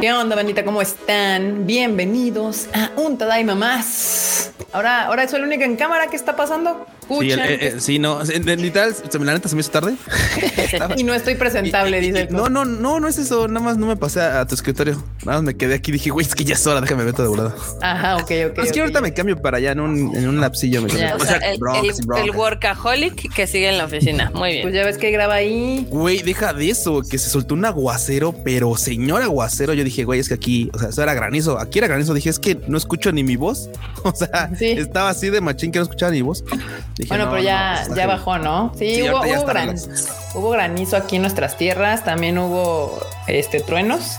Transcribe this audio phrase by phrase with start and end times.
[0.00, 0.64] ¿Qué onda, bandita?
[0.64, 1.66] ¿Cómo están?
[1.66, 4.50] Bienvenidos a un Tadaima más.
[4.72, 6.06] Ahora, ahora soy el único en cámara.
[6.06, 6.86] ¿Qué está pasando?
[7.18, 9.94] Sí, el, eh, eh, sí, no, literal, la neta se me hizo tarde.
[10.96, 12.28] y no estoy presentable, dice.
[12.30, 13.48] no, no, no, no es eso.
[13.48, 15.02] Nada más no me pasé a, tu escritorio.
[15.24, 15.90] Nada más me quedé aquí.
[15.90, 17.54] Dije, güey, es que ya es hora, déjame ver todo de verdad.
[17.82, 18.58] Ajá, ok, ok.
[18.64, 20.82] Es que ahorita me cambio para allá en un, en un lapsillo.
[20.82, 21.58] Me o, sea, el,
[22.22, 24.30] el, workaholic que sigue en la oficina.
[24.34, 24.62] Muy bien.
[24.62, 25.86] Pues ya ves que graba ahí.
[25.90, 29.74] Güey, deja de eso, que se soltó un aguacero, pero señor aguacero.
[29.74, 31.58] Yo dije, güey, es que aquí, o sea, eso era granizo.
[31.58, 32.14] Aquí era granizo.
[32.14, 33.68] Dije, es que no escucho ni mi voz.
[34.02, 36.42] O sea, estaba así de machín que no escuchaba ni voz.
[37.08, 38.72] Bueno, pero ya ya, bajó, ¿no?
[38.76, 39.20] Sí, hubo,
[40.34, 44.18] hubo, granizo aquí en nuestras tierras, también hubo este truenos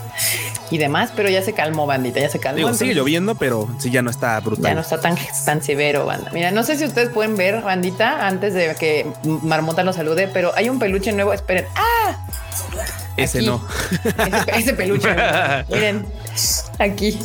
[0.72, 2.74] y demás, pero ya se calmó, bandita, ya se calmó.
[2.74, 4.64] sigue lloviendo, pero sí ya no está brutal.
[4.64, 6.32] Ya no está tan, tan severo, banda.
[6.34, 10.54] Mira, no sé si ustedes pueden ver, bandita, antes de que Marmota lo salude, pero
[10.56, 11.34] hay un peluche nuevo.
[11.34, 11.66] Esperen.
[11.76, 12.18] ¡Ah!
[13.18, 13.62] Ese no.
[14.56, 15.10] Ese, peluche.
[15.70, 16.06] Miren,
[16.80, 17.20] aquí.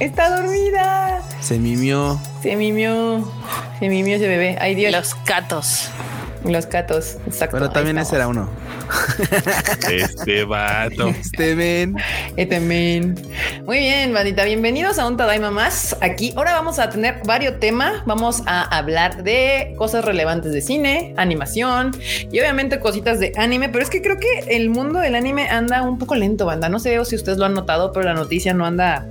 [0.00, 1.22] Está dormida.
[1.40, 2.20] Se mimió.
[2.42, 3.30] Se mimió.
[3.78, 4.56] Se mimió ese bebé.
[4.60, 4.92] Ay, Dios.
[4.92, 5.90] Los gatos.
[6.44, 7.56] Los gatos, exacto.
[7.58, 8.48] Pero también ese era uno.
[9.90, 11.08] Este vato.
[11.08, 11.96] Este men.
[12.36, 13.14] Este men.
[13.64, 14.44] Muy bien, bandita.
[14.44, 15.96] Bienvenidos a un Tadaima más.
[16.00, 18.02] Aquí ahora vamos a tener varios temas.
[18.06, 21.96] Vamos a hablar de cosas relevantes de cine, animación
[22.30, 23.68] y obviamente cositas de anime.
[23.68, 26.68] Pero es que creo que el mundo del anime anda un poco lento, banda.
[26.68, 29.06] No sé si ustedes lo han notado, pero la noticia no anda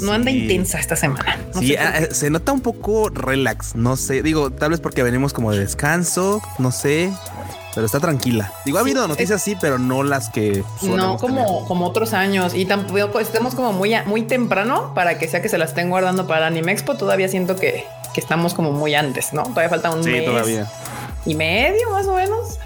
[0.00, 1.38] no anda intensa esta semana.
[1.58, 3.74] sí, ah, se nota un poco relax.
[3.74, 7.12] No sé, digo, tal vez porque venimos como de descanso, no sé.
[7.74, 8.52] Pero está tranquila.
[8.64, 12.54] Digo, ha habido noticias sí, pero no las que no como, como otros años.
[12.54, 16.26] Y tampoco estemos como muy, muy temprano para que sea que se las estén guardando
[16.26, 16.96] para Anime Expo.
[16.96, 19.44] Todavía siento que, estamos como muy antes, ¿no?
[19.44, 20.70] Todavía falta un mes todavía.
[21.24, 22.58] y medio más o menos.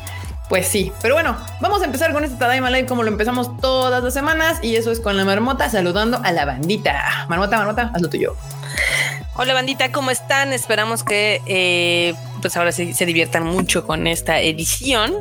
[0.49, 4.03] Pues sí, pero bueno, vamos a empezar con este Tadaima Live como lo empezamos todas
[4.03, 7.27] las semanas y eso es con la marmota saludando a la bandita.
[7.29, 8.37] Marmota, marmota, haz lo tuyo.
[9.39, 10.55] Hola bandita, ¿cómo están?
[10.55, 15.15] Esperamos que eh, pues ahora sí se diviertan mucho con esta edición.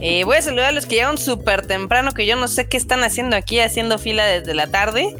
[0.00, 2.76] Eh, voy a saludar a los que llegaron súper temprano, que yo no sé qué
[2.76, 5.16] están haciendo aquí, haciendo fila desde la tarde,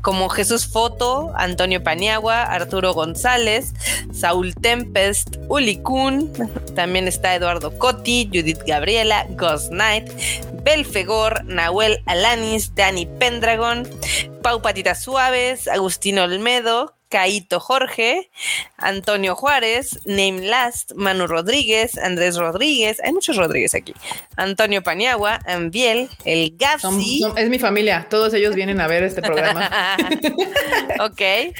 [0.00, 3.74] como Jesús Foto, Antonio Paniagua, Arturo González,
[4.14, 6.32] Saúl Tempest, Uli Kun,
[6.74, 10.10] también está Eduardo Cotti, Judith Gabriela, Ghost Knight,
[10.62, 13.86] Belfegor, Nahuel Alanis, Dani Pendragon,
[14.42, 18.28] Pau Patitas Suaves, Agustín Olmedo, Caito Jorge,
[18.76, 23.94] Antonio Juárez, Name Last, Manu Rodríguez, Andrés Rodríguez, hay muchos Rodríguez aquí,
[24.34, 27.22] Antonio Paniagua, Ambiel, el Gafsi.
[27.36, 29.70] es mi familia, todos ellos vienen a ver este programa.
[30.98, 31.54] ok.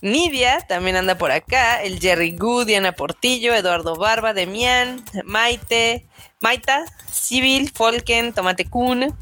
[0.00, 6.06] Nidia también anda por acá, el Jerry Good, Diana Portillo, Eduardo Barba, Demian, Maite,
[6.40, 6.82] Maita,
[7.12, 9.14] Civil, Folken, Tomate Kun,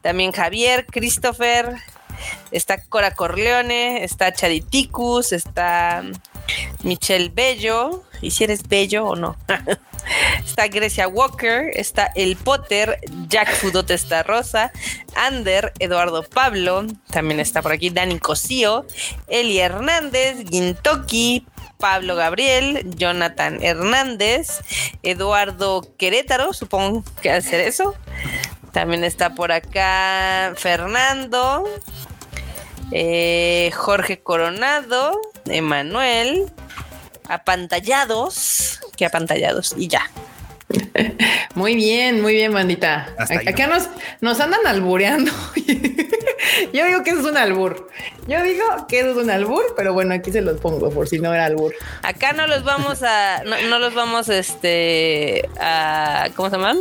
[0.00, 1.76] también Javier, Christopher,
[2.50, 6.02] está Cora Corleone, está Chaditicus, está
[6.82, 9.36] Michelle Bello, y si eres bello o no.
[10.44, 14.72] está Grecia Walker, está El Potter, Jack Fudot está Rosa,
[15.14, 18.86] Ander, Eduardo Pablo, también está por aquí Dani Cosío,
[19.28, 21.46] Eli Hernández, Gintoki,
[21.78, 24.60] Pablo Gabriel, Jonathan Hernández,
[25.02, 27.94] Eduardo Querétaro, supongo que hacer eso.
[28.76, 31.64] También está por acá Fernando,
[32.92, 36.52] eh, Jorge Coronado, Emanuel,
[37.26, 40.10] apantallados, que apantallados, y ya.
[41.54, 43.14] Muy bien, muy bien, bandita.
[43.18, 43.88] Acá nos,
[44.20, 45.32] nos andan albureando.
[46.72, 47.88] Yo digo que eso es un albur.
[48.26, 51.18] Yo digo que eso es un albur, pero bueno, aquí se los pongo por si
[51.18, 51.74] no era albur.
[52.02, 56.78] Acá no los vamos a, no, los vamos, este, a, ¿cómo se llaman?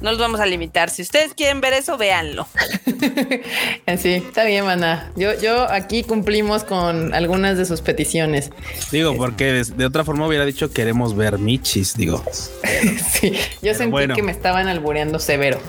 [0.00, 0.90] No los vamos a limitar.
[0.90, 2.48] Si ustedes quieren ver eso, véanlo.
[3.98, 5.12] sí, está bien, maná.
[5.14, 8.50] Yo, yo aquí cumplimos con algunas de sus peticiones.
[8.90, 12.24] Digo, porque de, otra forma hubiera dicho queremos ver Michis, digo.
[13.12, 13.31] sí,
[13.62, 15.60] yo sentí que me estaban albureando severo.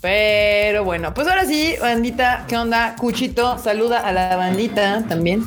[0.00, 2.96] Pero bueno, pues ahora sí, bandita, ¿qué onda?
[2.96, 5.44] Cuchito, saluda a la bandita también.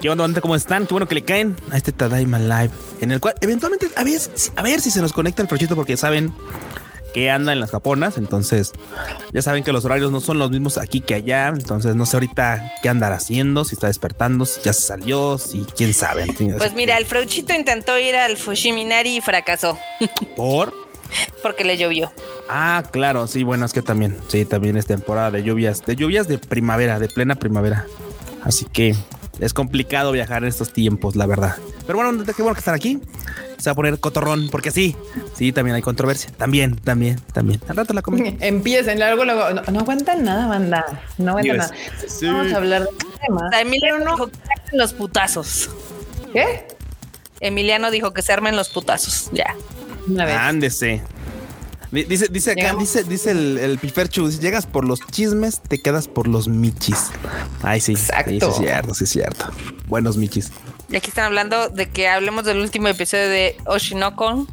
[0.00, 0.40] ¿Qué onda, bandita?
[0.40, 0.86] ¿Cómo están?
[0.86, 2.70] Qué bueno que le caen a este Tadaima Live,
[3.00, 4.20] en el cual eventualmente, a ver,
[4.56, 6.32] a ver si se nos conecta el proyecto, porque saben
[7.12, 8.16] que anda en las japonas.
[8.16, 8.72] Entonces,
[9.32, 11.48] ya saben que los horarios no son los mismos aquí que allá.
[11.48, 15.64] Entonces, no sé ahorita qué andar haciendo, si está despertando, si ya se salió, si
[15.76, 16.26] quién sabe.
[16.56, 19.78] Pues mira, el Frauchito intentó ir al Fushiminari y fracasó.
[20.36, 20.87] ¿Por?
[21.42, 22.12] Porque le llovió.
[22.48, 26.28] Ah, claro, sí, bueno, es que también, sí, también es temporada de lluvias, de lluvias
[26.28, 27.86] de primavera, de plena primavera.
[28.42, 28.94] Así que
[29.40, 31.56] es complicado viajar en estos tiempos, la verdad.
[31.86, 33.00] Pero bueno, qué bueno que están aquí.
[33.58, 34.96] Se va a poner cotorrón, porque sí,
[35.34, 36.30] sí, también hay controversia.
[36.36, 37.60] También, también, también.
[37.68, 38.32] Al rato la comida.
[38.40, 39.50] Empiecen, luego, luego.
[39.50, 41.02] No, no aguantan nada, banda.
[41.18, 41.74] No aguantan nada.
[42.22, 42.88] Vamos a hablar de
[43.26, 43.50] tema.
[43.60, 44.12] Emiliano no...
[44.12, 45.70] dijo que se armen los putazos.
[46.32, 46.66] ¿Qué?
[47.40, 49.30] Emiliano dijo que se armen los putazos.
[49.32, 49.54] Ya.
[50.16, 51.02] Ándese.
[51.90, 56.06] Dice, dice acá, dice, dice el, el Piferchu, si llegas por los chismes, te quedas
[56.06, 57.10] por los michis.
[57.62, 57.92] Ay, sí.
[57.92, 58.30] Exacto.
[58.30, 59.46] Sí, es cierto, sí es cierto.
[59.86, 60.52] Buenos michis.
[60.90, 64.46] Y aquí están hablando de que hablemos del último episodio de Oshinoko.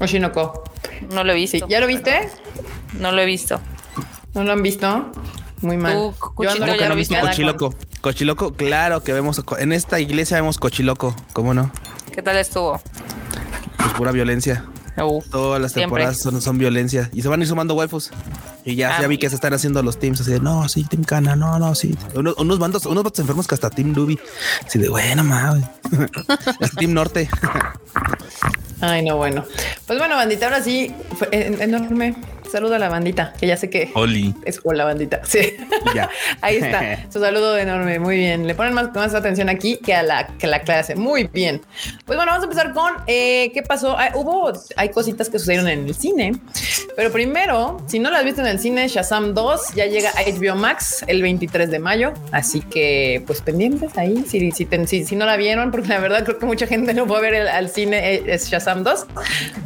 [0.00, 0.64] Oshinoko.
[1.12, 1.68] No lo he visto.
[1.68, 2.30] ¿Ya lo viste?
[2.98, 3.60] No lo he visto.
[4.34, 5.12] ¿No lo han visto?
[5.60, 6.14] Muy mal.
[6.38, 7.20] Yo ya lo viste.
[7.20, 7.74] Cochiloco.
[8.00, 9.42] Cochiloco, claro que vemos.
[9.58, 11.14] En esta iglesia vemos cochiloco.
[11.34, 11.70] ¿Cómo no?
[12.12, 12.80] ¿Qué tal estuvo?
[13.78, 14.64] Pues pura violencia.
[15.30, 18.10] Todas las temporadas son, son, violencia y se van a ir sumando waifus.
[18.64, 19.06] Y ya, ya ah.
[19.06, 21.74] vi que se están haciendo los teams así de no, sí, Team Cana, no, no,
[21.76, 21.96] sí.
[22.14, 24.18] Unos, unos bandos, unos bandos enfermos que hasta Team Dubi.
[24.66, 25.64] Así de bueno, mames.
[26.60, 27.28] es Team Norte.
[28.80, 29.44] Ay, no, bueno.
[29.86, 32.16] Pues bueno, bandita, ahora sí, fue enorme
[32.50, 33.92] Saludo a la bandita, que ya sé que
[34.44, 35.20] es con la bandita.
[35.24, 35.56] Sí.
[35.94, 36.10] Ya.
[36.40, 37.06] Ahí está.
[37.12, 37.98] Su saludo enorme.
[37.98, 38.46] Muy bien.
[38.46, 40.96] Le ponen más, más atención aquí que a la, que la clase.
[40.96, 41.62] Muy bien.
[42.04, 43.96] Pues bueno, vamos a empezar con eh, qué pasó.
[43.98, 46.32] Ah, hubo, hay cositas que sucedieron en el cine,
[46.96, 50.56] pero primero, si no las viste en el cine, Shazam 2 ya llega a HBO
[50.56, 52.12] Max el 23 de mayo.
[52.32, 54.24] Así que, pues pendientes ahí.
[54.28, 57.18] Si, si, si, no la vieron, porque la verdad creo que mucha gente no fue
[57.18, 59.06] a ver al cine, eh, es Shazam 2.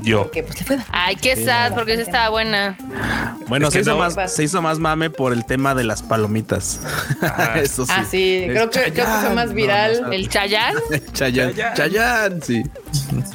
[0.03, 0.31] Yo.
[0.31, 2.72] pues, Ay, qué sad, porque sí estaba buena.
[3.49, 6.81] Bueno, se, hizo más, se hizo más mame por el tema de las palomitas.
[7.57, 7.93] Eso sí.
[7.95, 10.11] Ah, sí, creo que, creo que, fue más viral.
[10.11, 10.75] ¿El Chayán?
[11.13, 11.53] Chayán.
[11.75, 12.63] Chayán, sí.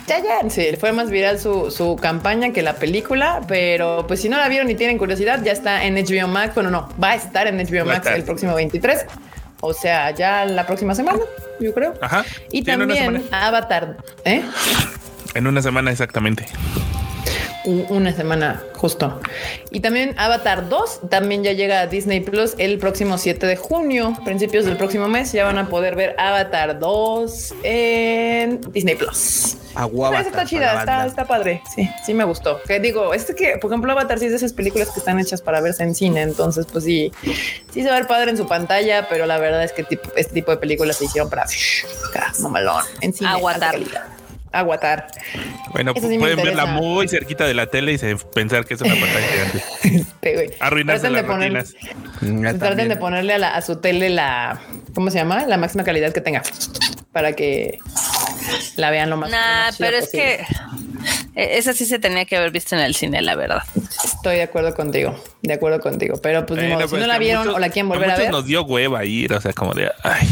[0.07, 4.37] Chayán, sí, fue más viral su, su campaña que la película, pero pues si no
[4.37, 6.55] la vieron y tienen curiosidad, ya está en HBO Max.
[6.55, 9.05] Bueno, no, va a estar en HBO Max el próximo 23.
[9.61, 11.19] O sea, ya la próxima semana,
[11.59, 11.93] yo creo.
[12.01, 12.25] Ajá.
[12.51, 14.43] Y también Avatar, ¿eh?
[15.35, 16.47] En una semana exactamente
[17.67, 19.19] una semana justo.
[19.71, 24.17] Y también Avatar 2 también ya llega a Disney Plus el próximo 7 de junio,
[24.23, 29.57] principios del próximo mes, ya van a poder ver Avatar 2 en Disney Plus.
[29.75, 31.61] Agua está chida, está, está, padre.
[31.75, 32.59] Sí, sí me gustó.
[32.63, 35.41] Que digo, este que, por ejemplo, Avatar sí es de esas películas que están hechas
[35.41, 36.23] para verse en cine.
[36.23, 37.11] Entonces, pues sí,
[37.71, 39.85] sí se va a ver padre en su pantalla, pero la verdad es que
[40.15, 41.45] este tipo de películas se hicieron para
[42.39, 43.29] mamalón, en cine.
[43.29, 43.77] Aguantar
[44.51, 45.07] aguatar.
[45.71, 47.97] Bueno, pueden verla muy cerquita de la tele y
[48.33, 50.55] pensar que es una pantalla gigante.
[50.59, 54.59] Arruinarse las de Traten de ponerle a, su tele la,
[54.93, 55.45] ¿cómo se llama?
[55.45, 56.43] La máxima calidad que tenga
[57.11, 57.79] para que
[58.75, 59.31] la vean lo más.
[59.31, 60.45] Nah, pero es que
[61.35, 63.63] e, esa sí se tenía que haber visto en el cine, la verdad.
[64.03, 66.19] Estoy de acuerdo contigo, de acuerdo contigo.
[66.21, 68.31] Pero pues, si pues no la vieron o la quieren volver a ver.
[68.31, 70.27] Nos dio hueva ir, o sea, como de ay.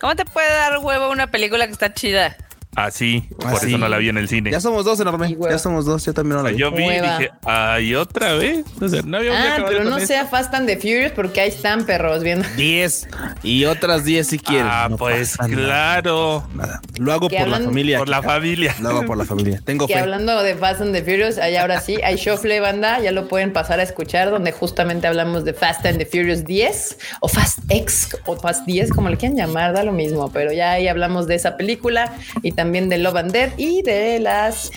[0.00, 2.36] ¿Cómo te puede dar hueva una película que está chida?
[2.74, 4.50] Así, ah, por eso no la vi en el cine.
[4.50, 5.36] Ya somos dos, enorme.
[5.38, 6.56] Ya somos dos, yo también no la vi.
[6.56, 8.64] Yo vi y dije, ay, otra vez.
[8.80, 11.84] O sea, no había Ah, pero no sea Fast and the Furious porque ahí están
[11.84, 12.48] perros viendo.
[12.56, 13.06] Diez
[13.42, 14.68] y otras diez si quieren.
[14.70, 16.48] Ah, pues claro.
[16.54, 16.80] Nada.
[16.98, 17.98] Lo hago por la familia.
[17.98, 18.74] Por la familia.
[18.80, 19.60] Lo hago por la familia.
[19.64, 23.12] Tengo que hablando de Fast and the Furious, allá ahora sí, hay Shuffle Banda, ya
[23.12, 27.28] lo pueden pasar a escuchar, donde justamente hablamos de Fast and the Furious 10 o
[27.28, 30.88] Fast X o Fast 10, como le quieran llamar, da lo mismo, pero ya ahí
[30.88, 34.70] hablamos de esa película y también de Love and Dead y de las.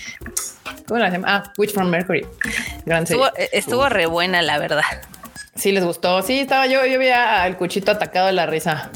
[0.86, 1.26] ¿Cómo las llama?
[1.28, 2.26] Ah, Witch from Mercury.
[3.52, 4.82] estuvo, re buena, la verdad.
[5.54, 6.22] Sí, les gustó.
[6.22, 8.90] Sí, estaba yo, yo veía al cuchito atacado de la risa.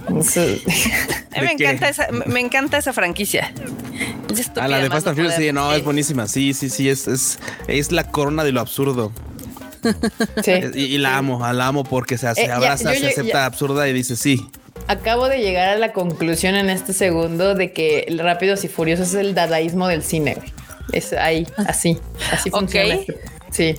[1.40, 3.52] me encanta esa, me encanta esa franquicia.
[4.56, 6.26] A la de Fast and Furious, sí, no, es buenísima.
[6.26, 9.12] Sí, sí, sí, es, es, es la corona de lo absurdo.
[10.44, 10.52] Sí.
[10.75, 14.16] Y, la amo, la amo porque se, hace, eh, abraza, se acepta absurda y dice
[14.16, 14.47] sí.
[14.87, 19.08] Acabo de llegar a la conclusión en este segundo de que el Rápidos y Furiosos
[19.08, 20.38] es el dadaísmo del cine.
[20.92, 21.99] Es ahí, así,
[22.32, 22.94] así funciona.
[22.94, 23.18] Este-
[23.50, 23.75] sí.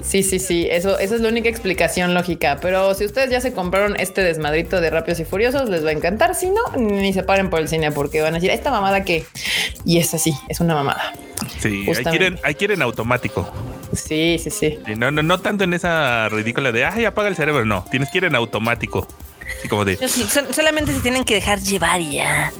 [0.00, 2.58] Sí, sí, sí, eso, esa es la única explicación lógica.
[2.62, 5.92] Pero si ustedes ya se compraron este desmadrito de Rápidos y Furiosos, les va a
[5.92, 6.34] encantar.
[6.34, 9.24] Si no, ni se paren por el cine porque van a decir, esta mamada que...
[9.84, 11.12] Y es así, es una mamada.
[11.58, 13.50] Sí, hay quieren, hay quieren automático.
[13.92, 14.78] Sí, sí, sí.
[14.96, 17.64] no, no, no tanto en esa ridícula de, ay, apaga el cerebro.
[17.64, 19.06] No, tienes que ir en automático
[19.68, 19.96] como de.
[20.52, 22.52] solamente se tienen que dejar llevar ya.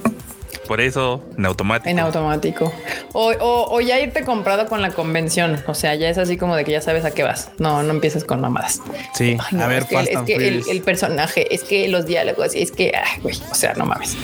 [0.67, 1.89] Por eso, en automático.
[1.89, 2.73] En automático.
[3.13, 5.63] O, o, ya irte comprado con la convención.
[5.67, 7.51] O sea, ya es así como de que ya sabes a qué vas.
[7.59, 8.81] No, no empieces con mamadas.
[9.13, 13.55] Sí, a ver, es que, el, personaje, es que los diálogos, es que, güey, o
[13.55, 14.17] sea, no mames.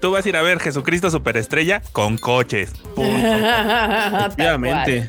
[0.00, 2.72] tú vas a ir a ver Jesucristo Superestrella con coches.
[2.96, 5.08] Efectivamente.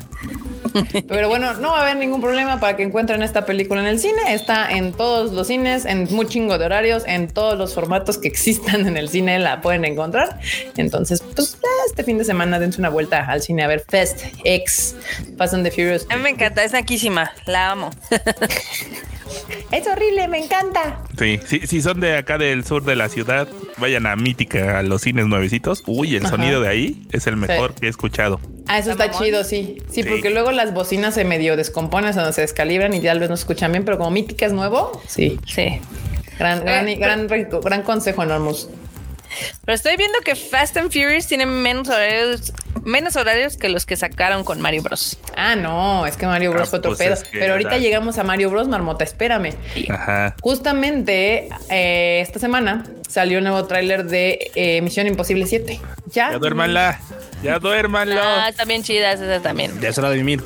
[1.08, 3.98] Pero bueno, no va a haber ningún problema para que encuentren esta película en el
[3.98, 4.34] cine.
[4.34, 8.28] Está en todos los cines, en muy chingo de horarios, en todos los formatos que
[8.28, 10.40] existan en el cine la pueden encontrar.
[10.76, 14.94] Entonces, pues este fin de semana dense una vuelta al cine a ver Fest X
[15.36, 16.06] Fast and the Furious.
[16.10, 17.90] A mí me encanta, es naquísima, la amo.
[19.70, 21.02] Es horrible, me encanta.
[21.18, 23.48] Sí, sí, si son de acá del sur de la ciudad,
[23.78, 25.82] vayan a Mítica, a los cines nuevecitos.
[25.86, 28.40] Uy, el sonido de ahí es el mejor que he escuchado.
[28.66, 29.78] Ah, eso está, chido, sí.
[29.90, 30.02] sí.
[30.02, 33.72] porque luego las bocinas se medio descomponen, o se descalibran y tal vez no escuchan
[33.72, 35.38] bien, pero como Mítica es nuevo, sí.
[35.46, 35.80] Sí.
[36.38, 38.68] Gran, gran, eh, gran, gran, consejo, Enormous.
[39.64, 42.52] Pero estoy viendo que Fast and Furious tiene menos horarios,
[42.82, 45.18] menos horarios que los que sacaron con Mario Bros.
[45.36, 47.30] Ah, no, es que Mario Bros ah, fue otro pues pedo.
[47.32, 49.54] Pero ahorita llegamos a Mario Bros, Marmota, espérame.
[49.88, 50.34] Ajá.
[50.40, 55.80] Justamente eh, esta semana salió un nuevo tráiler de eh, Misión Imposible 7.
[56.06, 56.32] Ya.
[56.32, 57.00] Ya duérmanla.
[57.42, 58.46] Ya duérmanla.
[58.46, 59.80] Ah, también chidas esa también.
[59.80, 60.42] Ya es hora de mimir.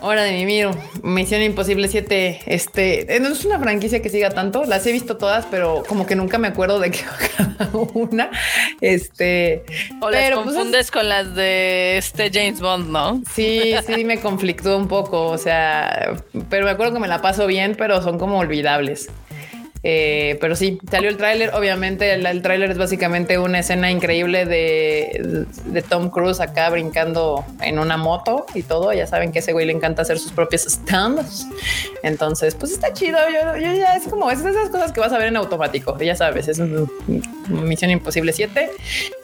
[0.00, 0.68] Hora de mimir.
[1.02, 2.40] Misión Imposible 7.
[2.46, 4.64] Este eh, no es una franquicia que siga tanto.
[4.64, 7.00] Las he visto todas, pero como que nunca me acuerdo de qué
[7.36, 8.30] cada una.
[8.80, 9.64] Este,
[10.00, 13.22] o las pues, confundes con las de este James Bond, ¿no?
[13.32, 15.26] Sí, sí, me conflictó un poco.
[15.26, 16.16] O sea,
[16.48, 19.08] pero me acuerdo que me la paso bien, pero son como olvidables.
[19.82, 21.54] Eh, pero sí, salió el tráiler.
[21.54, 25.46] Obviamente, el, tráiler es básicamente una escena increíble de,
[25.88, 28.92] Tom Cruise acá brincando en una moto y todo.
[28.92, 31.46] Ya saben que ese güey le encanta hacer sus propios stunts.
[32.02, 33.18] Entonces, pues está chido.
[33.28, 35.96] Yo, ya es como es esas cosas que vas a ver en automático.
[35.98, 36.86] Ya sabes, es una
[37.48, 38.70] Misión Imposible 7.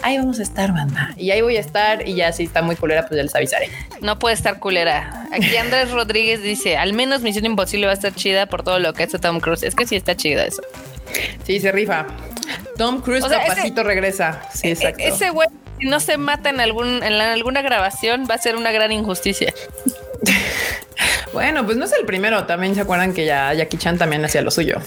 [0.03, 1.15] Ahí vamos a estar, banda.
[1.17, 2.07] Y ahí voy a estar.
[2.07, 3.71] Y ya si está muy culera, pues ya les avisaré.
[4.01, 5.27] No puede estar culera.
[5.33, 8.93] Aquí Andrés Rodríguez dice: Al menos Misión Imposible va a estar chida por todo lo
[8.93, 9.63] que hace Tom Cruise.
[9.65, 10.63] Es que sí está chida eso.
[11.45, 12.07] Sí, se rifa.
[12.77, 14.43] Tom Cruise capacito regresa.
[14.53, 15.03] Sí, e-, exacto.
[15.03, 15.49] Ese güey,
[15.79, 19.53] si no se mata en, algún, en alguna grabación, va a ser una gran injusticia.
[21.33, 22.45] bueno, pues no es el primero.
[22.45, 24.81] También se acuerdan que ya Jackie Chan también hacía lo suyo.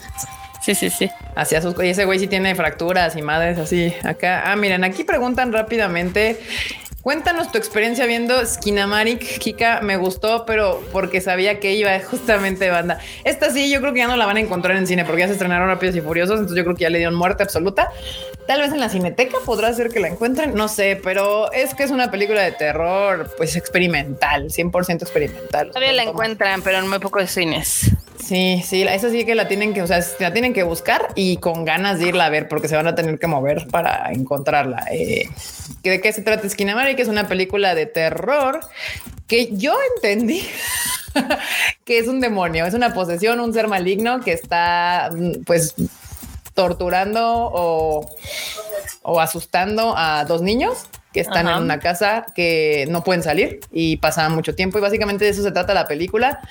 [0.62, 1.10] Sí, sí, sí.
[1.36, 3.94] Hacía sus y ese güey sí tiene fracturas y madres así.
[4.04, 6.42] Acá, ah, miren, aquí preguntan rápidamente
[7.08, 9.80] Cuéntanos tu experiencia viendo Skinamarik, Kika.
[9.80, 13.00] Me gustó, pero porque sabía que iba justamente banda.
[13.24, 15.28] Esta sí, yo creo que ya no la van a encontrar en cine porque ya
[15.28, 16.34] se estrenaron Rápidos y Furiosos.
[16.34, 17.88] Entonces yo creo que ya le dieron muerte absoluta.
[18.46, 20.54] Tal vez en la cineteca podrá ser que la encuentren.
[20.54, 25.70] No sé, pero es que es una película de terror, pues experimental, 100% experimental.
[25.70, 27.90] Todavía la encuentran, pero en muy pocos cines.
[28.28, 31.38] Sí, sí, esa sí que la tienen que, o sea, la tienen que buscar y
[31.38, 34.84] con ganas de irla a ver porque se van a tener que mover para encontrarla.
[34.92, 35.30] Eh,
[35.82, 36.98] ¿De qué se trata Skinamari?
[36.98, 38.60] Que es una película de terror
[39.28, 40.46] que yo entendí
[41.86, 45.10] que es un demonio, es una posesión, un ser maligno que está,
[45.46, 45.76] pues,
[46.54, 48.10] torturando o,
[49.04, 53.96] o asustando a dos niños que están en una casa que no pueden salir y
[53.98, 56.42] pasan mucho tiempo y básicamente de eso se trata la película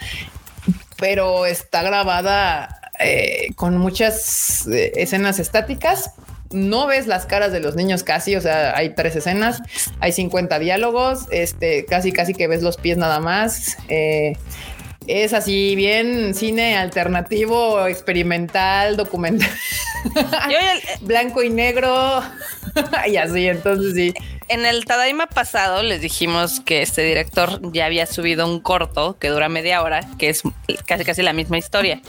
[0.99, 6.13] pero está grabada eh, con muchas eh, escenas estáticas.
[6.51, 9.61] No ves las caras de los niños casi, o sea, hay tres escenas,
[9.99, 13.77] hay 50 diálogos, este, casi, casi que ves los pies nada más.
[13.89, 14.35] Eh,
[15.07, 19.51] es así bien cine alternativo, experimental, documental,
[21.01, 22.23] blanco y negro
[23.07, 23.49] y así.
[23.49, 24.15] Entonces sí,
[24.49, 29.29] en el Tadaima pasado les dijimos que este director ya había subido un corto que
[29.29, 30.43] dura media hora, que es
[30.87, 32.01] casi casi la misma historia.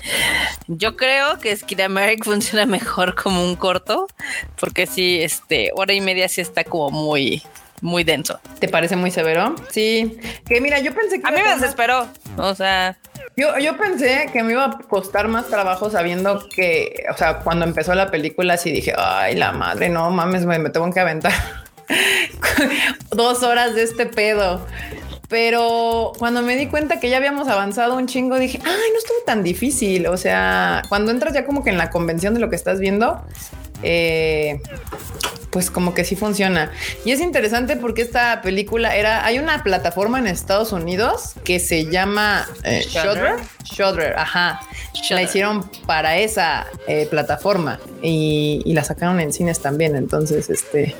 [0.67, 4.07] Yo creo que Skid America funciona mejor como un corto,
[4.59, 7.41] porque sí, este, hora y media sí está como muy,
[7.81, 8.39] muy denso.
[8.59, 9.55] ¿Te parece muy severo?
[9.69, 10.19] Sí.
[10.47, 11.27] Que mira, yo pensé que...
[11.27, 12.07] A mí me desesperó.
[12.37, 12.97] O sea...
[13.35, 17.65] Yo, yo pensé que me iba a costar más trabajo sabiendo que, o sea, cuando
[17.65, 21.31] empezó la película, así dije, ay, la madre, no mames, me, me tengo que aventar
[23.11, 24.65] dos horas de este pedo.
[25.29, 29.17] Pero cuando me di cuenta que ya habíamos avanzado un chingo, dije, ay, no estuvo
[29.25, 30.07] tan difícil.
[30.07, 33.21] O sea, cuando entras ya como que en la convención de lo que estás viendo,
[33.83, 34.61] eh,
[35.57, 36.71] pues como que sí funciona.
[37.03, 41.85] Y es interesante porque esta película era, hay una plataforma en Estados Unidos que se
[41.85, 44.15] llama eh, Shudder.
[44.15, 44.61] ajá.
[45.09, 49.95] La hicieron para esa eh, plataforma y, la sacaron en cines también.
[49.95, 50.95] Entonces, este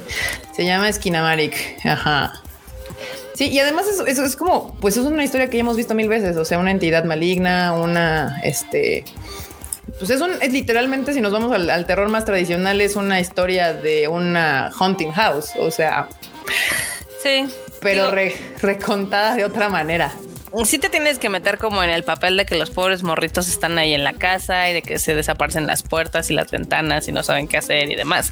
[0.56, 1.54] se llama Skinamarik.
[1.86, 2.42] Ajá.
[3.36, 6.10] Sí, y además eso, es como, pues es una historia que ya hemos visto mil
[6.10, 6.36] veces.
[6.36, 9.06] O sea, una entidad maligna, una, este,
[9.98, 13.74] pues es un, es literalmente, si nos vamos al, terror más tradicional, es una historia
[13.74, 15.52] de una haunting house.
[15.58, 16.08] O sea,
[17.24, 17.48] sí,
[17.82, 18.12] pero
[18.62, 20.14] recontada de otra manera.
[20.66, 23.78] Sí te tienes que meter como en el papel de que los pobres morritos están
[23.78, 27.12] ahí en la casa y de que se desaparecen las puertas y las ventanas y
[27.12, 28.32] no saben qué hacer y demás.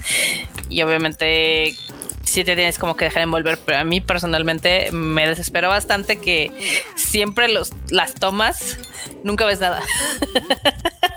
[0.70, 1.76] Y obviamente
[2.24, 6.52] sí te tienes como que dejar envolver, pero a mí personalmente me desespero bastante que
[6.96, 8.78] siempre los, las tomas,
[9.24, 9.82] nunca ves nada.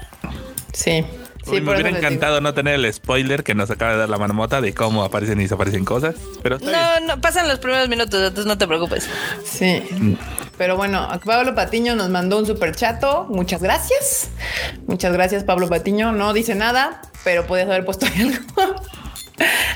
[0.78, 1.04] Sí.
[1.44, 4.60] Sí, me hubiera encantado no tener el spoiler que nos acaba de dar la marmota
[4.60, 6.14] de cómo aparecen y desaparecen cosas.
[6.42, 9.08] Pero no, no, pasan los primeros minutos, entonces no te preocupes.
[9.44, 9.82] Sí.
[10.56, 13.26] Pero bueno, Pablo Patiño nos mandó un super chato.
[13.30, 14.30] Muchas gracias.
[14.86, 16.12] Muchas gracias, Pablo Patiño.
[16.12, 18.76] No dice nada, pero puedes haber puesto algo.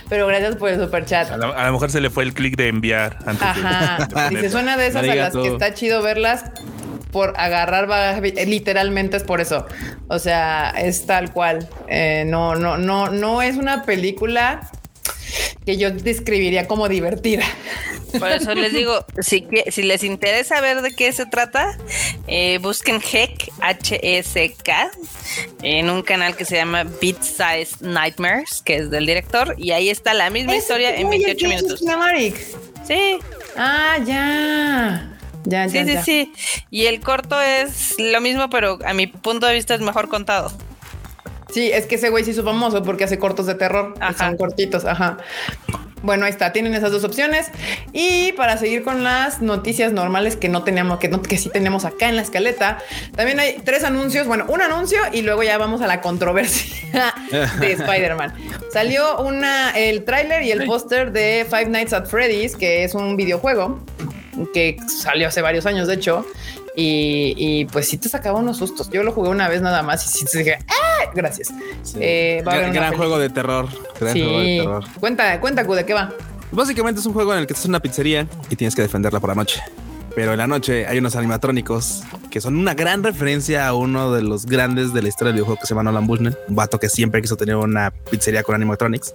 [0.09, 1.30] Pero gracias por el super chat.
[1.30, 4.28] A, lo mejor se le fue el clic de enviar antes Ajá.
[4.30, 6.44] Dice, suena de esas a las que está chido verlas
[7.12, 9.66] por agarrar bagaje, literalmente es por eso.
[10.09, 11.69] O sea, es tal cual.
[11.88, 14.71] Eh, no, no, no, no es una película
[15.64, 17.45] que yo describiría como divertida.
[18.19, 21.78] Por eso les digo, si, si les interesa ver de qué se trata,
[22.26, 24.90] eh, busquen HEC, H-S-K,
[25.62, 29.88] en un canal que se llama Beat Size Nightmares, que es del director, y ahí
[29.88, 31.83] está la misma historia en 28 minutos.
[32.87, 33.19] Sí.
[33.57, 35.12] Ah, ya.
[35.45, 36.33] Ya, sí, sí, sí.
[36.71, 40.53] Y el corto es lo mismo, pero a mi punto de vista es mejor contado.
[41.53, 43.95] Sí, es que ese güey sí hizo famoso porque hace cortos de terror.
[44.17, 45.19] Son cortitos, ajá.
[46.03, 47.51] Bueno, ahí está, tienen esas dos opciones.
[47.93, 51.85] Y para seguir con las noticias normales que no teníamos, que, no, que sí tenemos
[51.85, 52.79] acá en la escaleta,
[53.15, 54.27] también hay tres anuncios.
[54.27, 57.15] Bueno, un anuncio y luego ya vamos a la controversia
[57.61, 58.35] de Spider-Man.
[58.73, 63.17] Salió una, el tráiler y el póster de Five Nights at Freddy's, que es un
[63.17, 63.85] videojuego
[64.53, 66.27] que salió hace varios años, de hecho,
[66.77, 68.91] y, pues sí te sacaba unos sustos.
[68.91, 71.11] Yo lo jugué una vez nada más y sí te dije, ¡ah!
[71.15, 71.53] Gracias.
[71.97, 73.69] Eh, gran, juego de terror.
[74.01, 74.85] Gran juego de terror.
[75.01, 76.12] Cuenta, cuenta, ¿de qué va?
[76.51, 79.21] Básicamente es un juego en el que estás en una pizzería y tienes que defenderla
[79.21, 79.62] por la noche.
[80.14, 84.23] Pero en la noche hay unos animatrónicos que son una gran referencia a uno de
[84.23, 86.88] los grandes de la historia del videojuego que se llama Nolan Bushnell, un vato que
[86.88, 89.14] siempre quiso tener una pizzería con animatronics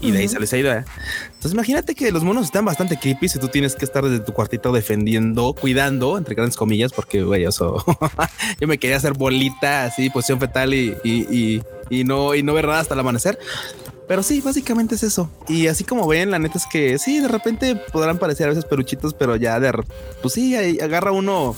[0.00, 0.84] y de ahí sale esa idea.
[1.26, 4.32] Entonces imagínate que los monos están bastante creepy si tú tienes que estar desde tu
[4.32, 7.84] cuartito defendiendo, cuidando, entre grandes comillas, porque güey, eso
[8.60, 12.66] yo me quería hacer bolita así, posición fetal y, y, y, no, y no ver
[12.66, 13.38] nada hasta el amanecer.
[14.08, 15.30] Pero sí, básicamente es eso.
[15.48, 18.64] Y así como ven, la neta es que sí, de repente podrán parecer a veces
[18.64, 19.72] peruchitos, pero ya de,
[20.22, 21.56] pues sí, agarra uno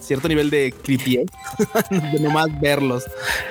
[0.00, 1.26] cierto nivel de creepy
[1.90, 3.04] de nomás verlos.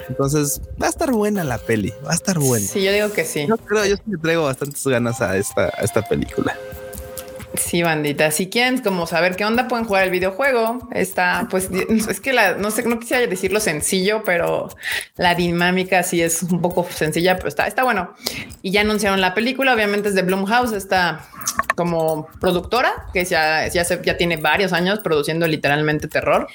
[0.07, 2.65] Entonces va a estar buena la peli, va a estar buena.
[2.65, 3.45] Sí, yo digo que sí.
[3.47, 6.57] Yo creo, yo sí le traigo bastantes ganas a esta, a esta película.
[7.57, 8.31] Sí, bandita.
[8.31, 10.87] Si quieren como saber qué onda, pueden jugar el videojuego.
[10.91, 14.69] Está, pues, es que la, no sé, no quisiera decirlo sencillo, pero
[15.15, 18.13] la dinámica sí es un poco sencilla, pero está, está bueno.
[18.61, 19.73] Y ya anunciaron la película.
[19.73, 21.25] Obviamente es de Blumhouse, está
[21.75, 26.47] como productora que ya, ya, ya tiene varios años produciendo literalmente terror.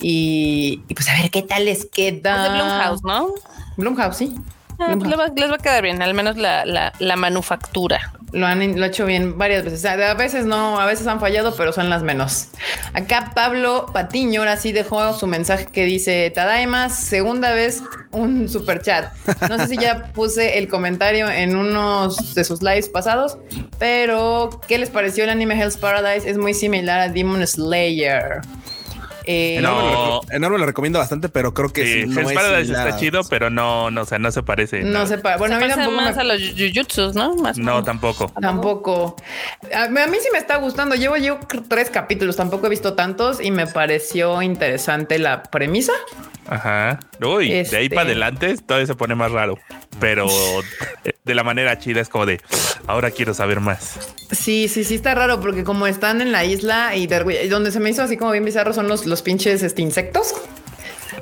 [0.00, 2.36] Y, pues a ver qué tal les queda.
[2.36, 3.34] Es de Blumhouse, ¿no?
[3.76, 4.34] Blumhouse, sí.
[4.78, 9.06] Ah, les, va, a quedar bien, al menos la, la manufactura lo han lo hecho
[9.06, 9.84] bien varias veces.
[9.84, 12.48] a veces no, a veces han fallado, pero son las menos.
[12.94, 18.80] Acá Pablo Patiño ahora sí dejó su mensaje que dice Tadaimas, segunda vez un super
[18.82, 19.12] chat.
[19.48, 23.38] No sé si ya puse el comentario en unos de sus lives pasados,
[23.78, 26.28] pero ¿qué les pareció el anime Hell's Paradise?
[26.28, 28.40] Es muy similar a Demon Slayer.
[29.24, 32.02] Eh, lo recomiendo bastante, pero creo que sí.
[32.02, 34.82] sí no está chido, pero no, no, o sea, no se parece.
[34.82, 35.38] No se parece.
[35.38, 37.34] Bueno, a mí tampoco más a los jujutsus, ¿no?
[37.56, 38.32] no, tampoco.
[38.40, 39.16] Tampoco.
[39.74, 40.94] A, mí sí me está gustando.
[40.94, 45.92] Llevo yo tres capítulos, tampoco he visto tantos y me pareció interesante la premisa.
[46.52, 47.00] Ajá.
[47.24, 49.58] Uy, de ahí para este adelante todavía se pone más raro.
[49.98, 50.26] Pero
[51.24, 52.40] de la manera chida es como de
[52.86, 54.14] ahora quiero saber más.
[54.30, 57.90] Sí, sí, sí está raro porque como están en la isla y donde se me
[57.90, 60.34] hizo así como bien bizarro son los, los pinches este, insectos.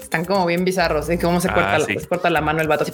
[0.00, 2.82] Están como bien bizarros de cómo se ah, corta, la, corta la mano el vato
[2.84, 2.92] así.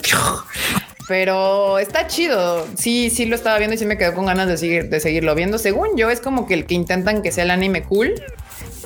[1.07, 2.67] Pero está chido.
[2.75, 5.33] Sí, sí lo estaba viendo y sí me quedó con ganas de seguir, de seguirlo
[5.33, 5.57] viendo.
[5.57, 8.13] Según yo, es como que el que intentan que sea el anime cool.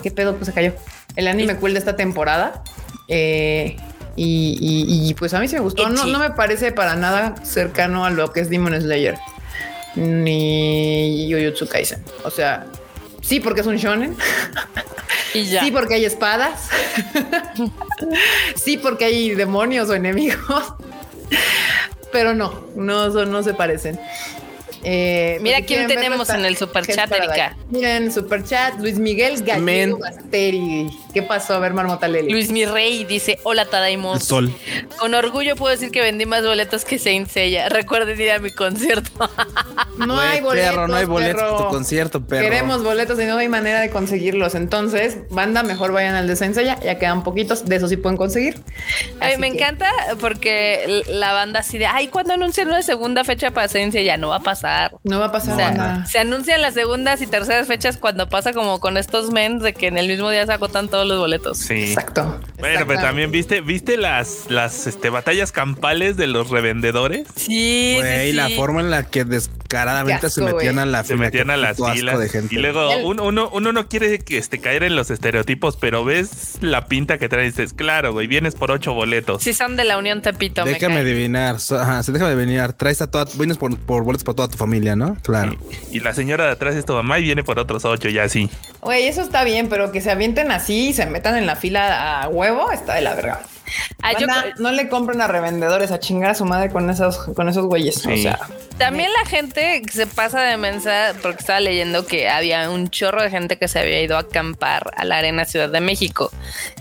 [0.04, 0.36] ¿Qué pedo?
[0.36, 0.74] Pues se cayó.
[1.16, 2.64] El anime cool de esta temporada.
[3.14, 3.76] Eh,
[4.16, 5.90] y, pues a mí se me gustó.
[5.90, 9.18] No, no me parece para nada cercano a lo que es Demon Slayer
[9.96, 12.04] ni Jujutsu Kaisen.
[12.24, 12.66] O sea,
[13.22, 14.16] sí porque es un shonen.
[15.34, 15.62] Y ya.
[15.64, 16.68] Sí porque hay espadas.
[18.56, 20.74] sí porque hay demonios o enemigos.
[22.12, 23.98] Pero no, no, no se parecen.
[24.84, 27.56] Eh, Mira quién tenemos en el super chat, Erika.
[27.70, 30.90] Miren, super chat, Luis Miguel Gallego Basteri.
[31.14, 31.56] ¿Qué pasó?
[31.56, 32.32] A ver, Marmota Leli.
[32.32, 34.24] Luis Mi Rey dice: Hola, Tadaimos.
[34.24, 34.54] Sol.
[34.98, 37.70] Con orgullo puedo decir que vendí más boletos que Saint Seiya.
[37.70, 39.12] Recuerden ir a mi concierto.
[39.98, 40.90] no hay boletos.
[40.90, 44.56] no hay boletos para tu concierto, pero Queremos boletos y no hay manera de conseguirlos.
[44.56, 46.80] Entonces, banda, mejor vayan al de Saint Seiya.
[46.80, 47.66] Ya quedan poquitos.
[47.66, 48.62] De eso sí pueden conseguir.
[49.20, 53.68] Ay, me encanta porque la banda así de: Ay, cuando anuncian una segunda fecha para
[53.68, 54.18] Saint Seiya?
[54.18, 55.00] No va a pasar pasar.
[55.04, 56.06] No va a pasar nada.
[56.06, 59.88] Se anuncian las segundas y terceras fechas cuando pasa como con estos mens de que
[59.88, 61.58] en el mismo día se agotan todos los boletos.
[61.58, 61.84] Sí.
[61.84, 62.40] Exacto.
[62.60, 67.28] Bueno, pero también viste, viste las, las este, batallas campales de los revendedores.
[67.36, 67.96] Sí.
[68.00, 71.78] Güey, la forma en la que descaradamente se metían a la Se metían a las
[71.78, 72.20] filas.
[72.20, 72.56] De gente.
[72.56, 76.58] Y luego uno, uno, uno, no quiere que, este, caer en los estereotipos, pero ves
[76.62, 79.42] la pinta que trae y dices, claro, güey, vienes por ocho boletos.
[79.44, 80.64] Sí, son de la Unión Tepito.
[80.66, 81.56] Déjame adivinar.
[81.56, 82.74] ajá, déjame adivinar.
[82.74, 85.18] Traes a toda, vienes por, por boletos para toda tu familia, ¿no?
[85.24, 85.56] Claro.
[85.92, 88.50] Y, la señora de atrás es tu mamá y viene por otros ocho, ya así.
[88.82, 92.22] Güey, eso está bien, pero que se avienten así y se metan en la fila
[92.22, 93.42] a huevo, está de la verga.
[94.02, 94.14] Ah,
[94.58, 98.06] no le compren a revendedores a chingar a su madre con esos, con esos güeyes.
[98.06, 98.40] O sea,
[98.78, 103.30] también la gente se pasa de mensa porque estaba leyendo que había un chorro de
[103.30, 106.32] gente que se había ido a acampar a la Arena Ciudad de México.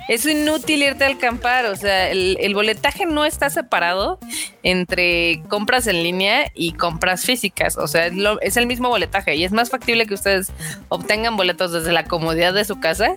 [0.09, 4.19] Es inútil irte a acampar, o sea, el, boletaje no está separado
[4.63, 9.45] entre compras en línea y compras físicas, o sea, es, es el mismo boletaje y
[9.45, 10.53] es más factible que ustedes
[10.89, 13.15] obtengan boletos desde la comodidad de su casa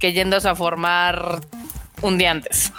[0.00, 1.40] que yéndose a formar
[2.02, 2.72] un día antes.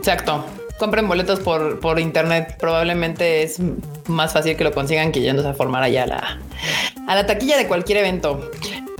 [0.00, 0.46] Exacto.
[0.78, 2.56] Compren boletos por, por internet.
[2.58, 3.58] Probablemente es
[4.06, 6.38] más fácil que lo consigan que yéndose a formar allá a la,
[7.06, 8.50] a la taquilla de cualquier evento.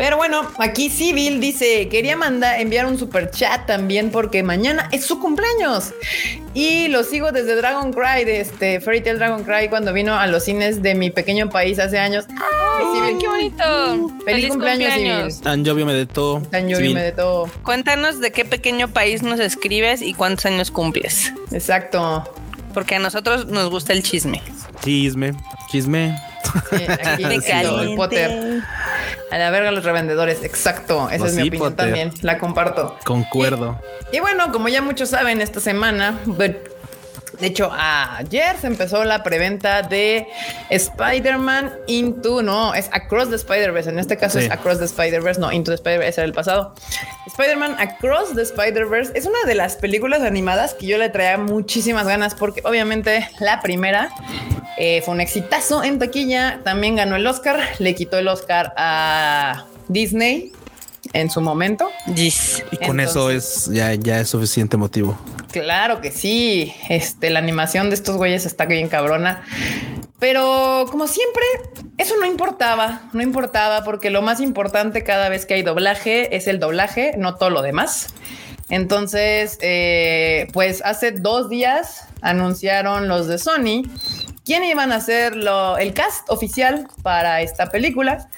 [0.01, 5.05] Pero bueno, aquí Civil dice, quería mandar enviar un super chat también porque mañana es
[5.05, 5.93] su cumpleaños.
[6.55, 10.27] Y lo sigo desde Dragon Cry, de este Fairy Tail Dragon Cry, cuando vino a
[10.27, 12.25] los cines de mi pequeño país hace años.
[12.31, 14.11] ¡Ay, qué bonito!
[14.25, 15.43] ¡Feliz, cumpleaños, Civil!
[15.43, 16.41] Tan me de todo.
[16.51, 17.51] Tan me de todo.
[17.63, 21.31] Cuéntanos de qué pequeño país nos escribes y cuántos años cumples.
[21.53, 22.25] Exacto.
[22.73, 24.41] Porque a nosotros nos gusta el chisme.
[24.83, 25.35] Chisme,
[25.71, 26.17] chisme.
[27.05, 27.25] Aquí
[27.81, 28.63] el Potter.
[29.31, 31.09] A la verga los revendedores, exacto.
[31.11, 32.13] Esa es mi opinión también.
[32.23, 32.97] La comparto.
[33.05, 33.81] Concuerdo.
[34.13, 36.19] Y, bueno, como ya muchos saben, esta semana,
[37.41, 40.27] de hecho, ayer se empezó la preventa de
[40.69, 43.89] Spider-Man Into, no, es Across the Spider-Verse.
[43.89, 46.75] En este caso es Across the Spider-Verse, no, Into the Spider-Verse era el pasado.
[47.27, 52.07] Spider-Man Across the Spider-Verse es una de las películas animadas que yo le traía muchísimas
[52.07, 54.11] ganas porque obviamente la primera
[54.77, 59.65] eh, fue un exitazo en taquilla, también ganó el Oscar, le quitó el Oscar a
[59.89, 60.53] Disney
[61.13, 61.91] en su momento.
[62.15, 62.33] Y
[62.87, 65.19] con eso es ya, ya es suficiente motivo.
[65.51, 66.75] Claro que sí.
[66.89, 69.43] Este, la animación de estos güeyes está bien cabrona.
[70.19, 71.43] Pero como siempre,
[71.97, 76.47] eso no importaba, no importaba porque lo más importante cada vez que hay doblaje es
[76.47, 78.09] el doblaje, no todo lo demás.
[78.69, 83.83] Entonces, eh, pues hace dos días anunciaron los de Sony
[84.51, 85.35] quién iban a ser
[85.79, 88.29] el cast oficial para esta película.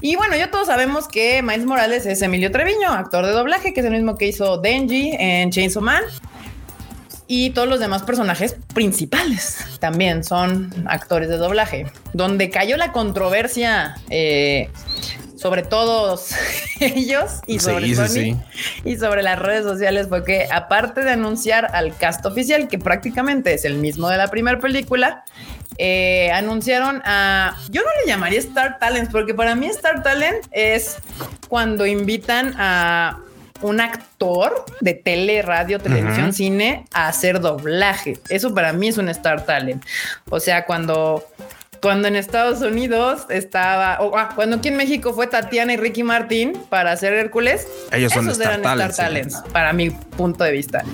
[0.00, 3.78] Y bueno, ya todos sabemos que Miles Morales es Emilio Treviño, actor de doblaje, que
[3.78, 6.02] es el mismo que hizo Denji en Chainsaw Man
[7.28, 11.86] y todos los demás personajes principales también son actores de doblaje.
[12.14, 14.70] Donde cayó la controversia eh,
[15.36, 16.32] sobre todos
[16.80, 18.42] ellos y sobre Sony
[18.84, 23.54] y sobre las redes sociales fue que aparte de anunciar al cast oficial, que prácticamente
[23.54, 25.24] es el mismo de la primera película,
[25.78, 30.98] eh, anunciaron a, yo no le llamaría Star Talents, porque para mí Star Talent es
[31.48, 33.20] cuando invitan a
[33.62, 38.18] un actor de tele, radio, televisión, cine a hacer doblaje.
[38.28, 39.84] Eso para mí es un Star Talent.
[40.30, 41.26] O sea, cuando
[41.80, 46.52] cuando en Estados Unidos estaba, ah, cuando aquí en México fue Tatiana y Ricky Martín
[46.68, 50.84] para hacer Hércules, ellos son Star, Talents, Star Talents, para mi punto de vista.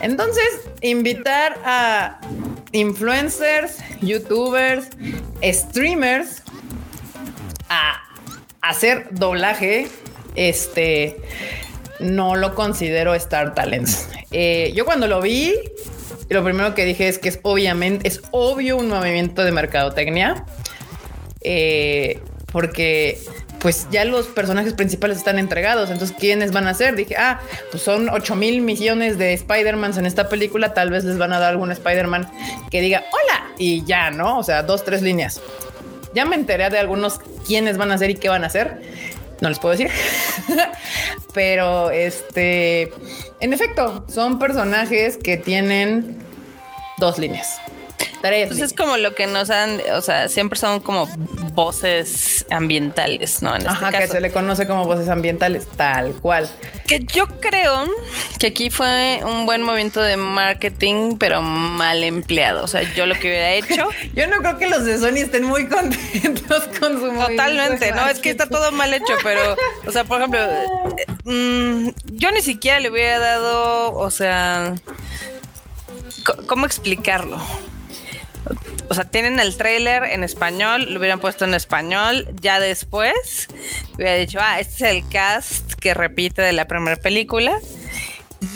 [0.00, 0.44] Entonces,
[0.80, 2.18] invitar a
[2.72, 4.86] influencers, youtubers,
[5.42, 6.42] streamers
[7.68, 8.02] a
[8.60, 9.88] hacer doblaje,
[10.34, 11.16] este
[12.00, 14.08] no lo considero Star Talents.
[14.30, 15.54] Eh, yo cuando lo vi,
[16.28, 20.44] lo primero que dije es que es obviamente, es obvio un movimiento de mercadotecnia.
[21.42, 22.20] Eh,
[22.52, 23.18] porque
[23.62, 25.90] pues ya los personajes principales están entregados.
[25.90, 26.96] Entonces, ¿quiénes van a ser?
[26.96, 30.74] Dije, ah, pues son 8 mil millones de Spider-Mans en esta película.
[30.74, 32.28] Tal vez les van a dar algún Spider-Man
[32.70, 34.38] que diga hola y ya, ¿no?
[34.38, 35.40] O sea, dos, tres líneas.
[36.14, 38.80] Ya me enteré de algunos quiénes van a ser y qué van a hacer
[39.42, 39.90] no les puedo decir.
[41.34, 42.92] Pero este,
[43.40, 46.18] en efecto, son personajes que tienen
[46.98, 47.60] dos líneas.
[48.22, 51.08] Pues es como lo que nos han, o sea, siempre son como
[51.54, 53.50] voces ambientales, ¿no?
[53.50, 56.48] En este Ajá, que se le conoce como voces ambientales, tal cual.
[56.86, 57.84] Que yo creo
[58.38, 62.62] que aquí fue un buen movimiento de marketing, pero mal empleado.
[62.62, 63.88] O sea, yo lo que hubiera hecho.
[64.14, 68.20] yo no creo que los de Sony estén muy contentos con su Totalmente, no, es
[68.20, 69.56] que está todo mal hecho, pero,
[69.86, 70.40] o sea, por ejemplo,
[71.24, 74.74] mm, yo ni siquiera le hubiera dado, o sea,
[76.46, 77.38] ¿cómo explicarlo?
[78.88, 83.48] O sea, tienen el trailer en español, lo hubieran puesto en español, ya después
[83.94, 87.58] hubiera dicho, ah, este es el cast que repite de la primera película.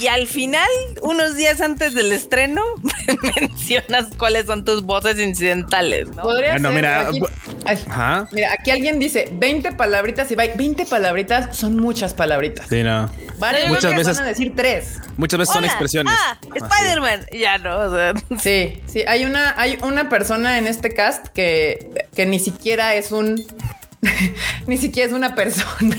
[0.00, 0.68] Y al final,
[1.02, 2.62] unos días antes del estreno,
[3.40, 6.22] mencionas cuáles son tus voces incidentales, ¿no?
[6.22, 7.20] Podría ser, mira, aquí,
[8.32, 12.66] mira, aquí alguien dice 20 palabritas y va, 20 palabritas son muchas palabritas.
[12.68, 13.10] Sí, no.
[13.68, 14.98] muchas veces van a decir tres.
[15.16, 16.14] Muchas veces son expresiones.
[16.16, 17.26] Ah, Spider-Man.
[17.32, 18.14] Ya no.
[18.40, 23.12] Sí, sí, hay una, hay una persona en este cast que, que ni siquiera es
[23.12, 23.44] un,
[24.66, 25.96] ni siquiera es una persona.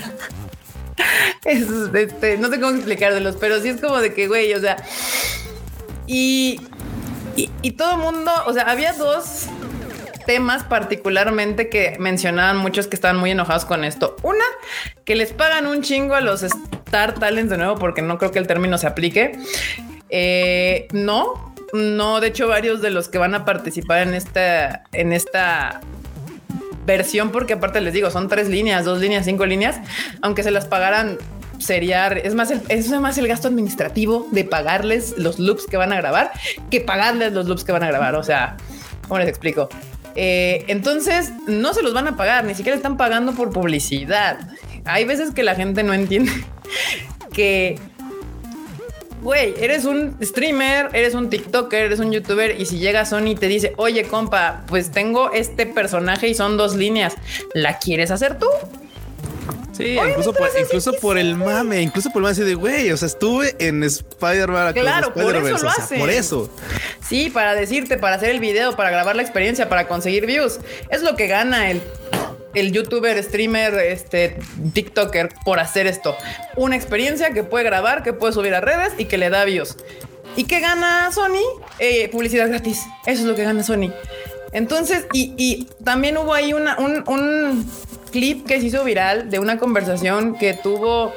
[1.44, 4.76] este, no sé cómo explicárselos, pero sí es como de que, güey, o sea,
[6.06, 6.60] y,
[7.36, 9.46] y, todo el mundo, o sea, había dos
[10.26, 14.16] temas particularmente que mencionaban muchos que estaban muy enojados con esto.
[14.22, 14.44] Una,
[15.04, 18.38] que les pagan un chingo a los Star Talents de nuevo, porque no creo que
[18.38, 19.32] el término se aplique.
[20.10, 25.12] Eh, no, no, de hecho, varios de los que van a participar en esta, en
[25.12, 25.80] esta
[26.88, 29.80] versión, porque aparte les digo, son tres líneas, dos líneas, cinco líneas,
[30.22, 31.18] aunque se las pagaran
[31.58, 35.96] sería es más es más el gasto administrativo de pagarles los loops que van a
[35.96, 36.30] grabar
[36.70, 38.14] que pagarles los loops que van a grabar.
[38.14, 38.56] O sea,
[39.06, 39.68] ¿cómo les explico?
[40.14, 44.38] Eh, entonces no se los van a pagar, ni siquiera están pagando por publicidad.
[44.84, 46.32] Hay veces que la gente no entiende
[47.32, 47.78] que
[49.22, 53.34] güey, eres un streamer, eres un TikToker, eres un YouTuber y si llega Sony y
[53.34, 57.14] te dice, oye, compa, pues tengo este personaje y son dos líneas,
[57.54, 58.46] ¿la quieres hacer tú?
[59.72, 63.06] Sí, incluso, por, incluso por el mame, incluso por el mame de güey, o sea,
[63.06, 64.72] estuve en Spider-Man.
[64.74, 65.98] Claro, por eso lo hace.
[65.98, 66.50] Por eso.
[67.08, 70.58] Sí, para decirte, para hacer el video, para grabar la experiencia, para conseguir views.
[70.90, 71.80] Es lo que gana el
[72.54, 74.38] el youtuber, streamer, este
[74.72, 76.16] TikToker por hacer esto.
[76.56, 79.76] Una experiencia que puede grabar, que puede subir a redes y que le da views.
[80.36, 81.42] ¿Y qué gana Sony?
[81.78, 82.82] Eh, publicidad gratis.
[83.06, 83.92] Eso es lo que gana Sony.
[84.52, 87.70] Entonces, y, también hubo ahí una, un, un,
[88.10, 91.12] clip que se hizo viral de una conversación que tuvo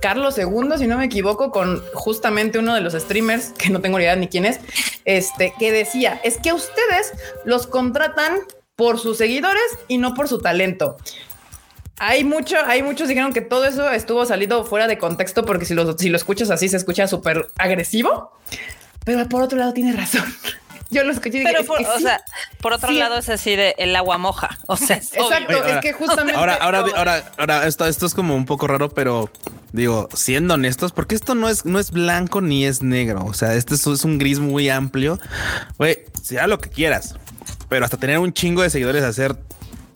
[0.00, 4.00] Carlos II, si no me equivoco, con justamente uno de los streamers, que no tengo
[4.00, 4.58] idea ni quién es,
[5.04, 7.12] este, que decía, es que ustedes
[7.44, 8.38] los contratan
[8.80, 10.96] por sus seguidores y no por su talento.
[11.98, 15.74] Hay mucho, hay muchos dijeron que todo eso estuvo salido fuera de contexto porque si
[15.74, 18.32] lo, si lo escuchas así se escucha súper agresivo,
[19.04, 20.24] pero por otro lado tiene razón.
[20.90, 21.42] Yo lo escuché.
[21.44, 22.22] Pero por, o sea,
[22.62, 24.58] por otro lado es así de el agua moja.
[24.66, 25.62] O sea, exacto.
[25.62, 29.30] es que justamente ahora, ahora, ahora, ahora esto, esto es como un poco raro, pero
[29.72, 33.26] digo, siendo honestos, porque esto no es, no es blanco ni es negro.
[33.26, 35.20] O sea, este es, es un gris muy amplio.
[35.76, 37.14] Güey, sea lo que quieras,
[37.70, 39.34] pero hasta tener un chingo de seguidores, hacer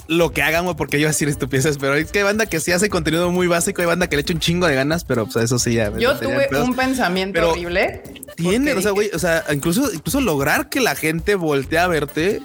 [0.06, 2.88] lo que hagan, porque yo decir estupideces, pero es que hay banda que sí hace
[2.88, 5.58] contenido muy básico, hay banda que le echa un chingo de ganas, pero pues eso
[5.58, 5.96] sí ya.
[5.98, 8.02] Yo tuve un pensamiento horrible.
[8.36, 12.40] Tiene, o sea, güey, o sea, incluso, incluso lograr que la gente voltee a verte,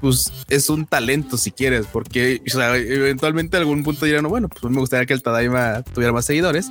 [0.00, 4.48] pues es un talento si quieres, porque o sea, eventualmente a algún punto dirán, bueno,
[4.48, 6.70] pues me gustaría que el Tadaima tuviera más seguidores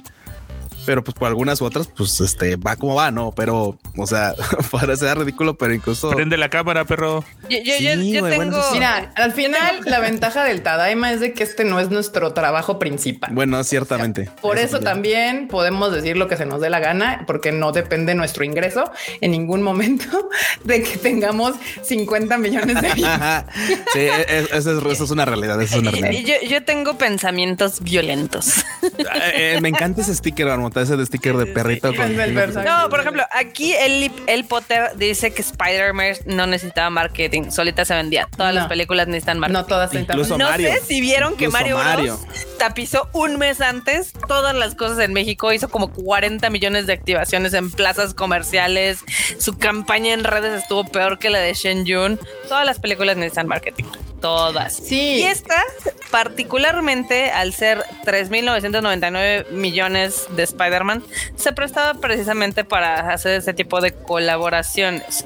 [0.89, 3.31] pero pues por algunas u otras, pues este va como va, ¿no?
[3.35, 4.33] Pero, o sea,
[4.71, 6.09] parece ridículo, pero incluso.
[6.09, 7.23] Prende la cámara, perro.
[7.47, 8.59] Yo, tengo.
[8.73, 12.79] Mira, al final, la ventaja del Tadaima es de que este no es nuestro trabajo
[12.79, 13.29] principal.
[13.35, 14.31] Bueno, ciertamente.
[14.41, 18.15] por eso, también podemos decir lo que se nos dé la gana, porque no depende
[18.15, 20.31] nuestro ingreso en ningún momento
[20.63, 22.89] de que tengamos 50 millones de
[23.93, 25.61] sí, e, e, eso es, una realidad.
[25.61, 26.39] Eso es una realidad.
[26.49, 28.65] Yo, tengo pensamientos violentos.
[28.81, 31.91] Eh, eh, me encanta ese sticker, Marmota ese de sticker de perrito.
[31.91, 37.93] no, por ejemplo, aquí el, el Potter dice que Spider-Man no necesitaba marketing, solita se
[37.95, 38.27] vendía.
[38.35, 39.59] Todas las películas necesitan marketing.
[39.59, 40.71] No todas Incluso No Mario.
[40.73, 42.19] sé si vieron que Mario, Bros
[42.57, 47.53] tapizó un mes antes todas las cosas en México, hizo como 40 millones de activaciones
[47.53, 48.99] en plazas comerciales.
[49.39, 52.19] Su campaña en redes estuvo peor que la de Shen Yun.
[52.47, 53.85] Todas las películas necesitan marketing
[54.19, 54.75] todas.
[54.75, 54.99] Sí.
[54.99, 55.63] Y esta,
[56.11, 61.03] particularmente al ser 3.999 millones de Spider-Man,
[61.35, 65.25] se prestaba precisamente para hacer ese tipo de colaboraciones.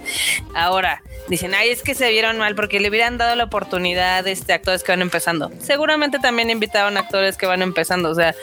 [0.56, 4.30] Ahora, dicen, ay, es que se vieron mal porque le hubieran dado la oportunidad a
[4.30, 5.52] este actores que van empezando.
[5.60, 8.36] Seguramente también invitaron actores que van empezando, o sea,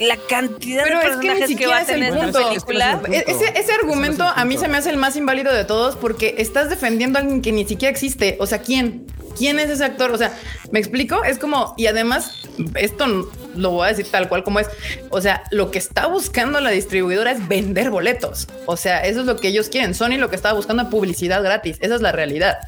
[0.00, 3.00] la cantidad de personajes que, va a tener esta película.
[3.10, 6.68] ese, ese, argumento a mí se me hace el más inválido de todos porque estás
[6.68, 8.36] defendiendo a alguien que ni siquiera existe.
[8.40, 9.06] O sea, ¿quién?
[9.36, 10.12] ¿Quién es ese actor?
[10.12, 10.32] O sea,
[10.70, 11.24] ¿me explico?
[11.24, 12.42] Es como, y además,
[12.76, 14.68] esto lo voy a decir tal cual como es.
[15.10, 18.48] O sea, lo que está buscando la distribuidora es vender boletos.
[18.66, 19.94] O sea, eso es lo que ellos quieren.
[19.94, 21.76] Sony lo que estaba buscando es publicidad gratis.
[21.80, 22.58] Esa es la realidad.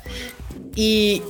[0.75, 1.23] Y,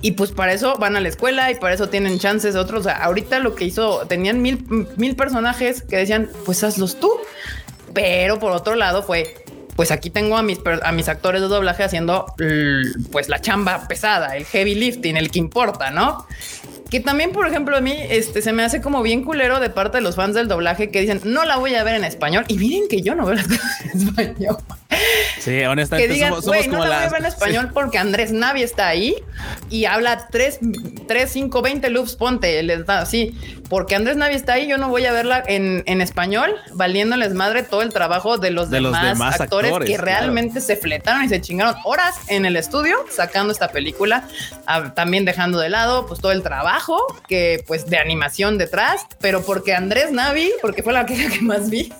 [0.00, 2.86] y pues para eso van a la escuela y para eso tienen chances otros.
[2.86, 4.64] Ahorita lo que hizo, tenían mil,
[4.96, 7.10] mil personajes que decían, pues hazlos tú.
[7.94, 9.34] Pero por otro lado fue,
[9.74, 12.26] pues aquí tengo a mis, a mis actores de doblaje haciendo
[13.10, 16.26] pues la chamba pesada, el heavy lifting, el que importa, ¿no?
[16.90, 19.98] Que también, por ejemplo, a mí este, se me hace como bien culero de parte
[19.98, 22.44] de los fans del doblaje que dicen, no la voy a ver en español.
[22.48, 23.42] Y miren que yo no veo la
[23.92, 24.56] en español.
[25.38, 28.32] Sí, honestamente, que digan, somos, somos no la voy a ver en español porque Andrés
[28.32, 29.16] Navi está ahí
[29.70, 30.60] y habla 3,
[31.06, 33.38] 3 5, 20 loops, ponte, les da así.
[33.68, 37.62] Porque Andrés Navi está ahí, yo no voy a verla en, en español, valiéndoles madre
[37.62, 42.16] todo el trabajo de los, demás, actores, que realmente se fletaron y se chingaron horas
[42.28, 44.26] en el estudio sacando esta película,
[44.94, 49.74] también dejando de lado pues todo el trabajo que pues de animación detrás, pero porque
[49.74, 51.92] Andrés Navi, porque fue la que, que más vi,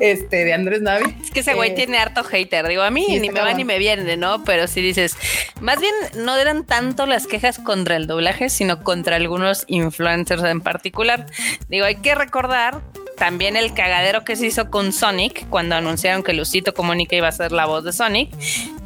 [0.00, 1.14] este de Andrés Navi.
[1.22, 2.24] Es que ese güey eh, tiene harto
[2.56, 4.44] hater, digo, a mí ni me va ni me viene, ¿no?
[4.44, 5.16] Pero si dices,
[5.60, 10.60] más bien no eran tanto las quejas contra el doblaje, sino contra algunos influencers en
[10.60, 11.26] particular.
[11.68, 12.80] Digo, hay que recordar
[13.16, 17.32] también el cagadero que se hizo con Sonic cuando anunciaron que Lucito Comunica iba a
[17.32, 18.30] ser la voz de Sonic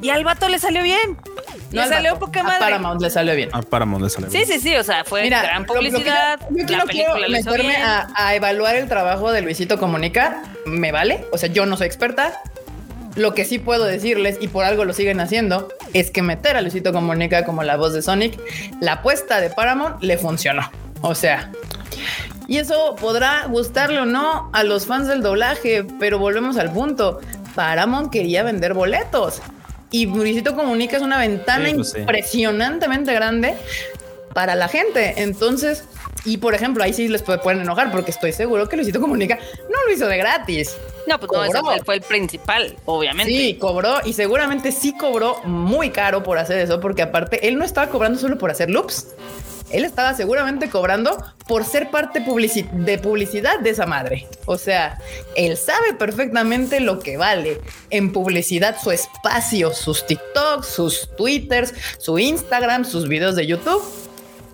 [0.01, 1.19] y al vato le salió bien.
[1.73, 2.57] No le salió poca madre.
[2.57, 3.51] A Paramount le salió bien.
[3.53, 4.47] A Paramount le salió bien.
[4.47, 4.77] Sí, sí, sí.
[4.77, 6.41] O sea, fue gran publicidad.
[6.51, 10.43] yo, quiero meterme a, evaluar el trabajo de Luisito Comunica.
[10.67, 11.27] Me vale.
[11.33, 12.41] O sea, yo no soy experta.
[13.17, 16.63] Lo que sí puedo decirles, y por algo lo siguen haciendo, es que meter a
[16.63, 18.39] Luisito Comunica como la voz de Sonic,
[18.81, 20.71] la apuesta de Paramount le funcionó.
[21.03, 21.51] O sea,
[22.47, 27.21] y eso podrá gustarle o no a los fans del doblaje, pero volvemos al punto.
[27.55, 29.41] Paramount quería vender boletos.
[29.93, 33.55] Y Luisito Comunica es una ventana pues impresionantemente grande
[34.35, 35.23] para la gente.
[35.23, 35.85] Entonces,
[36.25, 39.87] y por ejemplo, ahí sí les pueden enojar porque estoy seguro que Luisito Comunica no
[39.87, 40.77] lo hizo de gratis.
[41.11, 43.33] No, pues no, ese fue el principal, obviamente.
[43.33, 47.65] Sí, cobró y seguramente sí cobró muy caro por hacer eso, porque aparte él no
[47.65, 49.09] estaba cobrando solo por hacer loops
[49.71, 54.27] él estaba seguramente cobrando por ser parte de publicidad de esa madre.
[54.47, 54.99] O sea,
[55.37, 62.19] él sabe perfectamente lo que vale en publicidad su espacio, sus TikToks, sus Twitters, su
[62.19, 63.83] Instagram, sus videos de YouTube.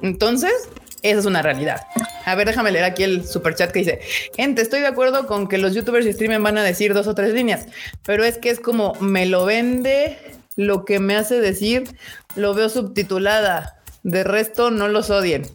[0.03, 0.69] Entonces,
[1.11, 1.83] esa es una realidad.
[2.25, 4.01] A ver, déjame leer aquí el super chat que dice:
[4.35, 7.15] Gente, estoy de acuerdo con que los youtubers y streamers van a decir dos o
[7.15, 7.67] tres líneas,
[8.05, 10.19] pero es que es como me lo vende
[10.57, 11.85] lo que me hace decir,
[12.35, 13.75] lo veo subtitulada.
[14.03, 15.51] De resto, no los odien.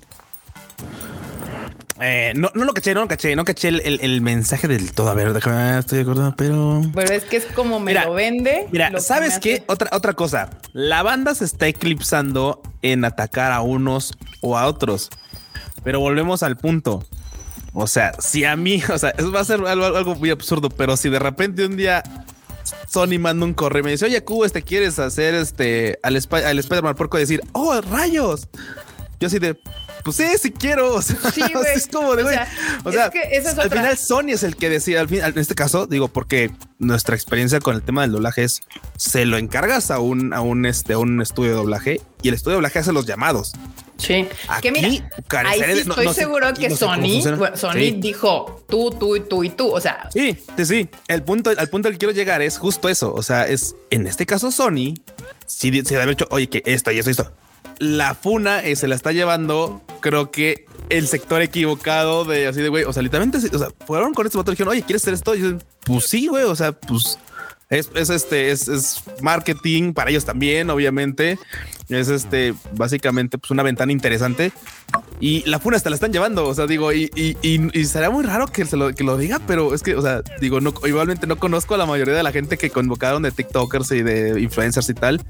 [2.04, 5.10] Eh, no, no lo caché, no lo caché, no caché el, mensaje del todo.
[5.10, 6.82] A ver, déjame, estoy de acuerdo, pero.
[6.96, 8.68] Pero es que es como me lo vende.
[8.72, 9.64] Mira, ¿sabes qué?
[9.68, 10.50] Otra, otra cosa.
[10.74, 15.12] La banda se está eclipsando en atacar a unos o a otros.
[15.84, 17.06] Pero volvemos al punto.
[17.74, 20.98] O sea, si a mí, o sea, eso va a ser algo, muy absurdo, pero
[20.98, 22.04] si de repente un día
[22.89, 26.60] Sony manda un correo y me dice, oye, Cubo, este quieres hacer este al, al
[26.60, 28.48] Spider-Man porco decir, oh, rayos.
[29.20, 29.56] Yo así de,
[30.04, 30.96] pues sí, sí quiero.
[31.02, 31.41] O sea, sí,
[31.76, 32.38] es como de, güey.
[32.84, 33.12] O sea,
[33.58, 37.15] al final Sony es el que decide, al fin, en este caso, digo, porque nuestra
[37.15, 38.62] experiencia con el tema del doblaje es,
[38.98, 42.34] se lo encargas a un, a un, este, a un estudio de doblaje y el
[42.34, 43.54] estudio de doblaje hace los llamados.
[44.02, 44.28] Sí.
[44.62, 44.88] que mira,
[45.46, 47.22] ahí sí estoy seguro que Sony,
[47.56, 49.70] Sony dijo tú, tú, tú y tú.
[49.70, 50.90] O sea, sí, sí, sí.
[51.08, 53.14] El punto, al punto al que quiero llegar es justo eso.
[53.14, 54.96] O sea, es en este caso Sony,
[55.46, 57.32] si se ha dicho, oye, que esto y esto y esto.
[57.78, 62.70] La funa eh, se la está llevando, creo que el sector equivocado de así de
[62.70, 62.84] güey.
[62.84, 65.36] O sea, literalmente, o sea, fueron con este motor y dijeron, oye, ¿quieres hacer esto?
[65.36, 66.44] Y dicen, pues sí, güey.
[66.44, 67.18] O sea, pues
[67.72, 71.40] es, este, es, marketing para ellos también, obviamente.
[71.88, 74.52] Es este, básicamente, pues una ventana interesante.
[75.22, 76.46] Y la funa hasta la están llevando.
[76.48, 79.40] O sea, digo, y, y, y, sería muy raro que se lo, que lo diga,
[79.48, 82.34] pero es que, o sea, digo, no, igualmente no conozco a la mayoría de la
[82.34, 85.22] gente que convocaron de TikTokers y de influencers y tal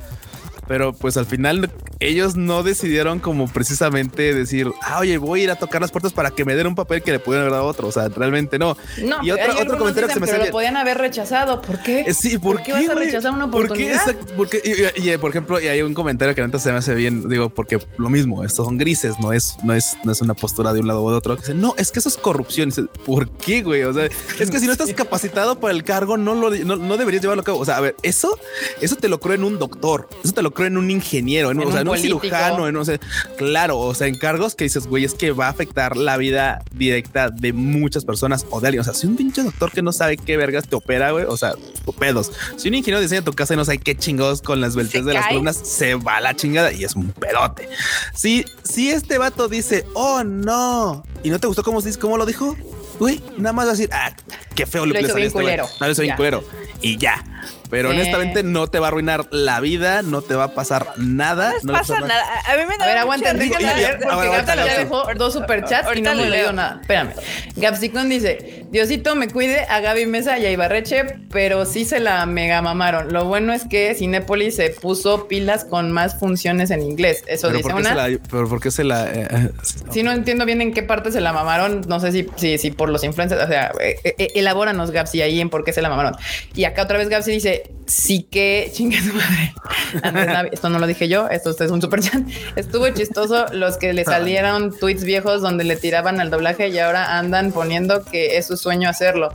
[0.67, 1.69] pero pues al final
[1.99, 6.13] ellos no decidieron como precisamente decir, ah, oye, voy a ir a tocar las puertas
[6.13, 7.87] para que me den un papel que le pudieran haber dado a otro.
[7.87, 8.75] O sea, realmente no.
[9.03, 10.45] No, y otro, otro comentario que se me sale.
[10.45, 11.61] lo podían haber rechazado.
[11.61, 12.01] ¿Por qué?
[12.01, 14.15] Eh, sí, ¿por, qué, vas a rechazar una oportunidad?
[14.35, 14.61] ¿Por qué?
[14.95, 17.79] y, por ejemplo, y hay un comentario que antes se me hace bien, digo, porque
[17.97, 20.87] lo mismo, estos son grises, no es, no es, no es una postura de un
[20.87, 21.35] lado o de otro.
[21.35, 22.69] Que dice, no, es que eso es corrupción.
[22.69, 23.83] Dice, ¿por qué, güey?
[23.83, 24.05] O sea,
[24.39, 27.41] es que si no estás capacitado para el cargo, no lo no, no deberías llevarlo
[27.41, 27.59] a cabo.
[27.59, 28.37] O sea, a ver, eso,
[28.81, 31.59] eso te lo creo en un doctor, eso te lo creo en un ingeniero en,
[31.59, 32.99] o sea, un cirujano, en, o sea,
[33.37, 37.29] claro, o sea, encargos que dices, güey, es que va a afectar la vida directa
[37.29, 38.81] de muchas personas o de alguien.
[38.81, 41.37] O sea, si un pinche doctor que no sabe qué vergas te opera, güey, o
[41.37, 41.53] sea,
[41.91, 42.31] pedos.
[42.57, 45.13] Si un ingeniero diseña tu casa y no sabe qué chingados con las vueltas de
[45.13, 47.69] las columnas, se va a la chingada y es un pedote.
[48.13, 52.55] Si, si este vato dice, oh no, y no te gustó cómo, cómo lo dijo,
[52.99, 54.13] güey, nada más decir, ah,
[54.55, 56.43] qué feo lo, que le salió este No, lo hizo bien culero.
[56.81, 57.23] Y ya.
[57.71, 61.53] Pero honestamente no te va a arruinar la vida, no te va a pasar nada.
[61.63, 62.21] No, pasa nada.
[62.47, 66.01] A mí me da A ver, aguanta, Enrique, porque Gapsicon ya dejó dos superchats y
[66.01, 66.79] no me leído nada.
[66.81, 67.13] Espérame.
[67.55, 72.25] Gapsicon dice, Diosito me cuide a Gaby Mesa y a Ibarreche, pero sí se la
[72.25, 73.13] mega mamaron.
[73.13, 77.23] Lo bueno es que Cinépolis se puso pilas con más funciones en inglés.
[77.27, 77.95] Eso dice una.
[78.29, 79.09] pero ¿por qué se la...?
[79.09, 79.49] Eh, eh,
[79.91, 81.81] si no entiendo bien en qué parte se la mamaron.
[81.87, 83.43] No sé si, si, si por los influencers.
[83.43, 86.15] O sea, eh, elabóranos, Gapsi, ahí en por qué se la mamaron.
[86.53, 90.49] Y acá otra vez Gapsi dice, sí que chingue su madre.
[90.51, 92.21] esto no lo dije yo, esto es un super chat.
[92.55, 97.17] Estuvo chistoso los que le salieron tweets viejos donde le tiraban al doblaje y ahora
[97.17, 99.31] andan poniendo que es su sueño hacerlo.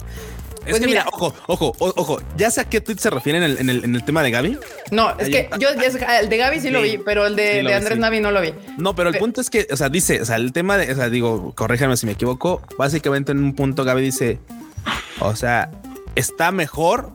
[0.66, 3.70] Es pues que mira, ojo, ojo, ojo, ya sé a qué tweet se refieren en
[3.70, 4.58] el, en el, tema de Gaby.
[4.90, 8.18] No, es que yo, el de Gaby sí, lo vi, pero el de, Andrés Navi
[8.18, 8.52] no lo vi.
[8.76, 10.96] No, pero el punto es que, o sea, dice, o sea, el tema de, o
[10.96, 14.40] sea, digo, corríjame si me equivoco, básicamente en un punto Gaby dice,
[15.20, 15.70] o sea,
[16.16, 17.12] está mejor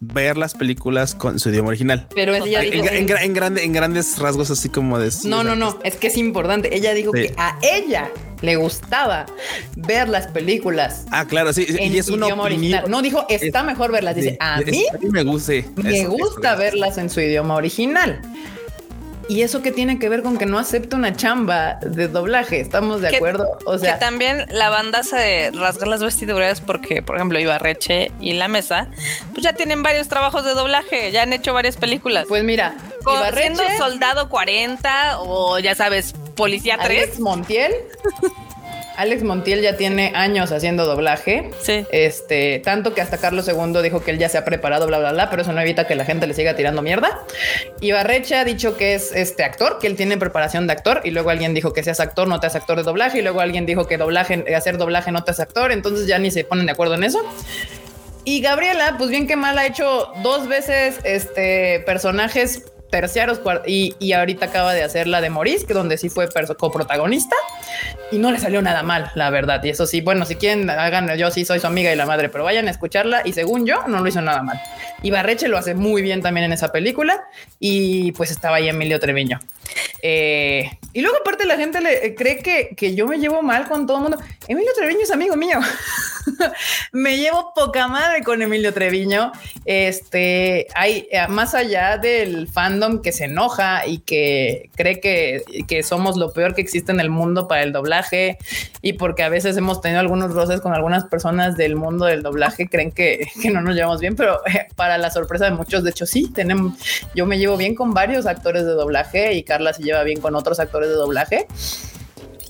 [0.00, 2.06] ver las películas con su idioma original.
[2.14, 5.10] Pero ella dijo en, grande, en grandes rasgos, así como de.
[5.24, 5.78] No, no, no.
[5.84, 6.74] Es que es importante.
[6.74, 9.26] Ella dijo que a ella le gustaba
[9.76, 11.04] ver las películas.
[11.10, 11.66] Ah, claro, sí.
[11.68, 12.84] y es una idioma original.
[12.88, 14.16] No dijo está mejor verlas.
[14.16, 15.52] Dice a mí, me gusta.
[15.76, 18.22] Me gusta verlas en su idioma original.
[19.30, 22.58] ¿Y eso qué tiene que ver con que no acepta una chamba de doblaje?
[22.58, 23.46] ¿Estamos de acuerdo?
[23.64, 28.32] O sea, que también la banda se rasga las vestiduras porque, por ejemplo, Ibarreche y
[28.32, 28.88] La Mesa,
[29.32, 32.24] pues ya tienen varios trabajos de doblaje, ya han hecho varias películas.
[32.28, 32.74] Pues mira,
[33.32, 37.02] siendo Soldado 40 o ya sabes, Policía 3.
[37.04, 37.72] Alex Montiel.
[39.00, 41.50] Alex Montiel ya tiene años haciendo doblaje.
[41.62, 41.86] Sí.
[41.90, 45.12] Este, tanto que hasta Carlos II dijo que él ya se ha preparado, bla, bla,
[45.12, 47.24] bla, pero eso no evita que la gente le siga tirando mierda.
[47.80, 51.12] Y Barreche ha dicho que es este actor, que él tiene preparación de actor, y
[51.12, 53.64] luego alguien dijo que seas actor, no te haces actor de doblaje, y luego alguien
[53.64, 56.72] dijo que doblaje, hacer doblaje no te haces actor, entonces ya ni se ponen de
[56.72, 57.22] acuerdo en eso.
[58.24, 64.12] Y Gabriela, pues bien que mal, ha hecho dos veces este personajes terciarios y, y,
[64.12, 66.28] ahorita acaba de hacer la de Maurice, que donde sí fue
[66.58, 67.36] coprotagonista
[68.10, 69.62] y no le salió nada mal, la verdad.
[69.64, 72.28] Y eso sí, bueno, si quieren, hagan, yo sí soy su amiga y la madre,
[72.28, 74.60] pero vayan a escucharla y según yo, no lo hizo nada mal.
[75.02, 77.22] Y Barreche lo hace muy bien también en esa película
[77.58, 79.40] y pues estaba ahí Emilio Treviño.
[80.02, 83.68] Eh, y luego aparte la gente le eh, cree que, que yo me llevo mal
[83.68, 84.18] con todo el mundo.
[84.48, 85.60] Emilio Treviño es amigo mío.
[86.92, 89.32] me llevo poca madre con Emilio Treviño.
[89.64, 95.82] Este, hay eh, más allá del fandom que se enoja y que cree que, que
[95.82, 98.38] somos lo peor que existe en el mundo para el doblaje
[98.82, 102.68] y porque a veces hemos tenido algunos roces con algunas personas del mundo del doblaje,
[102.68, 104.40] creen que, que no nos llevamos bien, pero
[104.76, 106.78] para la sorpresa de muchos, de hecho sí, tenemos,
[107.14, 110.34] yo me llevo bien con varios actores de doblaje y Carla se lleva bien con
[110.34, 111.46] otros actores de doblaje.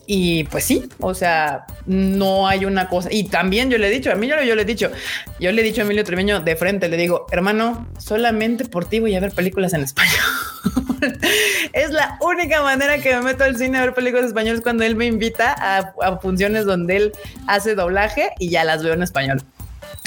[0.06, 3.08] Y pues sí, o sea, no hay una cosa.
[3.12, 4.90] Y también yo le he dicho, a mí yo, le he dicho,
[5.38, 8.98] yo le he dicho a Emilio Treviño de frente, le digo, hermano, solamente por ti
[8.98, 10.18] voy a ver películas en español.
[11.72, 14.96] es la única manera que me meto al cine a ver películas españoles cuando él
[14.96, 17.12] me invita a, a funciones donde él
[17.46, 19.42] hace doblaje y ya las veo en español.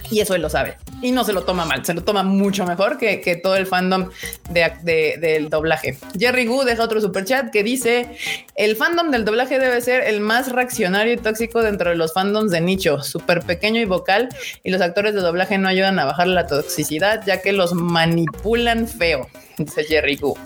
[0.09, 0.77] Y eso él lo sabe.
[1.03, 3.67] Y no se lo toma mal, se lo toma mucho mejor que, que todo el
[3.67, 4.09] fandom
[4.49, 5.97] de, del doblaje.
[6.17, 8.17] Jerry Gu deja otro super chat que dice:
[8.55, 12.51] El fandom del doblaje debe ser el más reaccionario y tóxico dentro de los fandoms
[12.51, 14.29] de nicho, súper pequeño y vocal.
[14.63, 18.87] Y los actores de doblaje no ayudan a bajar la toxicidad, ya que los manipulan
[18.87, 19.27] feo
[19.57, 20.37] dice Jerry Gu.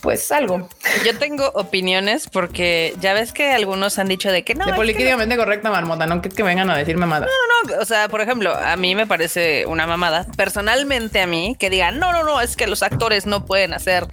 [0.00, 0.68] Pues algo.
[1.04, 4.66] Yo tengo opiniones porque ya ves que algunos han dicho de que no.
[4.66, 7.26] De políticamente correcta, marmota, no que, que vengan a decir mamada.
[7.26, 7.32] No,
[7.70, 7.82] no, no.
[7.82, 10.26] O sea, por ejemplo, a mí me parece una mamada.
[10.36, 14.06] Personalmente, a mí que digan, no, no, no, es que los actores no pueden hacer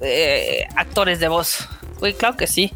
[0.00, 1.68] eh, actores de voz.
[2.00, 2.72] Uy, claro que sí.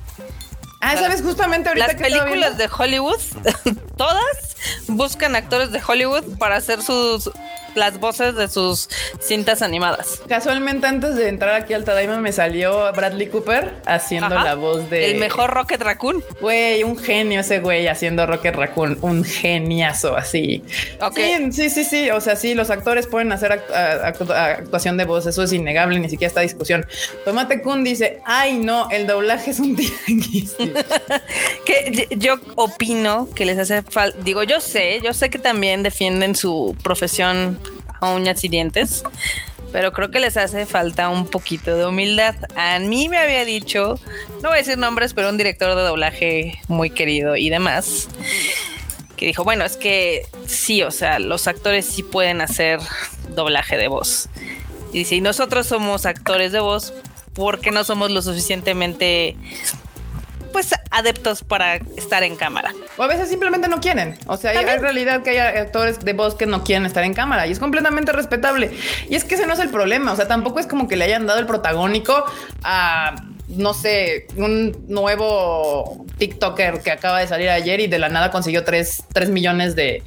[0.80, 3.20] Ah, sabes, justamente ahorita las películas de Hollywood,
[3.96, 4.56] todas
[4.86, 7.30] buscan actores de Hollywood para hacer sus
[7.78, 8.88] las voces de sus
[9.20, 10.20] cintas animadas.
[10.28, 15.10] Casualmente antes de entrar aquí al Tadaima me salió Bradley Cooper haciendo la voz de...
[15.10, 16.22] El mejor Rocket Raccoon.
[16.40, 20.62] Güey, un genio ese güey haciendo Rocket Raccoon, un geniazo así.
[21.14, 25.42] Sí, sí, sí, sí, o sea, sí, los actores pueden hacer actuación de voz, eso
[25.42, 26.86] es innegable, ni siquiera esta discusión.
[27.24, 29.76] Tomate Kun dice, ay no, el doblaje es un
[30.06, 30.56] tianguis.
[31.64, 36.34] que yo opino que les hace falta, digo, yo sé, yo sé que también defienden
[36.34, 37.58] su profesión
[38.00, 39.02] a uñas y dientes,
[39.72, 42.34] pero creo que les hace falta un poquito de humildad.
[42.56, 43.98] A mí me había dicho,
[44.42, 48.08] no voy a decir nombres, pero un director de doblaje muy querido y demás,
[49.16, 52.80] que dijo, bueno, es que sí, o sea, los actores sí pueden hacer
[53.30, 54.28] doblaje de voz.
[54.92, 56.94] Y si nosotros somos actores de voz,
[57.34, 59.36] ¿por qué no somos lo suficientemente
[60.52, 62.72] pues adeptos para estar en cámara.
[62.96, 64.18] O a veces simplemente no quieren.
[64.26, 67.46] O sea, hay, realidad que hay actores de voz que no quieren estar en cámara
[67.46, 68.70] y es completamente respetable.
[69.08, 70.12] Y es que ese no es el problema.
[70.12, 72.24] O sea, tampoco es como que le hayan dado el protagónico
[72.62, 73.14] a
[73.48, 78.62] no sé, un nuevo TikToker que acaba de salir ayer y de la nada consiguió
[78.62, 80.02] 3, millones de,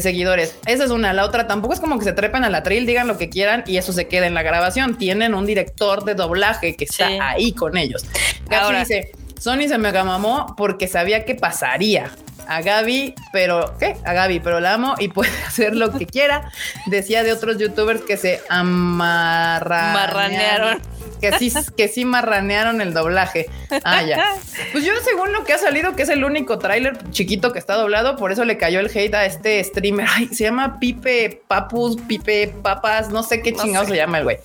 [0.00, 0.56] seguidores.
[0.66, 1.12] Esa es una.
[1.12, 3.62] La otra tampoco es como que se trepen a la trail, digan lo que quieran
[3.66, 4.96] y eso se queda en la grabación.
[4.96, 8.06] Tienen un director de doblaje que está ahí con ellos.
[8.50, 12.10] Ahora dice, Sony se me mamó porque sabía que pasaría
[12.48, 13.96] a Gaby, pero ¿qué?
[14.04, 16.50] A Gaby, pero la amo y puede hacer lo que quiera.
[16.86, 20.80] Decía de otros youtubers que se amarranearon
[21.20, 23.46] que sí, que sí marranearon el doblaje.
[23.84, 24.34] Ah, ya.
[24.72, 27.74] Pues yo, según lo que ha salido, que es el único tráiler chiquito que está
[27.74, 30.06] doblado, por eso le cayó el hate a este streamer.
[30.08, 34.38] Ay, se llama Pipe Papus, Pipe Papas, no sé qué chingado se llama el güey.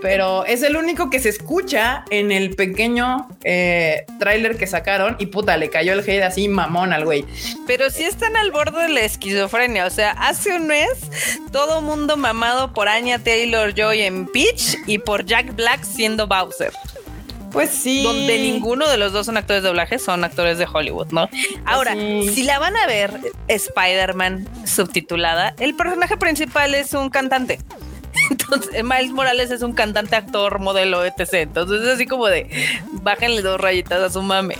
[0.00, 5.26] Pero es el único que se escucha en el pequeño eh, tráiler que sacaron y
[5.26, 7.24] puta, le cayó el hate así mamón al güey.
[7.66, 9.86] Pero sí están al borde de la esquizofrenia.
[9.86, 10.88] O sea, hace un mes
[11.52, 16.72] todo mundo mamado por Anya Taylor Joy en Peach y por Jack Black siendo Bowser.
[17.52, 18.02] Pues sí.
[18.02, 21.28] Donde ninguno de los dos son actores de doblaje, son actores de Hollywood, ¿no?
[21.64, 27.60] Ahora, si la van a ver Spider-Man subtitulada, el personaje principal es un cantante.
[28.32, 31.34] Entonces, Miles Morales es un cantante, actor, modelo, etc.
[31.34, 32.48] Entonces es así como de
[33.02, 34.56] bájenle dos rayitas a su mame.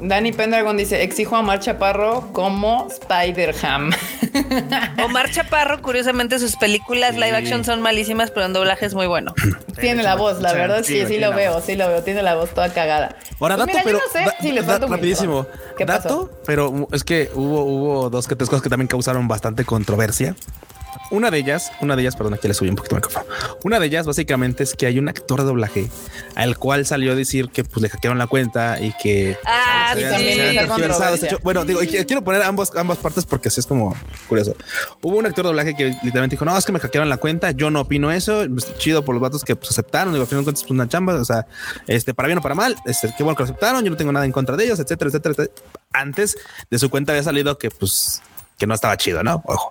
[0.00, 3.92] Danny Pendragon dice: Exijo a Omar Chaparro como Spider-Ham.
[5.04, 9.32] Omar Chaparro, curiosamente, sus películas live action son malísimas, pero en doblaje es muy bueno.
[9.80, 12.02] Tiene la voz, la verdad, sí, sí, lo veo, sí lo veo.
[12.02, 13.16] Tiene la voz toda cagada.
[13.38, 14.00] Ahora, pues dato, pero.
[14.80, 15.46] No rapidísimo.
[15.78, 19.64] ¿Qué dato, pero es que hubo, hubo dos que tres cosas que también causaron bastante
[19.64, 20.34] controversia.
[21.10, 23.26] Una de ellas, una de ellas, perdón, aquí le subí un poquito el micrófono.
[23.64, 25.90] Una de ellas básicamente es que hay un actor de doblaje
[26.34, 31.26] al cual salió a decir que pues le hackearon la cuenta y que ah, sí,
[31.42, 33.96] bueno, digo, quiero poner ambos, ambas partes porque así es como
[34.28, 34.54] curioso.
[35.02, 37.50] Hubo un actor de doblaje que literalmente dijo, no, es que me hackearon la cuenta,
[37.50, 40.42] yo no opino eso, pues, chido por los vatos que pues, aceptaron, digo, al final
[40.42, 41.46] de cuentas, pues, una chamba, o sea,
[41.86, 44.12] este, para bien o para mal, este, qué bueno que lo aceptaron, yo no tengo
[44.12, 45.66] nada en contra de ellos, etcétera, etcétera, etcétera.
[45.92, 46.36] Antes
[46.70, 48.22] de su cuenta había salido que pues
[48.58, 49.42] que no estaba chido, ¿no?
[49.46, 49.70] Ojo.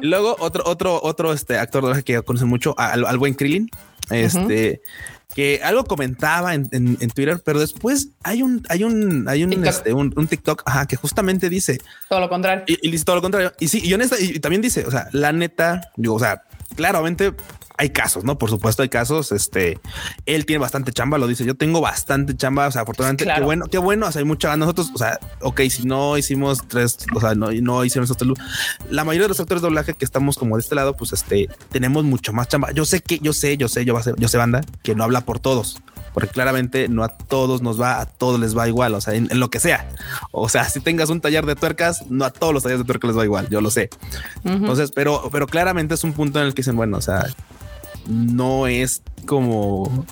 [0.00, 3.70] luego otro, otro, otro este actor que conocen mucho, al, buen Krillin,
[4.10, 4.80] este,
[5.34, 9.68] que algo comentaba en, Twitter, pero después hay un, hay un, hay un, TikTok.
[9.68, 12.64] Este, un, TikTok que justamente dice todo lo contrario.
[12.66, 13.52] Y, dice todo lo contrario.
[13.58, 16.42] Y sí, y honesta, y también dice, o sea, la neta, digo, o sea,
[16.76, 17.34] claramente
[17.78, 18.36] hay casos, ¿no?
[18.36, 19.30] Por supuesto, hay casos.
[19.32, 19.78] Este,
[20.26, 21.44] él tiene bastante chamba, lo dice.
[21.44, 22.66] Yo tengo bastante chamba.
[22.66, 24.06] O sea, afortunadamente, qué bueno, qué bueno.
[24.06, 24.54] O sea, hay mucha.
[24.56, 28.30] Nosotros, o sea, ok, si no hicimos tres, o sea, no, no hicimos tres,
[28.90, 31.48] la mayoría de los actores de doblaje que estamos como de este lado, pues este,
[31.70, 32.72] tenemos mucho más chamba.
[32.72, 34.94] Yo sé que, yo sé, yo sé, yo, va a ser, yo sé, banda, que
[34.94, 35.80] no habla por todos
[36.14, 39.28] porque claramente no a todos nos va, a todos les va igual, o sea, en,
[39.38, 39.88] lo que sea.
[40.32, 43.10] O sea, si tengas un taller de tuercas, no a todos los talleres de tuercas
[43.10, 43.88] les va igual, yo lo sé.
[44.42, 47.24] Entonces, pero, pero claramente es un punto en el que dicen, bueno, o sea,
[48.08, 50.06] no es como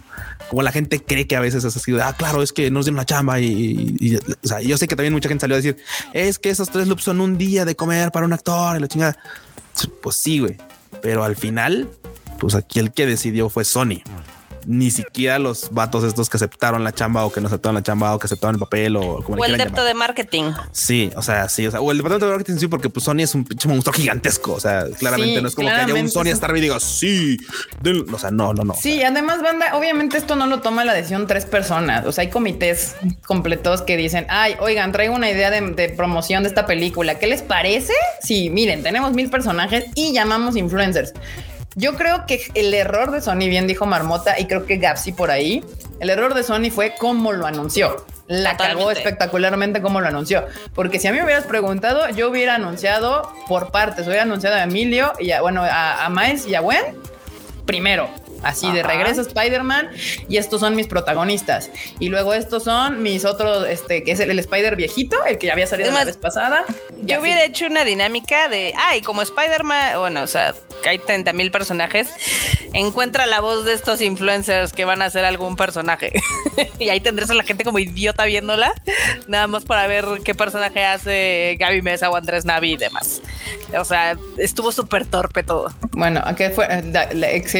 [0.48, 2.96] como la gente cree que a veces es así ah, claro, es que nos dieron
[2.96, 5.76] una chamba y, o sea, yo sé que también mucha gente salió a decir
[6.12, 8.88] es que esos tres loops son un día de comer para un actor y la
[8.88, 9.18] chingada.
[10.02, 10.56] Pues sí, güey,
[11.02, 11.88] pero al final,
[12.38, 14.02] pues aquí el que decidió fue Sony
[14.66, 18.14] ni siquiera los vatos estos que aceptaron la chamba o que no aceptaron la chamba
[18.14, 20.52] o que aceptaron el papel o como o el depto de marketing.
[20.72, 23.20] Sí, o sea, sí, o sea, o el departamento de marketing sí, porque pues Sony
[23.20, 24.52] es un pinche monstruo gigantesco.
[24.54, 27.38] O sea, claramente no es como que haya un Sony Star y diga sí,
[28.12, 28.74] o sea, no, no, no.
[28.74, 32.06] Sí, además, banda, obviamente esto no lo toma la decisión tres personas.
[32.06, 32.96] O sea, hay comités
[33.26, 37.18] completos que dicen, ay, oigan, traigo una idea de, de promoción de esta película.
[37.18, 37.92] ¿Qué les parece?
[38.22, 41.12] Sí, miren, tenemos mil personajes y llamamos influencers.
[41.76, 45.30] Yo creo que el error de Sony, bien dijo Marmota, y creo que Gapsi por
[45.30, 45.62] ahí,
[46.00, 48.04] el error de Sony fue cómo lo anunció.
[48.28, 50.46] La cagó espectacularmente cómo lo anunció.
[50.74, 54.06] Porque si a mí me hubieras preguntado, yo hubiera anunciado por partes.
[54.06, 56.82] Hubiera anunciado a Emilio y a, bueno, a, a Miles y a Gwen
[57.66, 58.08] primero.
[58.46, 59.90] Así de regreso Spider-Man
[60.28, 61.70] y estos son mis protagonistas.
[61.98, 65.54] Y luego estos son mis otros, este, que es el, Spider viejito, el que ya
[65.54, 66.64] había salido la vez pasada.
[67.02, 71.32] Yo hubiera hecho una dinámica de, ay, como Spider-Man, bueno, o sea, que hay 30
[71.32, 72.08] mil personajes,
[72.72, 76.12] encuentra la voz de estos influencers que van a hacer algún personaje.
[76.78, 78.72] y ahí tendrás a la gente como idiota viéndola,
[79.26, 83.22] nada más para ver qué personaje hace Gaby Mesa o Andrés Navi y demás.
[83.78, 85.72] O sea, estuvo súper torpe todo.
[85.92, 86.68] Bueno, aquí fue,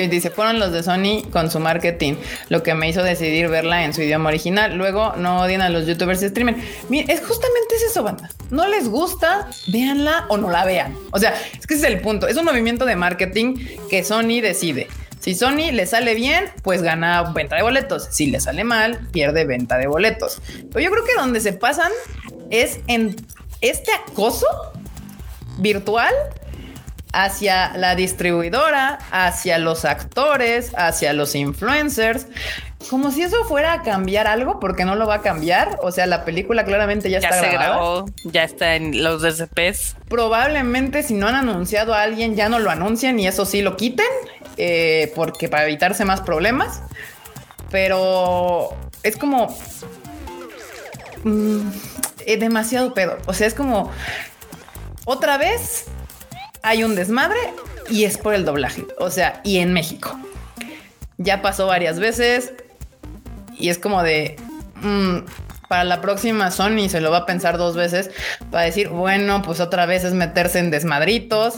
[0.09, 2.15] dice, fueron los de Sony con su marketing,
[2.49, 4.77] lo que me hizo decidir verla en su idioma original.
[4.77, 6.63] Luego no odian a los youtubers y streamen.
[6.89, 8.29] Miren, es justamente eso, banda.
[8.51, 10.97] No les gusta, véanla o no la vean.
[11.13, 12.29] O sea, es que ese es el punto.
[12.29, 13.57] Es un movimiento de marketing
[13.89, 14.89] que Sony decide.
[15.21, 18.09] Si Sony le sale bien, pues gana venta de boletos.
[18.11, 20.41] Si le sale mal, pierde venta de boletos.
[20.73, 21.91] Pero yo creo que donde se pasan
[22.51, 23.17] es en
[23.61, 24.47] este acoso
[25.59, 26.13] virtual
[27.17, 32.27] hacia la distribuidora, hacia los actores, hacia los influencers,
[32.91, 35.79] como si eso fuera a cambiar algo, porque no lo va a cambiar.
[35.81, 38.05] O sea, la película claramente ya, está grabada.
[38.25, 39.97] ya está en los DCPs.
[40.09, 43.79] Probablemente si no han anunciado a alguien, ya no lo anuncien y eso sí lo
[43.79, 44.07] quiten,
[44.59, 46.83] eh, porque para evitarse más problemas.
[47.71, 49.57] Pero es como
[51.25, 51.61] mm,
[52.27, 53.17] es demasiado pedo.
[53.25, 53.91] O sea, es como
[55.07, 55.87] otra vez
[56.67, 57.39] hay un desmadre
[57.89, 58.85] y es por el doblaje.
[58.99, 60.19] O sea, y en México.
[61.17, 62.53] Ya pasó varias veces
[63.57, 64.37] y es como de...
[64.83, 65.19] Mm,
[65.69, 68.11] para la próxima Sony se lo va a pensar dos veces
[68.53, 71.55] para decir, bueno, pues otra vez es meterse en desmadritos.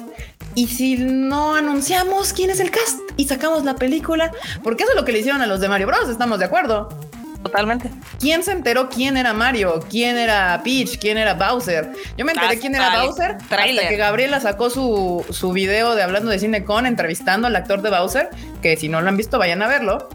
[0.54, 4.32] Y si no anunciamos quién es el cast y sacamos la película,
[4.62, 6.88] porque eso es lo que le hicieron a los de Mario Bros, estamos de acuerdo.
[7.42, 7.90] Totalmente.
[8.18, 9.80] ¿Quién se enteró quién era Mario?
[9.88, 10.98] ¿Quién era Peach?
[10.98, 11.92] ¿Quién era Bowser?
[12.16, 16.30] Yo me enteré quién era Bowser hasta que Gabriela sacó su, su video de hablando
[16.30, 18.30] de cine con entrevistando al actor de Bowser,
[18.60, 20.08] que si no lo han visto vayan a verlo.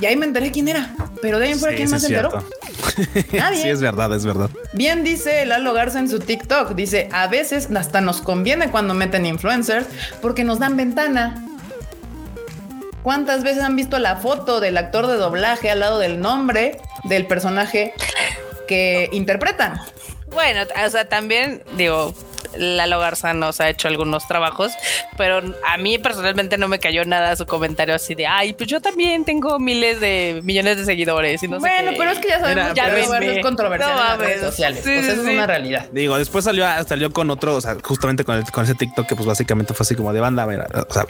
[0.00, 0.90] Y ahí me enteré quién era.
[1.22, 2.30] Pero de ahí en fuera, ¿quién más se enteró?
[3.32, 3.62] Nadie.
[3.62, 4.50] Sí, es verdad, es verdad.
[4.74, 6.74] Bien dice Lalo Garza en su TikTok.
[6.74, 9.86] Dice, a veces hasta nos conviene cuando meten influencers
[10.20, 11.42] porque nos dan ventana.
[13.06, 17.24] ¿Cuántas veces han visto la foto del actor de doblaje al lado del nombre del
[17.24, 17.94] personaje
[18.66, 19.80] que interpretan?
[20.32, 22.12] Bueno, o sea, también digo,
[22.56, 24.72] Lalo Garza nos ha hecho algunos trabajos,
[25.16, 28.80] pero a mí personalmente no me cayó nada su comentario así de, ay, pues yo
[28.80, 31.40] también tengo miles de millones de seguidores.
[31.44, 34.40] Y no bueno, pero es que ya sabemos que va a controversial en las redes
[34.40, 34.80] sociales.
[34.82, 35.86] pues eso es una realidad.
[35.92, 39.26] Digo, después salió, salió con otro, o sea, justamente con, con ese TikTok que pues
[39.28, 41.06] básicamente fue así como de banda, mira, o sea,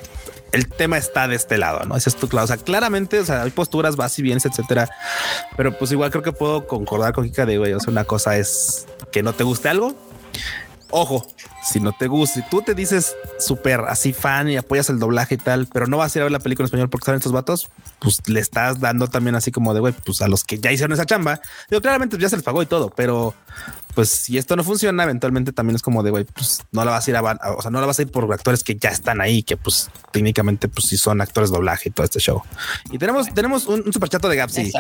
[0.53, 1.97] el tema está de este lado, ¿no?
[1.97, 2.45] Ese es tu claro.
[2.45, 4.89] O sea, claramente, o sea, hay posturas, vas y vienes, etcétera.
[5.57, 8.37] Pero pues igual creo que puedo concordar con Kika de, güey, o sea, una cosa
[8.37, 9.95] es que no te guste algo.
[10.91, 11.27] Ojo,
[11.65, 15.35] si no te gusta, si tú te dices súper así fan y apoyas el doblaje
[15.35, 17.19] y tal, pero no vas a ir a ver la película en español porque salen
[17.19, 17.69] estos vatos,
[17.99, 20.93] pues le estás dando también así como de, güey, pues a los que ya hicieron
[20.93, 23.35] esa chamba, digo, claramente ya se les pagó y todo, pero
[23.97, 27.09] pues si esto no funciona, eventualmente también es como de, güey, pues no la vas
[27.09, 29.23] a ir a, o sea, no la vas a ir por actores que ya están
[29.23, 32.43] ahí, que pues técnicamente pues si son actores de doblaje y todo este show.
[32.93, 34.71] Y tenemos, tenemos un, superchato de Gapsi.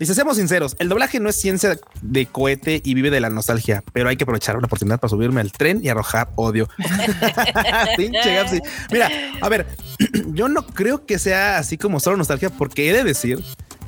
[0.00, 3.84] Dice, seamos sinceros, el doblaje no es ciencia de cohete y vive de la nostalgia,
[3.92, 6.68] pero hay que aprovechar una oportunidad para subirme al tren y arrojar odio.
[7.96, 8.58] Pinche Gapsi.
[8.90, 9.08] Mira,
[9.40, 9.68] a ver,
[10.32, 13.38] yo no creo que sea así como solo nostalgia, porque he de decir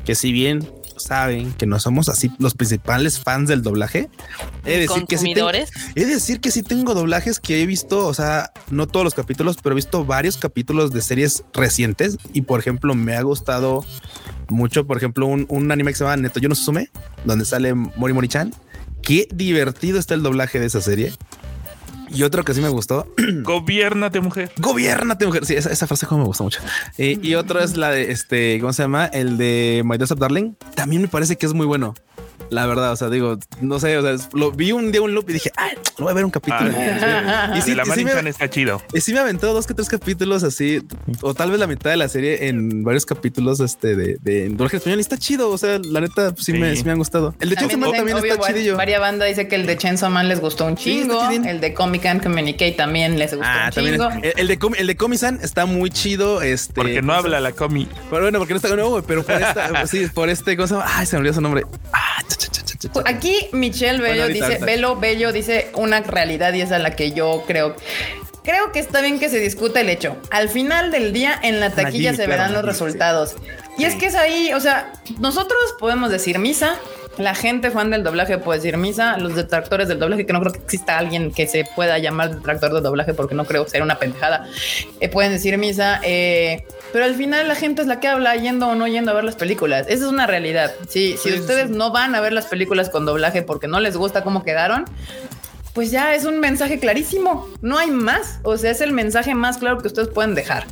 [0.04, 4.08] que si bien saben que no somos así los principales fans del doblaje.
[4.64, 7.66] He de decir que sí tengo, he de decir que sí tengo doblajes que he
[7.66, 12.18] visto, o sea, no todos los capítulos, pero he visto varios capítulos de series recientes
[12.32, 13.84] y por ejemplo me ha gustado
[14.48, 16.90] mucho, por ejemplo, un, un anime que se llama Neto Yo no Susume,
[17.24, 18.52] donde sale Mori Mori Chan.
[19.02, 21.12] Qué divertido está el doblaje de esa serie.
[22.12, 23.06] Y otro que sí me gustó.
[23.42, 24.50] Gobiernate, mujer.
[24.58, 25.46] Gobiernate, mujer.
[25.46, 26.60] Sí, esa, frase como me gustó mucho.
[26.98, 29.06] Eh, y otro es la de este, ¿cómo se llama?
[29.06, 30.54] El de My Dress Darling.
[30.74, 31.94] También me parece que es muy bueno.
[32.50, 35.30] La verdad, o sea, digo, no sé, o sea, lo vi un día un loop
[35.30, 36.70] y dije, ay, voy a ver un capítulo.
[36.76, 38.82] Ah, y sí, la y me, está chido.
[38.92, 40.82] Y sí me aventó dos que tres capítulos así,
[41.22, 44.78] o tal vez la mitad de la serie en varios capítulos este de, de doblaje
[44.78, 44.98] español.
[44.98, 45.50] Y está chido.
[45.50, 47.34] O sea, la neta, pues, sí, Me, sí me han gustado.
[47.40, 48.76] El de Chainsaw Man también está chidillo.
[48.76, 51.28] Varias banda dice que el de Chainsaw Man les gustó un chingo.
[51.30, 54.08] el de Comic and Communicate también les gustó ah, un chingo.
[54.22, 56.42] el, de el de Comic San está muy chido.
[56.42, 57.86] Este, porque no habla la Comi.
[58.10, 60.84] Pero bueno, porque no está nuevo, pero por esta, sí, por este cosa.
[60.86, 61.64] Ay, se me olvidó su nombre.
[61.92, 62.22] Ah,
[63.04, 67.44] Aquí Michelle Bello dice, Bello Bello dice una realidad y es a la que yo
[67.46, 67.76] creo.
[68.42, 70.16] Creo que está bien que se discuta el hecho.
[70.30, 73.36] Al final del día, en la taquilla se verán los resultados.
[73.76, 76.76] Y es que es ahí, o sea, nosotros podemos decir misa,
[77.20, 80.52] la gente fan del doblaje puede decir misa, los detractores del doblaje, que no creo
[80.52, 83.82] que exista alguien que se pueda llamar detractor de doblaje porque no creo que sea
[83.82, 84.46] una pendejada,
[85.00, 88.68] eh, pueden decir misa, eh, pero al final la gente es la que habla yendo
[88.68, 89.86] o no yendo a ver las películas.
[89.88, 90.72] Esa es una realidad.
[90.88, 94.42] si ustedes no van a ver las películas con doblaje porque no les gusta cómo
[94.42, 94.86] quedaron,
[95.72, 97.48] pues ya es un mensaje clarísimo.
[97.62, 98.40] No hay más.
[98.42, 100.64] O sea, es el mensaje más claro que ustedes pueden dejar.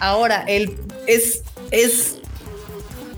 [0.00, 0.76] Ahora, el
[1.06, 2.18] es, es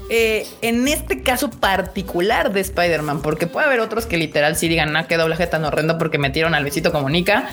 [0.08, 4.96] eh, en este caso particular de Spider-Man, porque puede haber otros que literal sí digan,
[4.96, 7.48] ah, qué doblaje tan horrendo porque metieron al besito comunica.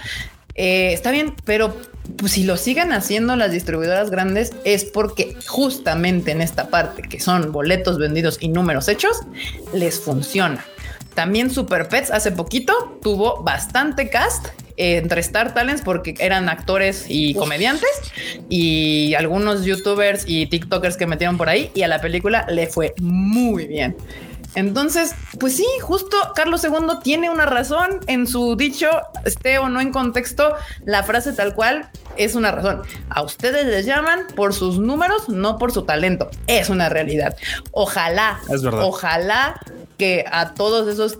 [0.55, 1.75] Eh, está bien, pero
[2.17, 7.19] pues, si lo sigan haciendo las distribuidoras grandes es porque justamente en esta parte que
[7.19, 9.21] son boletos vendidos y números hechos,
[9.73, 10.63] les funciona.
[11.13, 14.47] También Super Pets hace poquito tuvo bastante cast
[14.77, 17.89] eh, entre Star Talents porque eran actores y comediantes
[18.49, 22.93] y algunos youtubers y tiktokers que metieron por ahí y a la película le fue
[22.99, 23.95] muy bien.
[24.55, 28.89] Entonces, pues sí, justo Carlos II tiene una razón en su dicho,
[29.25, 30.53] esté o no en contexto,
[30.85, 32.83] la frase tal cual es una razón.
[33.09, 36.29] A ustedes les llaman por sus números, no por su talento.
[36.47, 37.35] Es una realidad.
[37.71, 38.39] Ojalá,
[38.81, 39.59] ojalá
[39.97, 41.17] que a todos esos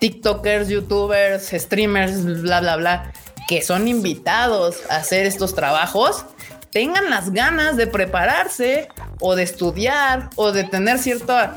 [0.00, 3.12] TikTokers, YouTubers, streamers, bla, bla, bla,
[3.48, 6.24] que son invitados a hacer estos trabajos,
[6.70, 8.88] tengan las ganas de prepararse
[9.20, 11.56] o de estudiar o de tener cierta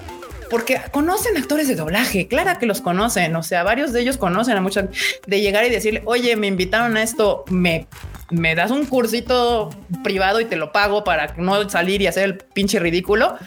[0.50, 4.58] porque conocen actores de doblaje, claro que los conocen, o sea, varios de ellos conocen
[4.58, 4.86] a muchos
[5.26, 7.88] de llegar y decirle, oye, me invitaron a esto, me,
[8.30, 9.70] me das un cursito
[10.04, 13.38] privado y te lo pago para no salir y hacer el pinche ridículo,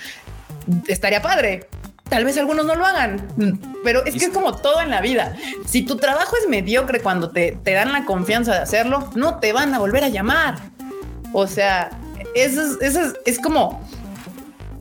[0.87, 1.69] estaría padre.
[2.09, 3.27] Tal vez algunos no lo hagan,
[3.85, 5.35] pero es que es como todo en la vida.
[5.65, 9.55] Si tu trabajo es mediocre cuando te, te dan la confianza de hacerlo, no te
[9.55, 10.57] van a volver a llamar.
[11.33, 11.91] O sea,
[12.35, 13.81] eso es, eso es como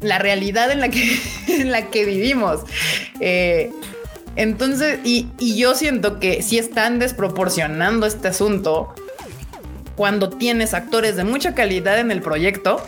[0.02, 2.62] la realidad en la que, en la que vivimos.
[3.20, 3.72] Eh,
[4.36, 8.95] entonces, y, y, yo siento que si están desproporcionando este asunto
[9.95, 12.82] cuando tienes actores de mucha calidad en el proyecto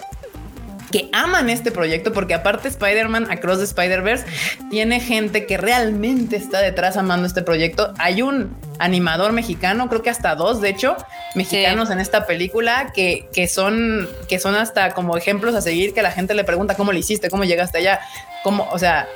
[0.94, 4.26] que aman este proyecto, porque aparte Spider-Man Across the Spider-Verse
[4.70, 7.96] tiene gente que realmente está detrás amando este proyecto.
[7.98, 10.96] Hay un animador mexicano, creo que hasta dos, de hecho,
[11.34, 16.04] mexicanos en esta película que, que, son, que son hasta como ejemplos a seguir, que
[16.04, 18.00] la gente le pregunta cómo lo hiciste, cómo llegaste allá,
[18.44, 19.08] cómo, o sea,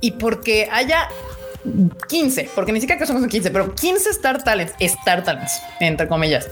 [0.00, 1.08] y porque haya
[2.08, 6.48] 15, porque ni siquiera que son 15, pero 15 Star Talents, Star Talents, entre comillas,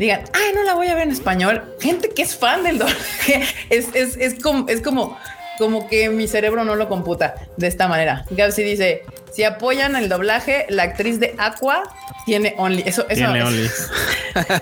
[0.00, 1.62] digan, ay, no la voy a ver en español.
[1.78, 5.18] Gente que es fan del doblaje es, es, es, como, es como,
[5.58, 8.24] como que mi cerebro no lo computa de esta manera.
[8.30, 11.82] Gabsi dice: si apoyan el doblaje, la actriz de Aqua
[12.24, 12.82] tiene Only.
[12.86, 13.70] Eso, eso tiene Only.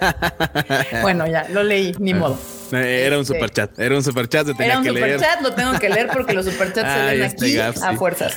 [1.02, 2.38] bueno, ya lo leí, ni modo.
[2.72, 5.54] Eh, era un este, super chat, era un super chat, era un super chat, lo
[5.54, 8.34] tengo que leer porque los super chats se leen este aquí a fuerzas.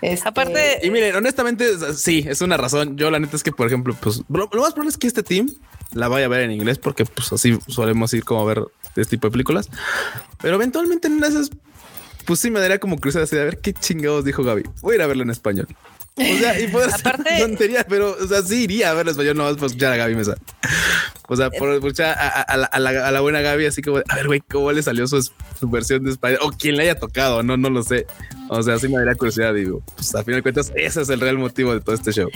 [0.00, 2.96] Este, Aparte, y miren, honestamente, sí, es una razón.
[2.96, 5.50] Yo, la neta es que, por ejemplo, pues lo más probable es que este team
[5.92, 8.62] la vaya a ver en inglés porque pues así solemos ir como a ver
[8.96, 9.68] este tipo de películas.
[10.40, 11.50] Pero eventualmente en esas,
[12.24, 14.64] pues sí me daría como cruzada así de a ver qué chingados dijo Gaby.
[14.82, 15.68] Voy a ir a verlo en español.
[16.16, 19.36] O sea, y puede Aparte, tontería, pero o sea, sí iría a verlo en español,
[19.36, 20.36] no más por escuchar a Gaby Mesa.
[21.28, 24.40] O sea, por escuchar a, la, a, la, buena Gaby, así como, a ver, güey,
[24.40, 26.38] ¿cómo le salió su, su versión de Spider?
[26.42, 28.06] O quién le haya tocado, no, no lo sé.
[28.48, 29.82] O sea, sí me daría curiosidad, digo.
[29.94, 32.30] Pues al final de cuentas, ese es el real motivo de todo este show.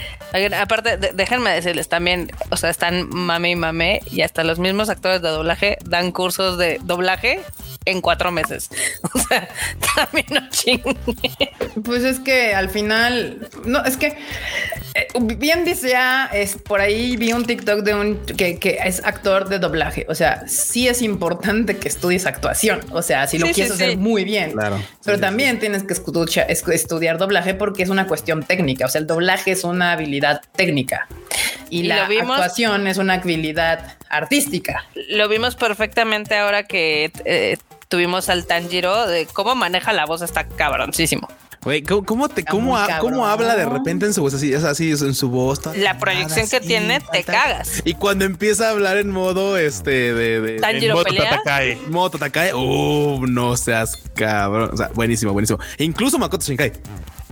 [0.59, 5.23] aparte, déjenme decirles también, o sea, están mame y mame, y hasta los mismos actores
[5.23, 7.41] de doblaje dan cursos de doblaje
[7.85, 8.71] en cuatro meses.
[9.15, 9.49] O sea,
[9.95, 11.53] también no chingue.
[11.85, 14.17] Pues es que al final, no, es que
[15.21, 19.49] bien dice ya, es por ahí vi un TikTok de un que, que, es actor
[19.49, 20.07] de doblaje.
[20.09, 22.81] O sea, sí es importante que estudies actuación.
[22.91, 24.81] O sea, si lo quieres hacer muy bien, claro.
[25.05, 28.87] Pero también tienes que estudiar doblaje porque es una cuestión técnica.
[28.87, 31.09] O sea, el doblaje es una habilidad técnica
[31.73, 34.85] y, la actuación es una habilidad artística.
[35.09, 37.57] Lo vimos perfectamente ahora que eh,
[37.89, 41.29] tuvimos al Tanjiro de cómo maneja la voz, está cabroncísimo.
[41.65, 44.53] Güey, ¿cómo, te, cómo, cómo habla de repente en su voz así?
[44.53, 45.61] Es así, en su voz.
[45.77, 47.83] La proyección que tiene, te cagas.
[47.85, 51.77] Y cuando empieza a hablar en modo este de, de Tanjiro modo Tatakae.
[51.89, 52.53] Modo Tatakae.
[52.53, 54.71] Uh, no seas cabrón.
[54.73, 55.61] O sea, buenísimo, buenísimo.
[55.79, 56.73] E incluso Makoto Shinkai.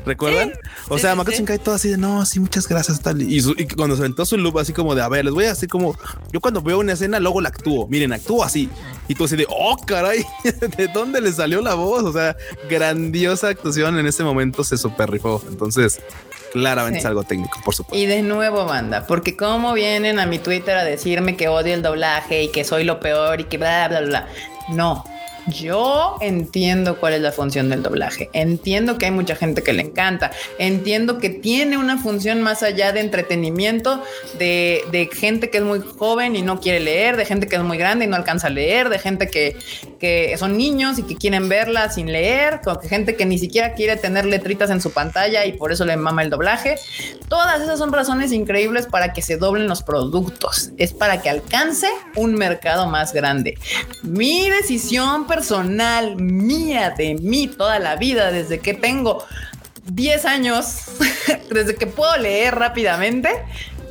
[0.05, 0.53] ¿Recuerdan?
[0.88, 3.01] o sea, Makoto Shinkai todo así de no, sí, muchas gracias.
[3.01, 3.20] Tal.
[3.22, 3.42] Y,
[3.76, 5.96] cuando se aventó su loop, así como de a ver, les voy a decir como
[6.32, 7.86] yo cuando veo una escena, luego la actúo.
[7.88, 8.68] Miren, actúo así.
[9.09, 10.24] Y tú así de oh, caray,
[10.76, 12.03] ¿de dónde le salió la voz?
[12.05, 12.36] O sea,
[12.68, 15.42] grandiosa actuación en ese momento se super rifó.
[15.48, 16.01] Entonces,
[16.53, 17.96] claramente es algo técnico, por supuesto.
[17.96, 21.82] Y de nuevo, banda, porque como vienen a mi Twitter a decirme que odio el
[21.82, 24.28] doblaje y que soy lo peor y que bla, bla, bla.
[24.68, 25.05] No,
[25.47, 28.30] yo entiendo cuál es la función del doblaje.
[28.32, 30.30] Entiendo que hay mucha gente que le encanta.
[30.59, 34.03] Entiendo que tiene una función más allá de entretenimiento,
[34.38, 37.78] de, gente que es muy joven y no quiere leer, de gente que es muy
[37.78, 39.57] grande y no alcanza a leer, de gente que,
[39.99, 43.97] que son niños y que quieren verla sin leer, con gente que ni siquiera quiere
[43.97, 46.76] tener letritas en su pantalla y por eso le mama el doblaje.
[47.28, 50.70] Todas esas son razones increíbles para que se doblen los productos.
[50.76, 53.59] Es para que alcance un mercado más grande.
[54.03, 59.24] Mi decisión personal mía, de mí, toda la vida, desde que tengo
[59.86, 60.82] 10 años,
[61.51, 63.30] desde que puedo leer rápidamente,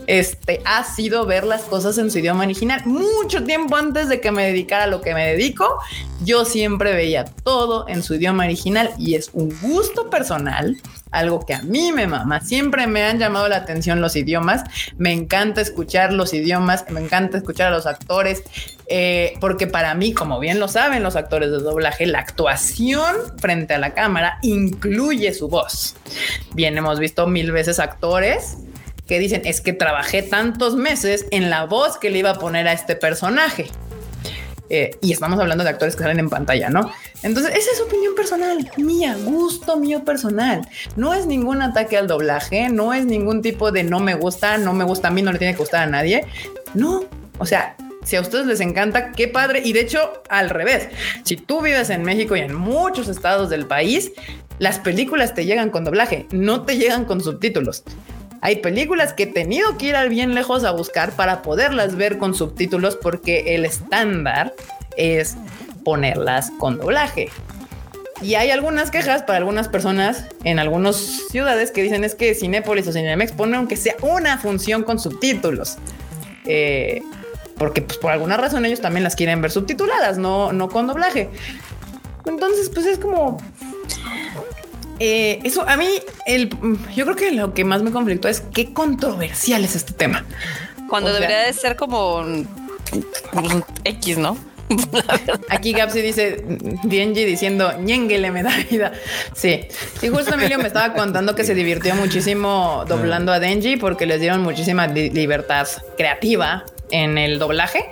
[0.05, 2.83] este, ha sido ver las cosas en su idioma original.
[2.85, 5.79] Mucho tiempo antes de que me dedicara a lo que me dedico,
[6.23, 10.77] yo siempre veía todo en su idioma original y es un gusto personal
[11.11, 12.41] algo que a mí me mama.
[12.41, 14.63] Siempre me han llamado la atención los idiomas.
[14.97, 18.43] Me encanta escuchar los idiomas, me encanta escuchar a los actores,
[18.91, 23.75] eh, porque para mí, como bien lo saben los actores de doblaje, la actuación frente
[23.75, 25.95] a la cámara incluye su voz.
[26.53, 28.57] Bien, hemos visto mil veces actores
[29.07, 32.67] que dicen es que trabajé tantos meses en la voz que le iba a poner
[32.67, 33.67] a este personaje.
[34.71, 36.91] Eh, y estamos hablando de actores que salen en pantalla, ¿no?
[37.23, 40.67] Entonces, esa es opinión personal, mía, gusto mío personal.
[40.95, 44.73] No es ningún ataque al doblaje, no es ningún tipo de no me gusta, no
[44.73, 46.25] me gusta a mí, no le tiene que gustar a nadie.
[46.75, 47.05] No,
[47.39, 49.61] o sea, si a ustedes les encanta, qué padre.
[49.63, 50.89] Y de hecho, al revés,
[51.23, 54.11] si tú vives en México y en muchos estados del país,
[54.57, 57.83] las películas te llegan con doblaje, no te llegan con subtítulos.
[58.41, 62.17] Hay películas que he tenido que ir al bien lejos a buscar para poderlas ver
[62.17, 64.53] con subtítulos porque el estándar
[64.95, 65.35] es
[65.83, 67.29] ponerlas con doblaje.
[68.21, 72.87] Y hay algunas quejas para algunas personas en algunas ciudades que dicen es que Cinépolis
[72.87, 75.77] o Cinemex pone aunque sea una función con subtítulos.
[76.45, 77.01] Eh,
[77.59, 81.29] porque pues por alguna razón ellos también las quieren ver subtituladas, no, no con doblaje.
[82.25, 83.37] Entonces, pues es como
[84.99, 85.87] eh, eso a mí,
[86.25, 86.49] el,
[86.95, 90.25] yo creo que lo que más me conflictó es qué controversial es este tema.
[90.89, 92.23] Cuando debería de ser como
[93.83, 94.37] X, ¿no?
[95.49, 96.43] Aquí Gapsi dice
[96.83, 98.91] Dienji diciendo ñenguele me da vida.
[99.33, 99.61] Sí.
[100.01, 104.19] Y justo Emilio me estaba contando que se divirtió muchísimo doblando a Denji porque les
[104.19, 107.85] dieron muchísima libertad creativa en el doblaje,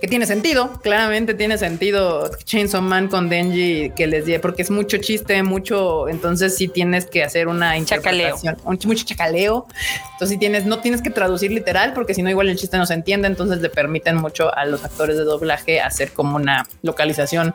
[0.00, 4.70] que tiene sentido, claramente tiene sentido Chainsaw Man con Denji que les di, porque es
[4.70, 9.66] mucho chiste, mucho, entonces sí tienes que hacer una interpretación, mucho chacaleo,
[10.12, 12.86] entonces si tienes, no tienes que traducir literal, porque si no igual el chiste no
[12.86, 17.54] se entiende, entonces le permiten mucho a los actores de doblaje hacer como una localización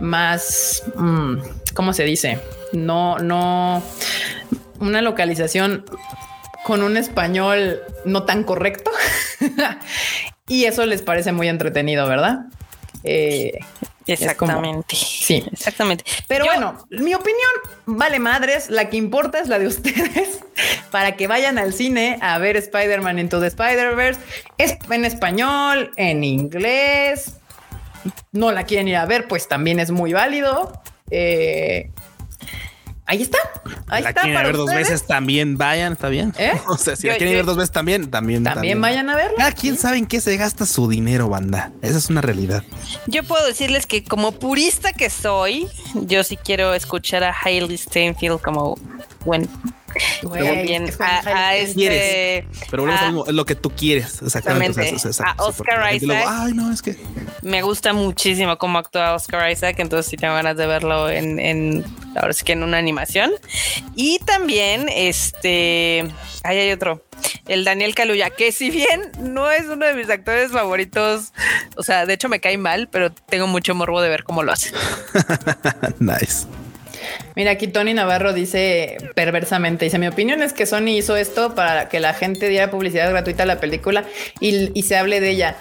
[0.00, 1.36] más, mm,
[1.74, 2.38] ¿cómo se dice?
[2.72, 3.82] No, no,
[4.80, 5.84] una localización
[6.64, 8.90] con un español no tan correcto.
[10.48, 12.46] y eso les parece muy entretenido, ¿verdad?
[13.04, 13.60] Eh,
[14.06, 14.96] exactamente.
[14.96, 16.04] sí, exactamente.
[16.26, 17.50] Pero bueno, mi opinión
[17.84, 18.70] vale madres.
[18.70, 20.40] La que importa es la de ustedes
[20.90, 24.20] para que vayan al cine a ver Spider-Man Into the Spider-Verse.
[24.56, 27.34] Es en español, en inglés.
[28.32, 30.72] No la quieren ir a ver, pues también es muy válido.
[31.10, 31.90] Eh,
[33.06, 33.38] Ahí está.
[33.88, 34.22] Ahí la está.
[34.22, 36.32] quieren ver dos veces también vayan, está bien.
[36.38, 36.52] ¿Eh?
[36.66, 38.44] O sea, si la quieren ver dos veces también, también.
[38.44, 39.46] También, vayan a verla.
[39.46, 41.72] Ah, quién sabe en qué se gasta su dinero, banda.
[41.82, 42.62] Esa es una realidad.
[43.06, 48.40] Yo puedo decirles que como purista que soy, yo sí quiero escuchar a Hailey Steinfeld
[48.40, 48.78] como
[49.24, 49.48] buen
[50.64, 54.80] bien a, este, pero volvemos es lo que tú quieres exactamente,
[55.24, 56.24] a Oscar Isaac.
[56.26, 56.96] Ay no es que
[57.42, 61.84] me gusta muchísimo cómo actúa Oscar Isaac entonces sí tengo ganas de verlo en, en
[62.16, 63.32] ahora sí que en una animación.
[63.94, 66.06] Y también este
[66.42, 67.04] ahí hay otro
[67.46, 71.32] el Daniel Kaluuya que si bien no es uno de mis actores favoritos
[71.76, 74.52] o sea de hecho me cae mal pero tengo mucho morbo de ver cómo lo
[74.52, 74.72] hace.
[75.98, 76.46] Nice
[77.36, 81.88] Mira, aquí Tony Navarro dice perversamente, dice, mi opinión es que Sony hizo esto para
[81.88, 84.04] que la gente diera publicidad gratuita a la película
[84.40, 85.56] y, se hable de ella.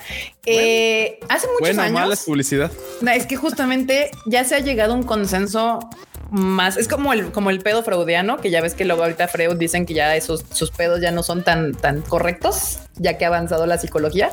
[0.45, 1.93] Eh, hace muchos años...
[1.93, 2.71] Mala publicidad.
[3.13, 5.79] Es que justamente ya se ha llegado a un consenso
[6.33, 9.55] más, es como el, como el pedo freudiano, que ya ves que luego ahorita Freud
[9.55, 13.27] dicen que ya esos, sus pedos ya no son tan, tan correctos, ya que ha
[13.27, 14.31] avanzado la psicología.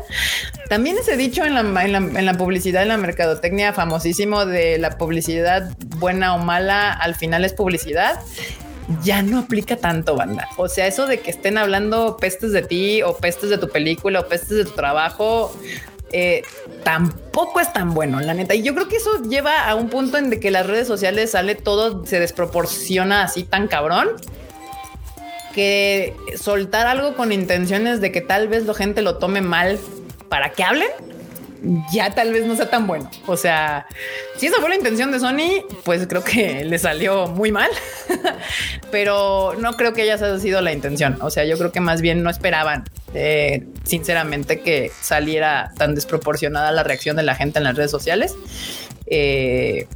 [0.71, 6.39] También ese dicho en la, publicidad, en la mercadotecnia famosísimo de la publicidad buena o
[6.39, 8.19] mala, al final es publicidad
[9.05, 10.49] ya no aplica tanto, banda.
[10.57, 14.19] O sea, eso de que estén hablando pestes de ti o pestes de tu película
[14.19, 15.55] o pestes de tu trabajo,
[16.13, 16.43] eh,
[16.85, 18.55] tampoco es tan bueno, la neta.
[18.55, 21.33] Y yo creo que eso lleva a un punto en de que las redes sociales
[21.33, 24.09] sale todo, se desproporciona así tan cabrón
[25.55, 29.79] que soltar algo con intenciones de que tal vez la gente lo tome mal
[30.29, 30.91] para que hablen
[31.93, 33.11] ya tal vez no sea tan bueno.
[33.27, 33.87] O sea,
[34.37, 37.71] si esa fue la intención de Sony, pues creo que le salió muy mal,
[38.91, 41.19] pero no creo que haya sido la intención.
[41.21, 42.85] O sea, yo creo que más bien no esperaban,
[43.15, 48.35] eh, sinceramente, que saliera tan desproporcionada la reacción de la gente en las redes sociales.
[49.07, 49.87] Eh,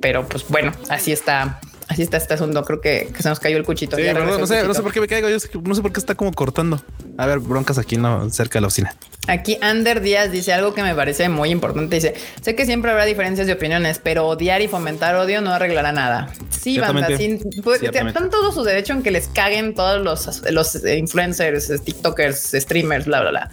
[0.00, 1.60] pero pues bueno, así está
[1.94, 2.64] Así está este asunto.
[2.64, 3.96] Creo que, se nos cayó el cuchito.
[3.96, 5.28] no, sé, no sé por qué me caigo.
[5.28, 6.82] Yo no sé por qué está como cortando.
[7.16, 8.96] A ver, broncas aquí no, cerca de la oficina.
[9.28, 11.94] Aquí Ander Díaz dice algo que me parece muy importante.
[11.94, 15.92] Dice: Sé que siempre habrá diferencias de opiniones, pero odiar y fomentar odio no arreglará
[15.92, 16.32] nada.
[16.50, 20.84] Sí, banda, sí, pues, están todo su derecho en que les caguen todos los, los
[20.84, 23.50] influencers, TikTokers, streamers, bla, bla, bla.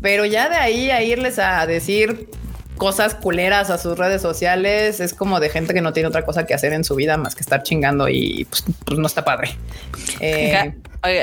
[0.00, 2.28] Pero ya de ahí a irles a decir
[2.76, 5.00] cosas culeras a sus redes sociales.
[5.00, 7.34] Es como de gente que no tiene otra cosa que hacer en su vida más
[7.34, 9.56] que estar chingando y pues, pues no está padre.
[10.20, 10.74] Eh,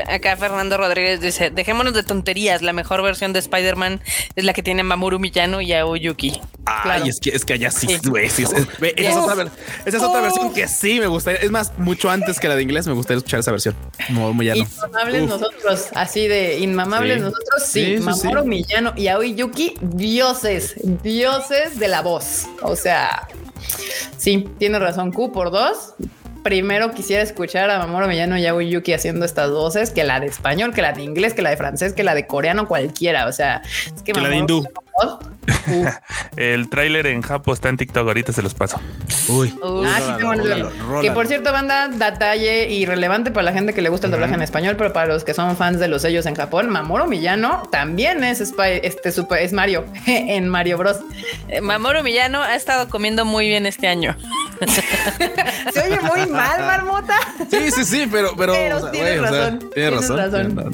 [0.08, 4.02] acá Fernando Rodríguez dice, dejémonos de tonterías, la mejor versión de Spider-Man
[4.36, 6.40] es la que tiene Mamoru Miyano y Aoyuki.
[6.66, 11.08] Ay, es que es que allá sí, güey, esa, es otra, versión que sí me
[11.08, 11.42] gustaría.
[11.42, 13.76] Es más, mucho antes que la de inglés me gustaría escuchar esa versión.
[14.10, 14.62] Mamoru Miyano.
[14.62, 17.98] Inmamables nosotros, así de inmamables nosotros, sí.
[18.00, 22.48] Mamoru Miyano y Aoyuki, dioses, dioses de la voz.
[22.62, 23.28] O sea,
[24.18, 25.96] sí, tiene razón Q por dos
[26.44, 30.28] primero quisiera escuchar a Mamoru Millano y a Yuki haciendo estas voces que la de
[30.28, 33.28] español, que la de inglés, que la de francés, que la de coreano, cualquiera.
[33.28, 33.62] O sea,
[33.96, 34.68] es que, la de hindú.
[36.36, 38.80] el tráiler en Japón está en TikTok, ahorita se los paso.
[39.28, 39.54] Uy.
[39.86, 44.08] ah, sí, tengo Que por cierto, banda, detalle irrelevante para la gente que le gusta
[44.08, 46.70] el doblaje en español, pero para los que son fans de los sellos en Japón,
[46.70, 51.00] Mamoru Millano también es este super, es Mario en Mario Bros.
[51.48, 54.16] Eh, Mamoru Millano ha estado comiendo muy bien este año.
[55.74, 57.16] Se oye muy mal, marmota.
[57.50, 58.54] Sí, sí, sí, pero, pero,
[58.92, 60.72] tienes, razón, tienes, razón.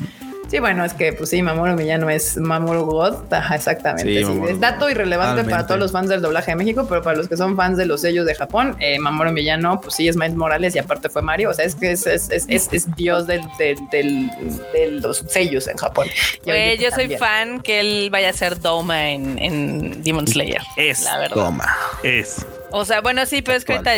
[0.50, 3.34] Sí, bueno, es que pues sí, Mamoru Millano es Mamoru God.
[3.34, 4.22] Ajá, exactamente.
[4.22, 7.36] es dato irrelevante para todos los fans del doblaje de México, pero para los que
[7.36, 10.76] son fans de los sellos de Japón, eh, Mamoru Millano, pues sí, es Miles Morales
[10.76, 11.50] y aparte fue Mario.
[11.50, 14.30] O sea, es que es, es, es, es dios del, del,
[14.74, 16.08] de los sellos en Japón.
[16.46, 20.62] yo soy fan que él vaya a ser Doma en, en Demon Slayer.
[20.78, 21.36] Es la verdad.
[21.36, 21.76] Doma.
[22.04, 22.46] Es.
[22.72, 23.92] O sea, bueno, sí, pero es que ahorita,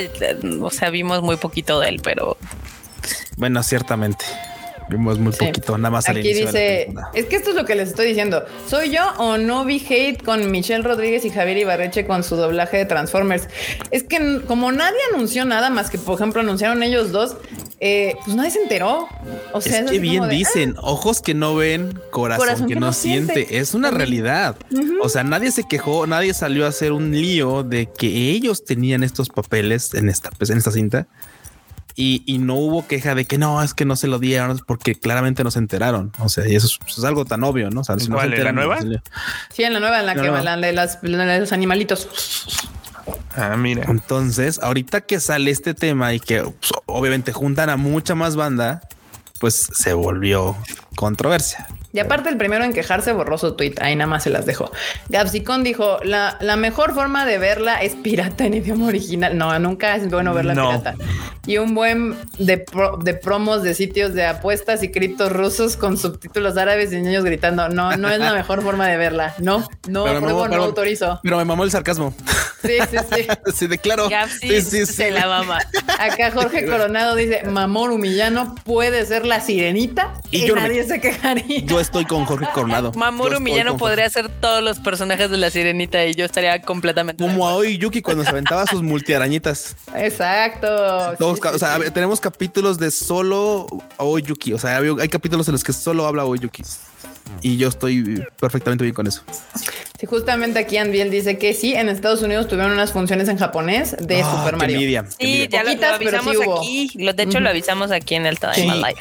[0.61, 2.37] o sea, vimos muy poquito de él, pero.
[3.37, 4.25] Bueno, ciertamente.
[4.89, 8.07] Vimos muy poquito, nada más Aquí dice, es que esto es lo que les estoy
[8.07, 8.43] diciendo.
[8.67, 12.77] ¿Soy yo o no vi hate con Michelle Rodríguez y Javier Ibarreche con su doblaje
[12.77, 13.47] de Transformers?
[13.91, 17.37] Es que como nadie anunció nada más que, por ejemplo, anunciaron ellos dos,
[17.79, 19.07] eh, pues nadie se enteró.
[19.53, 20.81] O sea, es que bien dicen, ah".
[20.83, 23.59] ojos que no ven, corazón, que, no, siente.
[23.59, 24.55] Es una realidad.
[25.01, 29.03] O sea, nadie se quejó, nadie salió a hacer un lío de que ellos tenían
[29.03, 31.07] estos papeles en esta, pues, en esta cinta
[32.01, 35.43] y, no hubo queja de que no, es que no se lo dieron porque claramente
[35.43, 36.13] no se enteraron.
[36.19, 37.81] O sea, y eso es, algo tan obvio, ¿no?
[37.81, 38.79] O sea, si ¿Cuál, ¿En la nueva?
[39.49, 42.07] sí, en la nueva, en la, que la de, las, de los animalitos.
[43.35, 43.83] Ah, mira.
[43.89, 48.81] Entonces, ahorita que sale este tema y que pues, obviamente juntan a mucha más banda,
[49.41, 50.55] pues se volvió
[50.95, 51.67] controversia.
[51.91, 54.71] Y aparte el primero en quejarse borró su tweet, ahí nada más se las dejó.
[55.09, 59.37] Gapsicón dijo, la, la mejor forma de verla es pirata en idioma original.
[59.37, 60.95] No, nunca es bueno verla pirata.
[61.47, 62.63] Y un buen de,
[63.01, 67.69] de promos de sitios de apuestas y criptos rusos con subtítulos árabes y niños gritando.
[67.69, 69.33] No, no es la mejor forma de verla.
[69.39, 71.19] No, no, no, no autorizo.
[71.23, 72.13] Pero me mamó el sarcasmo.
[72.61, 73.27] Sí, sí, sí.
[73.55, 74.09] sí, declaro.
[74.39, 75.59] sí, sí, sí, Se la mama.
[75.97, 82.05] Acá Jorge Coronado dice, Mamor Humillano puede ser la sirenita y, nadie se quejaría estoy
[82.05, 82.91] con Jorge Coronado.
[82.95, 87.23] Mamoru Millano podría ser todos los personajes de la sirenita y yo estaría completamente.
[87.23, 89.75] Como a hoy Yuki cuando se aventaba sus multiarañitas.
[89.95, 90.67] Exacto.
[91.19, 93.67] o sea, tenemos capítulos de solo
[93.97, 94.53] Aoi Yuki.
[94.53, 96.63] O sea, hay capítulos en los que solo habla Aoi Yuki.
[97.41, 99.21] Y yo estoy perfectamente bien con eso.
[99.99, 103.95] Sí, justamente aquí Andiel dice que sí, en Estados Unidos tuvieron unas funciones en japonés
[103.99, 105.05] de ah, Super Mario.
[105.19, 106.91] sí, ya lo, avisamos aquí.
[106.95, 108.99] de hecho, lo avisamos aquí en el Time Live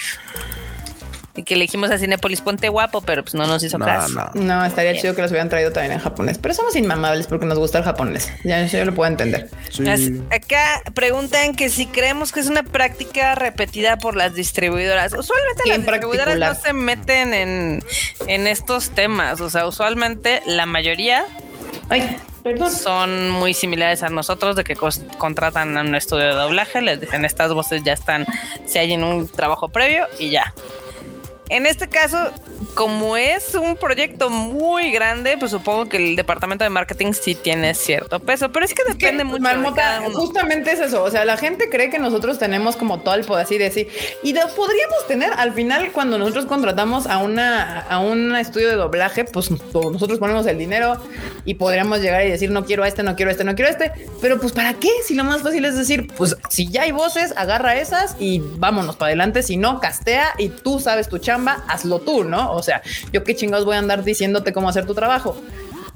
[1.45, 4.31] que le dijimos a Cinepolis, ponte guapo, pero pues no nos hizo caso.
[4.35, 4.65] No.
[4.65, 7.79] estaría chido que los hubieran traído también en japonés, pero somos inmamables porque nos gusta
[7.79, 8.33] el japonés.
[8.45, 9.49] Ya yo lo puedo entender.
[10.31, 15.13] Acá preguntan que si creemos que es una práctica repetida por las distribuidoras.
[15.13, 17.85] Usualmente las distribuidoras no se meten en,
[18.27, 19.41] en estos temas.
[19.41, 21.25] O sea, usualmente la mayoría
[22.71, 27.25] son muy similares a nosotros de que contratan a un estudio de doblaje, les dicen
[27.25, 28.27] estas voces ya están,
[28.67, 30.55] si hay en un trabajo previo y ya.
[31.49, 32.33] En este caso,
[32.75, 37.75] como es un proyecto muy grande, pues supongo que el departamento de marketing sí tiene
[37.75, 39.43] cierto peso, pero es que depende mucho.
[39.43, 41.03] Marmota, justamente es eso.
[41.03, 43.89] O sea, la gente cree que nosotros tenemos como todo el poder así decir,
[44.23, 49.25] y podríamos tener al final cuando nosotros contratamos a una a un estudio de doblaje,
[49.25, 51.01] pues nosotros ponemos el dinero
[51.45, 53.69] y podríamos llegar y decir no quiero a este, no quiero a este, no quiero
[53.69, 54.91] a este, pero pues para qué?
[55.05, 58.97] Si lo más fácil es decir, pues si ya hay voces, agarra esas y vámonos
[58.97, 59.43] para adelante.
[59.43, 62.53] Si no, castea y tú sabes tu chamba, hazlo tú, ¿no?
[62.53, 62.83] O sea,
[63.13, 65.37] yo qué chingados voy a andar diciéndote cómo hacer tu trabajo.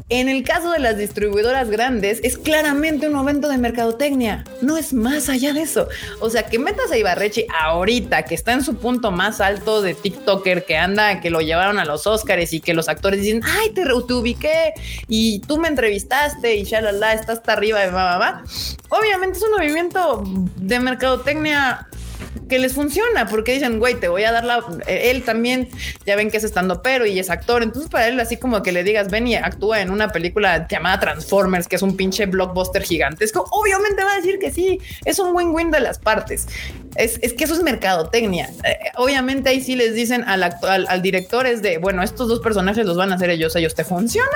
[0.09, 4.45] En el caso de las distribuidoras grandes, es claramente un momento de mercadotecnia.
[4.61, 5.89] No es más allá de eso.
[6.21, 9.95] O sea, que metas a Ibarreche ahorita, que está en su punto más alto de
[9.95, 13.71] TikToker, que anda, que lo llevaron a los Oscars y que los actores dicen, ay,
[13.71, 14.75] te, te ubiqué
[15.09, 18.45] y tú me entrevistaste y shalala, estás hasta arriba de mamá.
[18.91, 20.25] Obviamente es un movimiento
[20.57, 21.89] de mercadotecnia
[22.49, 24.65] que les funciona porque dicen, güey, te voy a dar la.
[24.87, 25.69] Él también,
[26.07, 27.63] ya ven que es estando pero y es actor.
[27.63, 31.01] Entonces, para él, así como que le digas, ven y actúa en una película llamada
[31.01, 34.81] Transformers, que es un pinche blockbuster gigantesco, obviamente va a decir que sí.
[35.05, 36.47] Es un win-win de las partes.
[36.97, 38.51] Es, que eso es mercadotecnia.
[38.65, 42.41] Eh, obviamente, ahí sí les dicen al, al, al director es de, bueno, estos dos
[42.41, 44.31] personajes los van a hacer ellos, ellos te funcionan.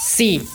[0.00, 0.48] Sí,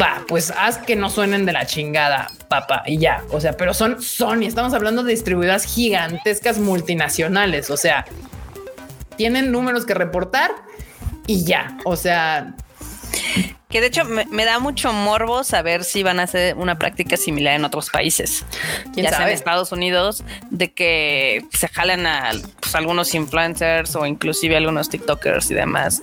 [0.00, 3.22] va, pues haz que no suenen de la chingada, papá, y ya.
[3.30, 8.04] O sea, pero son Sony, estamos hablando de distribuidoras gigantescas multinacionales, o sea,
[9.16, 10.50] tienen números que reportar
[11.26, 11.76] y ya.
[11.84, 12.54] O sea,
[13.68, 17.54] que de hecho me, da mucho morbo saber si van a hacer una práctica similar
[17.54, 18.44] en otros países,
[18.94, 22.30] ya sea en Estados Unidos, de que se jalen a
[22.60, 26.00] pues, algunos influencers o inclusive algunos TikTokers y demás.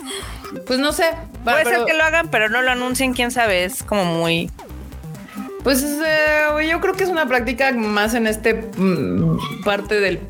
[0.66, 1.10] Pues no sé.
[1.42, 3.64] Puede ser que lo hagan, pero no lo anuncien, quién sabe.
[3.64, 4.50] Es como muy.
[5.62, 10.20] Pues eh, yo creo que es una práctica más en este mm, parte del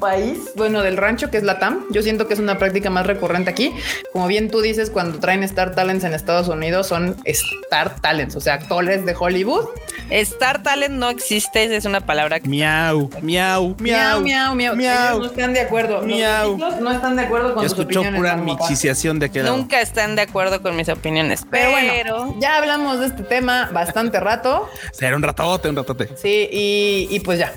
[0.00, 1.84] país, bueno, del rancho que es la TAM.
[1.90, 3.72] Yo siento que es una práctica más recurrente aquí.
[4.12, 8.40] Como bien tú dices, cuando traen Star Talents en Estados Unidos son Star Talents, o
[8.40, 9.66] sea, actores de Hollywood.
[10.10, 12.40] Star Talent no existe, es una palabra.
[12.40, 12.48] Que...
[12.48, 15.18] Miau, miau, miau, miau, miau, miau.
[15.20, 16.02] no están de acuerdo.
[16.02, 16.56] Miau.
[16.56, 18.14] no están de acuerdo con tus opiniones.
[18.16, 21.44] pura michiciación de aquel Nunca están de acuerdo con mis opiniones.
[21.50, 24.68] Pero, bueno, ya hablamos de este tema bastante rato.
[24.92, 26.08] Será un ratote, un ratote.
[26.16, 27.52] Sí, y, y pues ya.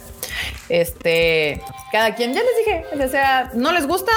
[0.69, 1.61] Este,
[1.93, 4.11] cada quien, ya les dije, o sea, no les gusta,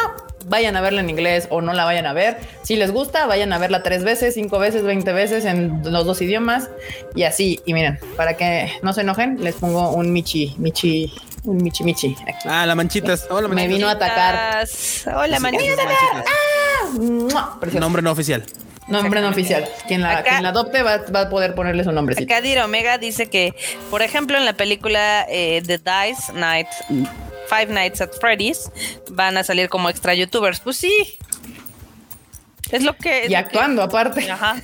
[0.47, 2.39] vayan a verla en inglés o no la vayan a ver.
[2.63, 6.23] Si les gusta, vayan a verla tres veces, cinco veces, veinte veces en los dos
[6.23, 6.71] idiomas
[7.15, 7.61] y así.
[7.67, 11.13] Y miren, para que no se enojen, les pongo un Michi, Michi,
[11.45, 12.49] un Michi Michi aquí.
[12.49, 13.27] Ah, la manchitas.
[13.29, 14.67] Hola, Me vino a atacar.
[15.15, 15.87] Hola, manchitas.
[17.35, 18.43] Ah, Nombre no oficial.
[18.89, 19.69] Nombre no oficial.
[19.87, 22.17] Quien la, adopte va, a poder ponerle su nombre.
[22.23, 23.55] Acá Omega dice que,
[23.91, 26.69] por ejemplo, en la película eh, The Dice Night,
[27.49, 28.71] Five Nights at Freddy's,
[29.11, 30.61] van a salir como extra youtubers.
[30.61, 31.19] Pues sí,
[32.71, 33.27] es lo que.
[33.29, 34.29] y actuando, aparte.
[34.31, 34.57] Ajá.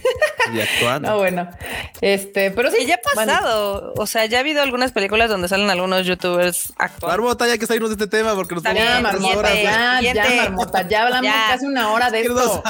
[0.53, 1.09] y actuando.
[1.09, 1.49] Ah, bueno.
[2.01, 2.78] Este, pero sí.
[2.80, 3.95] Y ya ha pasado.
[3.97, 7.16] O sea, ya ha habido algunas películas donde salen algunos youtubers actuando.
[7.16, 10.89] Marmota, ya que salirnos de este tema porque nos ya, marmota, ya, ya, marmota.
[10.89, 12.62] Ya hablamos casi una hora de esto.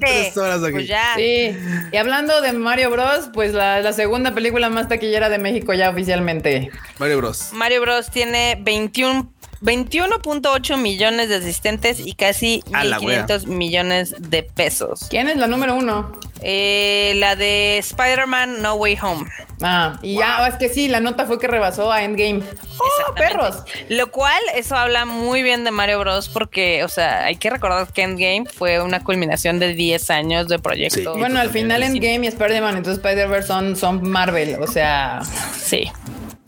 [0.00, 0.72] tres horas aquí.
[0.72, 1.14] Pues ya.
[1.16, 1.56] Sí.
[1.92, 5.90] Y hablando de Mario Bros, pues la, la segunda película más taquillera de México ya
[5.90, 6.70] oficialmente.
[6.98, 7.50] Mario Bros.
[7.52, 15.06] Mario Bros tiene 21 21.8 millones de asistentes y casi 1.500 millones de pesos.
[15.10, 16.12] ¿Quién es la número uno?
[16.42, 19.26] Eh, la de Spider-Man No Way Home.
[19.60, 22.42] Ah, y ya, es que sí, la nota fue que rebasó a Endgame.
[22.78, 23.62] ¡Oh, perros!
[23.90, 26.30] Lo cual, eso habla muy bien de Mario Bros.
[26.30, 30.58] Porque, o sea, hay que recordar que Endgame fue una culminación de 10 años de
[30.58, 31.18] proyecto.
[31.18, 35.20] bueno, al final Endgame y Spider-Man, entonces Spider-Verse son, son Marvel, o sea.
[35.54, 35.92] Sí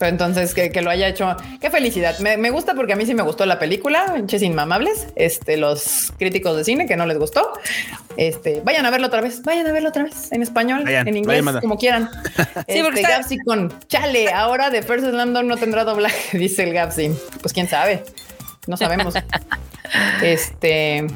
[0.07, 2.17] entonces, que, lo haya hecho, qué felicidad.
[2.19, 5.07] Me, gusta porque a mí sí me gustó la película, pinches inmamables.
[5.15, 7.51] Este, los críticos de cine que no les gustó.
[8.17, 11.43] Este, vayan a verlo otra vez, vayan a verlo otra vez en español, en inglés,
[11.61, 12.09] como quieran.
[12.67, 16.73] sí, porque este, Gapsi con chale, ahora de First Landon no tendrá doblaje, dice el
[16.73, 17.11] Gapsi.
[17.41, 18.03] Pues quién sabe,
[18.67, 19.15] no sabemos.
[20.21, 21.07] este.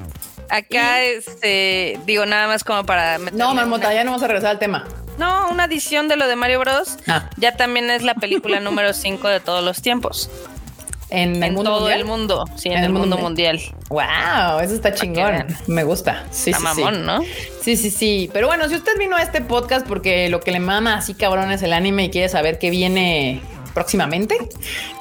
[0.49, 3.17] Acá, este, digo nada más como para.
[3.33, 4.85] No, Marmota, ya no vamos a regresar al tema.
[5.17, 6.97] No, una adición de lo de Mario Bros.
[7.07, 7.29] Ah.
[7.37, 10.29] Ya también es la película número 5 de todos los tiempos.
[11.09, 13.61] En, el mundo todo el mundo, sí, en, el, mundo, mundial.
[13.87, 15.47] Wow, eso está chingón.
[15.67, 16.25] Me gusta.
[16.31, 17.21] Sí, está sí, mamón, ¿no?
[17.61, 18.29] Sí, sí, sí.
[18.33, 21.49] Pero bueno, si usted vino a este podcast porque lo que le mama así cabrón
[21.51, 23.41] es el anime y quiere saber qué viene
[23.77, 24.35] próximamente.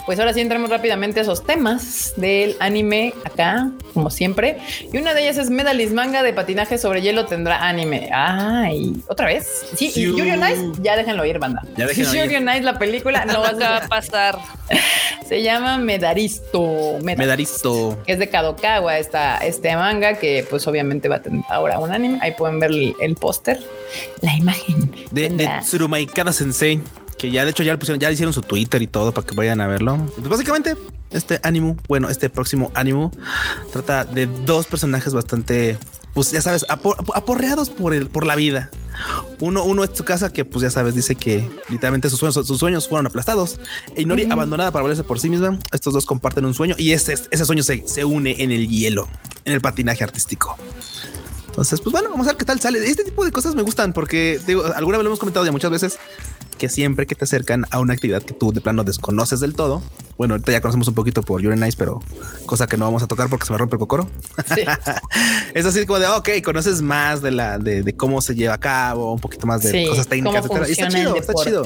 [0.05, 4.59] Pues ahora sí entramos rápidamente a esos temas del anime acá, como siempre.
[4.93, 8.11] Y una de ellas es Medalist Manga de patinaje sobre hielo tendrá anime.
[8.12, 9.64] Ay, otra vez.
[9.74, 11.62] Sí, y Yuri on Ice, ya déjenlo ir, banda.
[11.74, 14.39] Ya déjenlo Yuri on Ice, la película, no va a pasar.
[15.27, 16.99] Se llama Medaristo.
[17.03, 17.99] Medaristo.
[18.07, 22.18] Es de Kadokawa esta, este manga que pues obviamente va a tener ahora un anime.
[22.20, 23.59] Ahí pueden ver el, póster,
[24.20, 24.95] la imagen.
[25.11, 26.83] De, de Tsurumaikada Sensei
[27.19, 29.35] que ya de hecho ya le pusieron, ya hicieron su Twitter y todo para que
[29.35, 29.99] vayan a verlo.
[30.17, 30.77] Pues básicamente,
[31.11, 33.11] este ánimo, bueno, este próximo ánimo
[33.73, 35.79] trata de dos personajes bastante,
[36.14, 38.71] pues ya sabes, aporreados por el, por la vida.
[39.41, 42.59] Uno, uno es su casa que, pues ya sabes, dice que literalmente sus sueños, sus
[42.59, 43.61] sueños fueron aplastados.
[43.95, 45.59] E Inori abandonada para valerse por sí misma.
[45.73, 49.09] Estos dos comparten un sueño y ese, ese sueño se, se une en el hielo,
[49.45, 50.57] en el patinaje artístico.
[51.49, 52.87] Entonces, pues bueno, vamos a ver qué tal sale.
[52.87, 55.71] Este tipo de cosas me gustan porque digo, alguna vez lo hemos comentado ya muchas
[55.71, 55.99] veces
[56.57, 59.83] que siempre que te acercan a una actividad que tú de plano desconoces del todo,
[60.16, 62.03] bueno, ahorita ya conocemos un poquito por Your Nice, pero
[62.47, 64.09] cosa que no vamos a tocar porque se me rompe el cocoro.
[65.55, 69.12] es así como de, ok, conoces más de la, de, cómo se lleva a cabo,
[69.12, 70.45] un poquito más de cosas técnicas.
[70.69, 71.65] Está chido, está chido.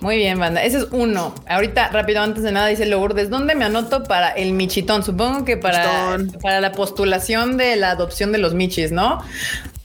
[0.00, 0.64] Muy bien, banda.
[0.64, 1.34] Ese es uno.
[1.46, 5.02] Ahorita, rápido, antes de nada, dice Lourdes, ¿dónde me anoto para el michitón?
[5.02, 9.22] Supongo que para, para la postulación de la adopción de los michis, ¿no?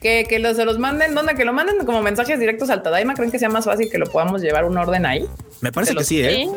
[0.05, 1.33] Que, que los, se los manden, ¿dónde?
[1.33, 3.15] Que lo manden como mensajes directos al Tadaima.
[3.15, 5.27] ¿Creen que sea más fácil que lo podamos llevar un orden ahí?
[5.61, 6.47] Me parece que sí, ¿eh?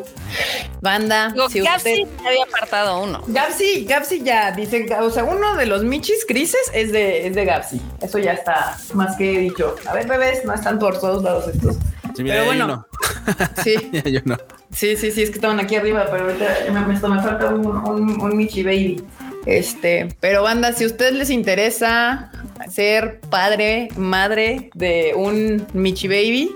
[0.82, 1.34] Banda.
[1.48, 3.22] si Gapsi había apartado uno.
[3.26, 7.46] Gapsi, Gapsi ya dice, o sea, uno de los michis crisis es de, es de
[7.46, 7.80] Gapsi.
[8.02, 9.76] Eso ya está más que dicho.
[9.86, 11.76] A ver, bebés, no están por todos lados estos.
[12.14, 12.86] Sí, pero bueno,
[13.64, 13.76] sí.
[14.12, 14.36] yo no.
[14.70, 18.20] Sí, sí, sí, es que estaban aquí arriba, pero ahorita me, me, falta un, un,
[18.20, 19.02] un Michi Baby.
[19.46, 22.30] Este, pero banda, si a ustedes les interesa
[22.70, 26.50] ser padre, madre de un Michi Baby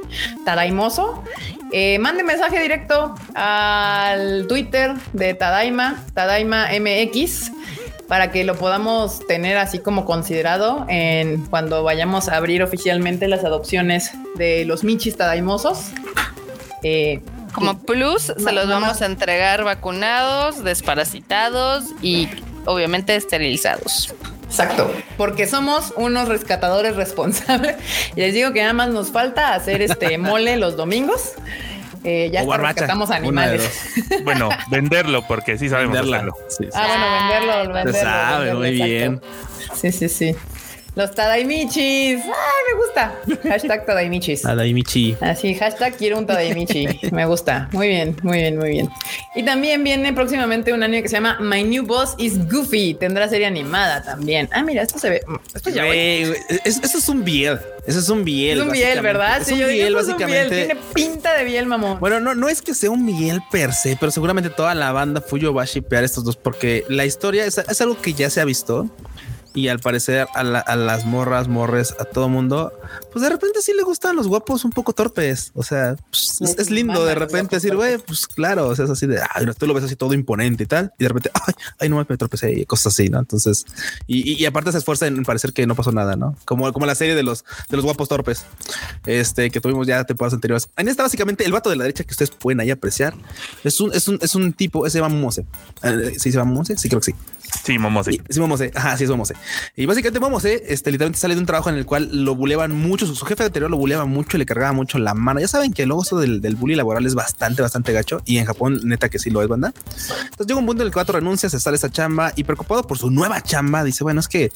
[0.44, 1.22] tadaimoso,
[1.72, 7.50] eh, mande mensaje directo al Twitter de Tadaima, Tadaima MX,
[8.08, 13.44] para que lo podamos tener así como considerado en cuando vayamos a abrir oficialmente las
[13.44, 15.92] adopciones de los Michis Tadaimosos.
[16.82, 17.22] Eh,
[17.54, 22.28] como plus, se los vamos a entregar vacunados, desparasitados y
[22.64, 24.14] obviamente esterilizados.
[24.52, 27.76] Exacto, porque somos unos rescatadores responsables.
[28.14, 31.32] Y les digo que nada más nos falta hacer este mole los domingos.
[32.04, 33.70] Eh, ya rescatamos animales.
[34.24, 36.34] Bueno, venderlo, porque sí sabemos hacerlo.
[36.74, 37.92] Ah, bueno, venderlo, venderlo.
[37.92, 39.22] Se sabe, muy bien.
[39.74, 40.36] Sí, sí, sí.
[40.94, 42.20] Los Tadaimichis.
[42.20, 43.14] Ay, me gusta.
[43.48, 44.42] Hashtag Tadaimichis.
[44.42, 45.16] Tadaimichi.
[45.22, 46.86] Así, hashtag quiero un Tadaimichi.
[47.12, 47.70] me gusta.
[47.72, 48.90] Muy bien, muy bien, muy bien.
[49.34, 52.94] Y también viene próximamente un anime que se llama My New Boss is Goofy.
[52.94, 54.50] Tendrá serie animada también.
[54.52, 55.22] Ah, mira, esto se ve.
[55.54, 57.58] Esto ya Esto es un biel.
[57.86, 58.58] Eso es un biel.
[58.58, 59.40] Es un biel, ¿verdad?
[59.40, 60.66] Es un biel, básicamente.
[60.66, 62.00] Tiene pinta de biel, mamón.
[62.00, 65.22] Bueno, no, no es que sea un biel per se, pero seguramente toda la banda
[65.22, 68.42] Fuyo va a shipear estos dos porque la historia es, es algo que ya se
[68.42, 68.90] ha visto
[69.54, 72.72] y al parecer a, las morras, morres, a todo mundo,
[73.12, 75.52] pues de repente sí le gustan los guapos un poco torpes.
[75.54, 79.06] O sea, pues, es, lindo de repente decir, güey, pues claro, o sea, es así
[79.06, 81.88] de, ay, tú lo ves así todo imponente y tal, y de repente, ay, ay,
[81.88, 83.18] no me tropecé y cosas así, ¿no?
[83.18, 83.66] Entonces,
[84.06, 86.36] y, aparte se esfuerza en parecer que no pasó nada, ¿no?
[86.44, 88.46] Como, como la serie de los, de los guapos torpes,
[89.06, 90.68] este, que tuvimos ya temporadas anteriores.
[90.76, 93.14] En esta, básicamente, el vato de la derecha que ustedes pueden ahí apreciar
[93.64, 95.46] es un, es un, es un tipo, ese se llama Mose.
[95.82, 96.76] Eh, ¿Sí se llama Mose?
[96.76, 97.14] Sí, creo que sí.
[97.64, 98.20] Sí, Momose.
[98.28, 98.72] Sí, Momose.
[98.74, 99.34] Ajá, sí, es Momose.
[99.76, 103.06] Y básicamente Momose, este, literalmente sale de un trabajo en el cual lo buleaban mucho,
[103.06, 105.40] su, jefe anterior lo buleaba mucho, le cargaba mucho la mano.
[105.40, 108.22] Ya saben que luego eso del, del bully laboral es bastante, bastante gacho.
[108.24, 109.72] Y en Japón, neta que sí lo es, banda.
[109.86, 112.86] Entonces llega un punto en el que cuatro renuncia, se sale esa chamba y preocupado
[112.86, 114.50] por su nueva chamba, dice, bueno, es que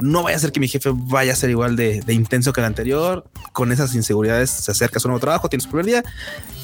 [0.00, 2.66] no vaya a ser que mi jefe vaya a ser igual de, intenso que el
[2.66, 3.28] anterior.
[3.52, 6.04] Con esas inseguridades se acerca a su nuevo trabajo, tiene su primer día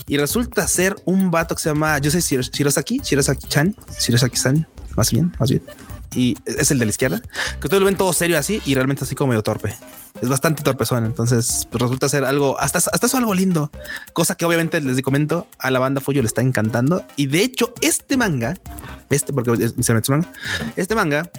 [0.07, 4.67] y resulta ser un vato que se llama, yo sé, Shirosaki, Shirosaki-chan, Shirosaki-san,
[4.97, 5.63] más bien, más bien
[6.17, 9.05] y es el de la izquierda, que ustedes lo ven todo serio así y realmente
[9.05, 9.75] así como medio torpe.
[10.21, 11.05] Es bastante torpezón.
[11.05, 13.71] Entonces pues, resulta ser algo, hasta, hasta eso algo lindo,
[14.13, 17.05] cosa que obviamente les comento a la banda Follo le está encantando.
[17.17, 18.57] Y de hecho, este manga,
[19.11, 20.29] este, porque se manga,
[20.77, 21.31] este manga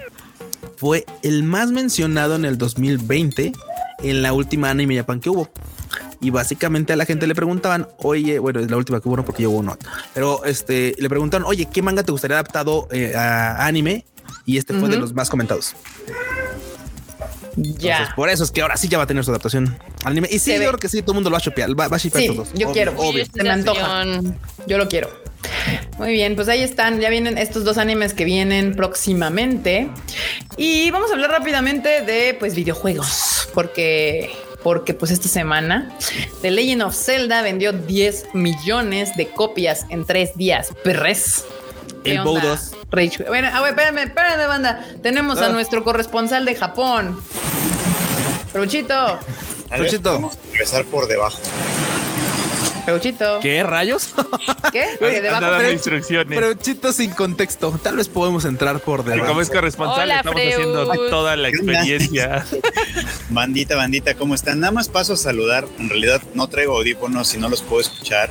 [0.78, 3.54] fue el más mencionado en el 2020
[4.00, 5.50] en la última anime Japan que hubo.
[6.22, 9.44] Y básicamente a la gente le preguntaban, oye, bueno, es la última que hubo, porque
[9.44, 9.78] yo hubo uno,
[10.14, 14.06] pero este le preguntaban, oye, ¿qué manga te gustaría adaptado eh, a anime?
[14.46, 15.76] y este fue de los más comentados.
[17.56, 18.12] Ya.
[18.18, 20.28] por eso es que ahora sí ya va a tener su adaptación al anime.
[20.30, 21.70] Y sí, yo creo que sí, todo el mundo lo va a chopear.
[21.80, 22.50] Va, a sí, todos.
[22.54, 22.94] Yo quiero.
[22.98, 23.26] Obvio.
[23.26, 24.04] Se me antoja.
[24.68, 25.10] Yo lo quiero.
[25.98, 27.00] Muy bien, pues ahí están.
[27.00, 29.90] Ya vienen estos dos animes que vienen próximamente.
[30.58, 33.48] Y vamos a hablar rápidamente de pues videojuegos.
[33.54, 34.32] Porque
[34.66, 35.96] porque pues esta semana
[36.42, 40.74] The Legend of Zelda vendió 10 millones de copias en tres días.
[40.84, 41.46] Perres.
[42.04, 42.72] El Bow 2.
[43.28, 44.84] Bueno, a ver, espérame, espérame, banda.
[45.04, 45.50] Tenemos a ah.
[45.50, 47.22] nuestro corresponsal de Japón.
[48.52, 49.20] Fruchito.
[49.70, 50.14] Fruchito.
[50.14, 51.38] Vamos a empezar por debajo.
[52.86, 53.40] Peuchito.
[53.42, 54.14] ¿Qué rayos?
[54.72, 54.86] ¿Qué?
[55.02, 56.40] Oye, debajo pero, instrucciones.
[56.40, 57.78] Peuchito sin contexto.
[57.82, 59.28] Tal vez podemos entrar por debajo.
[59.28, 62.46] como es corresponsal, estamos haciendo toda la experiencia.
[63.30, 64.60] bandita, bandita, ¿cómo están?
[64.60, 65.66] Nada más paso a saludar.
[65.80, 68.30] En realidad no traigo audífonos y no los puedo escuchar.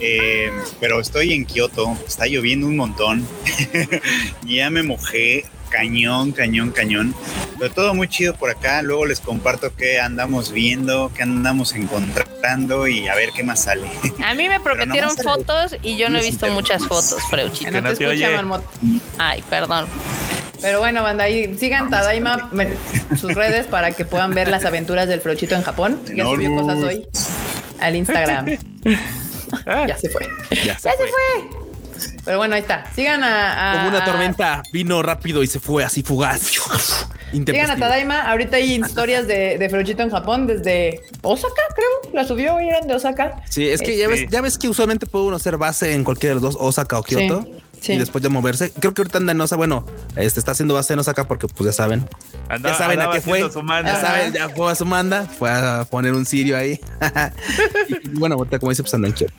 [0.00, 3.26] Eh, pero estoy en Kioto, está lloviendo un montón.
[4.46, 7.14] ya me mojé cañón, cañón, cañón.
[7.58, 8.82] Pero todo muy chido por acá.
[8.82, 13.88] Luego les comparto qué andamos viendo, qué andamos encontrando y a ver qué más sale.
[14.24, 17.80] A mí me prometieron fotos y yo no he visto muchas fotos, Freuchito.
[17.80, 18.28] No te
[19.18, 19.86] Ay, perdón.
[20.60, 22.50] Pero bueno, banda, ahí sigan Tadaima
[23.16, 26.00] sus redes para que puedan ver las aventuras del Freuchito en Japón.
[26.14, 27.06] Ya subió cosas hoy
[27.80, 28.46] al Instagram.
[29.86, 30.28] ya se fue.
[30.64, 31.57] Ya se, fue.
[32.28, 32.84] Pero bueno, ahí está.
[32.94, 36.42] Sigan a, Como una tormenta vino rápido y se fue así fugaz.
[37.32, 38.20] Sigan a Tadaima.
[38.20, 42.12] Ahorita hay historias de, de Ferochito en Japón desde Osaka, creo.
[42.12, 43.42] La subió y eran de Osaka.
[43.48, 46.34] Sí, es que ya, ves, ya ves que usualmente puede uno hacer base en cualquiera
[46.34, 47.46] de los dos, Osaka o Kyoto.
[47.86, 48.72] Y después de moverse.
[48.78, 49.56] Creo que ahorita anda en Osaka.
[49.56, 52.06] Bueno, este está haciendo base en Osaka porque, pues ya saben.
[52.62, 53.40] ya saben a qué fue.
[53.40, 55.24] Ya saben, ya fue a su manda.
[55.24, 56.78] Fue a poner un sirio ahí.
[58.04, 59.32] y, bueno, ahorita, como dice, pues anda en Kyoto.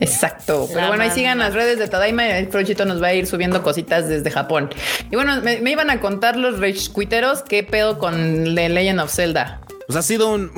[0.00, 0.66] Exacto.
[0.72, 3.26] Pero bueno, ahí sigan las redes de Tadaima y el Frochito nos va a ir
[3.26, 4.70] subiendo cositas desde Japón.
[5.10, 9.12] Y bueno, me, iban a contar los Rage Quiteros qué pedo con The Legend of
[9.12, 9.60] Zelda.
[9.86, 10.50] Pues ha sido un,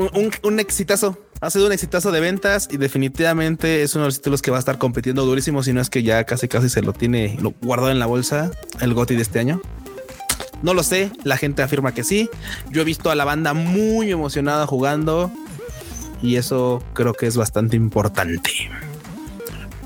[0.42, 1.18] un, exitazo.
[1.40, 4.58] Ha sido un exitazo de ventas y definitivamente es uno de los títulos que va
[4.58, 7.90] a estar compitiendo durísimo, si no es que ya casi casi se lo tiene guardado
[7.90, 9.60] en la bolsa el GOTI de este año.
[10.62, 12.30] No lo sé, la gente afirma que sí.
[12.70, 15.32] Yo he visto a la banda muy emocionada jugando
[16.22, 18.70] y eso creo que es bastante importante.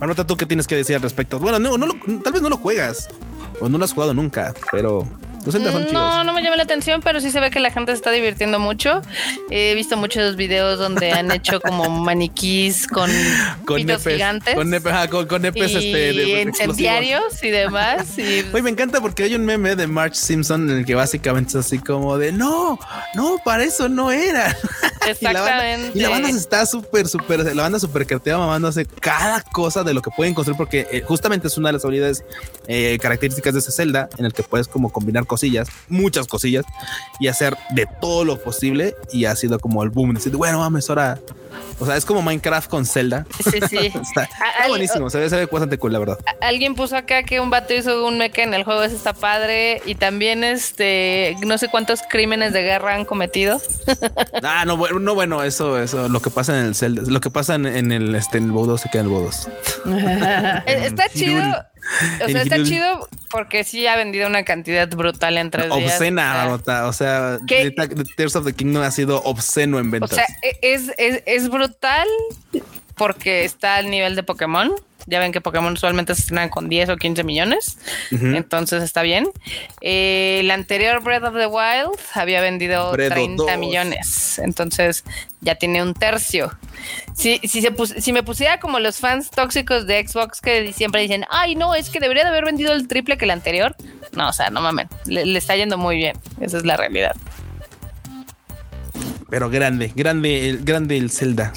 [0.00, 1.38] Anota tú qué tienes que decir al respecto.
[1.38, 3.08] Bueno, no, no tal vez no lo juegas
[3.60, 5.08] o no lo has jugado nunca, pero
[5.92, 8.10] no, no me llama la atención, pero sí se ve que la gente se está
[8.10, 9.00] divirtiendo mucho.
[9.50, 13.10] He visto muchos videos donde han hecho como maniquís con,
[13.64, 14.54] con gigantes.
[14.54, 18.06] Con, nepes, y este, incendiarios y demás.
[18.26, 18.62] Y...
[18.62, 21.78] me encanta porque hay un meme de March Simpson en el que básicamente es así
[21.78, 22.78] como de no,
[23.14, 24.56] no, para eso no era.
[25.06, 25.92] Exactamente.
[25.94, 30.02] y la banda, está súper, súper, la banda súper creativa mamándose cada cosa de lo
[30.02, 32.24] que pueden construir porque eh, justamente es una de las habilidades
[32.66, 36.64] eh, características de ese Zelda en el que puedes como combinar cosas cosillas, muchas cosillas,
[37.20, 38.94] y hacer de todo lo posible.
[39.12, 40.14] Y ha sido como el boom.
[40.14, 41.20] Decir, bueno, mames, ahora.
[41.78, 43.26] O sea, es como Minecraft con Zelda.
[43.42, 43.78] Sí, sí.
[44.02, 44.28] está,
[44.68, 45.10] buenísimo.
[45.10, 46.18] Se ve, se ve, bastante cool, la verdad.
[46.40, 48.82] Alguien puso acá que un vato hizo un mecha en el juego.
[48.82, 49.82] Ese está padre.
[49.84, 53.60] Y también, este, no sé cuántos crímenes de guerra han cometido.
[54.42, 57.30] ah, no, bueno, no, bueno, eso, eso, lo que pasa en el Zelda, lo que
[57.30, 59.48] pasa en, el, este, en el Bodo se queda en el Bodos.
[60.66, 61.42] está chido.
[62.24, 66.92] O sea, está chido porque sí ha vendido una cantidad brutal en tres Obscena, O
[66.92, 67.38] sea,
[68.16, 70.12] Tears of the Kingdom ha sido obsceno en ventas.
[70.12, 72.08] O sea, e, es, es, es brutal
[72.96, 74.72] porque está al nivel de Pokémon.
[75.06, 77.78] Ya ven que Pokémon usualmente se estrenan con 10 o 15 millones.
[78.10, 79.28] Entonces está bien.
[79.80, 84.38] Eh, el anterior Breath of the Wild había vendido 30 millones.
[84.38, 85.04] Entonces
[85.40, 86.56] ya tiene un tercio.
[87.14, 91.24] Si, si, se si me pusiera como los fans tóxicos de Xbox que siempre dicen,
[91.30, 93.76] ay, no, es que debería de haber vendido el triple que el anterior.
[94.12, 96.18] No, o sea, no mames, le está yendo muy bien.
[96.40, 97.14] Esa es la realidad.
[99.28, 101.52] Pero grande, grande, grande el Zelda.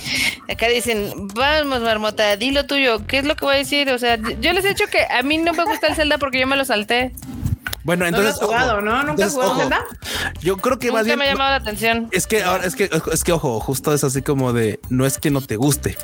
[0.50, 3.06] Acá dicen, vamos, Marmota, di lo tuyo.
[3.06, 3.90] ¿Qué es lo que voy a decir?
[3.92, 6.40] O sea, yo les he dicho que a mí no me gusta el Zelda porque
[6.40, 7.14] yo me lo salté.
[7.84, 8.36] Bueno, entonces.
[8.42, 9.04] No lo has jugado, ¿no?
[9.04, 9.84] ¿Nunca has jugado Zelda?
[10.42, 11.20] Yo creo que Nunca más bien.
[11.20, 12.10] me ha llamado la atención.
[12.12, 15.18] Es que ahora, es que, es que, ojo, justo es así como de no es
[15.20, 15.98] que no te guste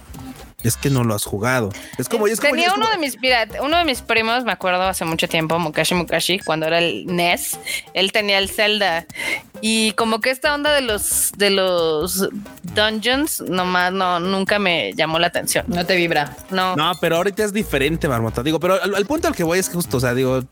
[0.68, 1.70] es que no lo has jugado.
[1.98, 5.06] Es como, es Tenía uno de mis, mira, uno de mis primos, me acuerdo hace
[5.06, 7.60] mucho tiempo, Mukashi Mukashi, cuando era el NES,
[7.94, 9.06] él tenía el Zelda.
[9.62, 12.30] Y como que esta onda de los de los
[12.64, 15.66] dungeons, nomás no, nunca me llamó la atención.
[15.68, 16.36] No te vibra.
[16.52, 16.76] No.
[16.76, 18.44] No, pero ahorita es diferente, Marmota.
[18.44, 20.44] Digo, pero al, punto al que voy es que justo, o sea, digo,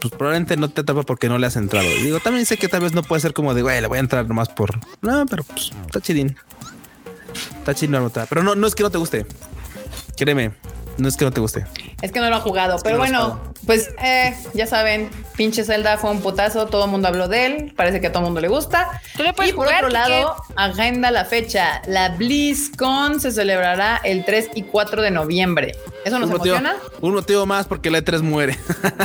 [0.00, 1.88] pues probablemente no te atrapa porque no le has entrado.
[1.88, 4.00] Digo, también sé que tal vez no puede ser como de, güey, le voy a
[4.00, 4.78] entrar nomás por.
[5.02, 6.36] No, pero pues está chidín.
[7.58, 9.26] Está chido Pero no, no es que no te guste.
[10.16, 10.52] Créeme,
[10.98, 11.66] no es que no te guste.
[12.00, 12.78] Es que no lo ha jugado.
[12.82, 16.66] pero bueno, pues eh, ya saben, pinche Zelda fue un putazo.
[16.66, 17.72] Todo el mundo habló de él.
[17.76, 19.00] Parece que a todo el mundo le gusta.
[19.44, 21.82] y por otro lado, agenda la fecha.
[21.86, 25.76] La BlizzCon se celebrará el 3 y 4 de noviembre.
[26.04, 26.76] ¿Eso nos emociona?
[27.00, 28.58] Un motivo más porque la E3 muere.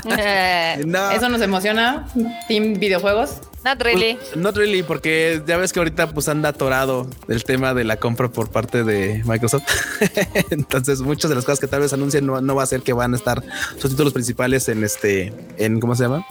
[1.16, 2.08] ¿Eso nos emociona?
[2.48, 3.42] ¿Team videojuegos?
[3.64, 4.16] Not really.
[4.16, 7.98] Pues, not really, porque ya ves que ahorita pues anda atorado el tema de la
[7.98, 9.64] compra por parte de Microsoft.
[10.50, 13.14] Entonces, muchas de las cosas que tal vez anuncien no, va a ser que van
[13.14, 13.44] a estar
[13.78, 16.26] sus títulos principales en este, en ¿cómo se llama?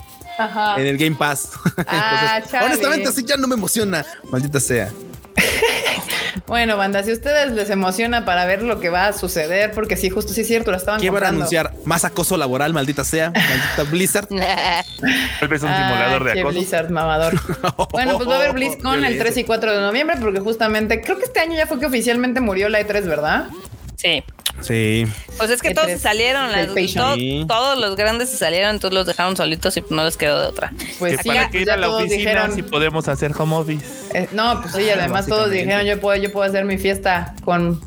[0.77, 1.51] En el Game Pass.
[1.87, 4.05] Ah, honestamente, así ya no me emociona.
[4.31, 4.91] Maldita sea.
[6.51, 9.97] Bueno, banda, si a ustedes les emociona para ver lo que va a suceder, porque
[9.97, 11.73] sí, justo sí es cierto, lo estaban ¿Qué van a anunciar?
[11.85, 13.31] ¿Más acoso laboral, maldita sea?
[13.31, 14.27] Maldita Blizzard.
[15.39, 16.59] Tal vez un simulador de acoso.
[16.59, 17.35] Blizzard, mamador.
[17.93, 21.19] bueno, pues va a haber BlizzCon el 3 y 4 de noviembre, porque justamente creo
[21.19, 23.47] que este año ya fue que oficialmente murió la E3, ¿verdad?
[23.95, 24.25] Sí.
[24.61, 25.07] Sí.
[25.37, 26.51] Pues es que todos se salieron,
[27.47, 30.73] todos los grandes se salieron, entonces los dejaron solitos y no les quedó de otra.
[30.99, 33.87] Pues sí, para que ir a la oficina dijeron, si podemos hacer home office.
[34.15, 37.81] Eh, no, pues sí, además todos dijeron yo puedo, yo puedo hacer mi fiesta con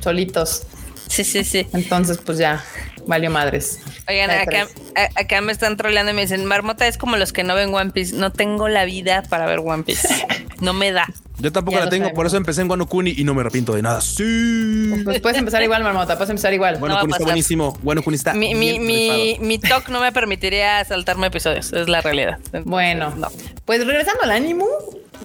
[0.00, 0.64] solitos.
[1.08, 1.66] Sí, sí, sí.
[1.74, 2.64] Entonces, pues ya,
[3.06, 3.80] valió madres.
[4.08, 4.66] Oigan, acá,
[5.14, 7.90] acá, me están troleando y me dicen, Marmota es como los que no ven One
[7.90, 8.16] Piece.
[8.16, 10.08] No tengo la vida para ver One Piece.
[10.60, 11.08] No me da.
[11.42, 13.82] Yo tampoco la tengo, por eso empecé en Wano Kuni y no me arrepiento de
[13.82, 14.00] nada.
[14.00, 14.92] Sí.
[15.02, 16.78] Pues puedes empezar igual, Marmota, puedes empezar igual.
[16.78, 17.76] Bueno Kuni está buenísimo.
[17.82, 18.32] Bueno Kuni está.
[18.32, 22.38] Mi, mi, mi, mi, talk no me permitiría saltarme episodios, es la realidad.
[22.64, 23.12] Bueno,
[23.64, 24.66] Pues regresando al ánimo,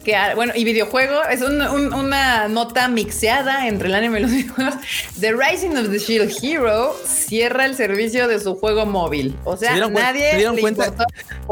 [0.03, 4.75] que bueno, y videojuego es una nota mixeada entre el anime y los videojuegos.
[5.19, 9.35] The Rising of the Shield Hero cierra el servicio de su juego móvil.
[9.43, 10.91] O sea, nadie se dieron, cuenta,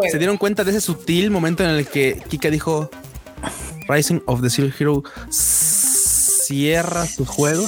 [0.10, 2.90] se dieron cuenta de ese sutil momento en el que Kika dijo
[3.88, 7.66] Rising of the Shield Hero cierra su juego.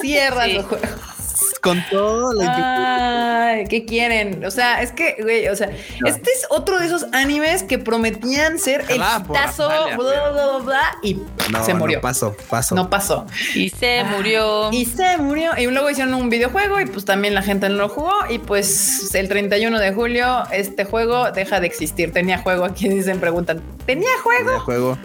[0.00, 1.19] Cierra su juego
[1.60, 4.44] con todo Ay, ¿qué quieren?
[4.44, 5.70] O sea, es que, güey, o sea,
[6.06, 11.18] este es otro de esos animes que prometían ser el exitazo, bla, bla, bla, y
[11.64, 11.98] se murió.
[11.98, 12.74] No pasó, pasó.
[12.74, 13.26] No pasó.
[13.54, 14.70] Y se murió.
[14.72, 15.52] Y se murió.
[15.58, 18.12] Y luego hicieron un videojuego y pues también la gente no lo jugó.
[18.28, 22.12] Y pues el 31 de julio este juego deja de existir.
[22.12, 24.50] Tenía juego, aquí dicen, preguntan, ¿tenía juego?
[24.50, 24.98] Tenía juego.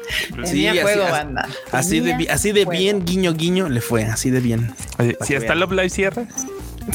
[0.44, 1.48] Tenía juego, banda.
[1.72, 4.73] Así de, así de bien, guiño, guiño, le fue, así de bien.
[5.22, 6.27] si hasta Love Live cierra.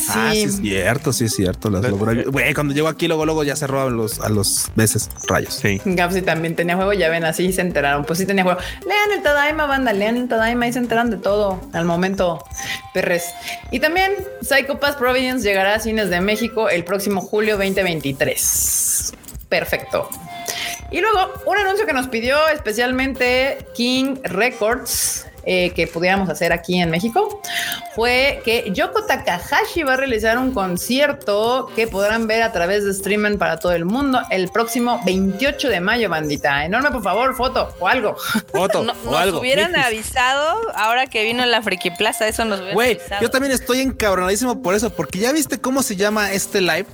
[0.08, 0.42] Ah, sí.
[0.42, 1.70] es cierto, sí es cierto.
[2.54, 5.54] cuando llego aquí, luego, luego ya cerró a los, a los veces rayos.
[5.54, 5.80] Sí.
[5.84, 8.04] Gapsi también tenía juego, ya ven, así se enteraron.
[8.04, 8.60] Pues sí tenía juego.
[8.86, 12.44] Lean el Tadaima, banda, lean el Tadaima y se enteran de todo al momento,
[12.94, 13.24] perres.
[13.70, 14.12] Y también
[14.42, 19.12] Psycho Pass Providence llegará a cines de México el próximo julio 2023.
[19.48, 20.08] Perfecto.
[20.90, 26.80] Y luego un anuncio que nos pidió especialmente King Records eh, que pudiéramos hacer aquí
[26.80, 27.40] en México
[27.94, 32.90] fue que Yoko Takahashi va a realizar un concierto que podrán ver a través de
[32.92, 36.64] streaming para todo el mundo el próximo 28 de mayo, bandita.
[36.64, 38.16] Enorme, por favor, foto o algo.
[38.52, 39.32] Foto o algo.
[39.32, 43.52] Nos hubieran avisado ahora que vino la Friki Plaza, eso nos hubiera Güey, yo también
[43.52, 46.86] estoy encabronadísimo por eso, porque ya viste cómo se llama este live.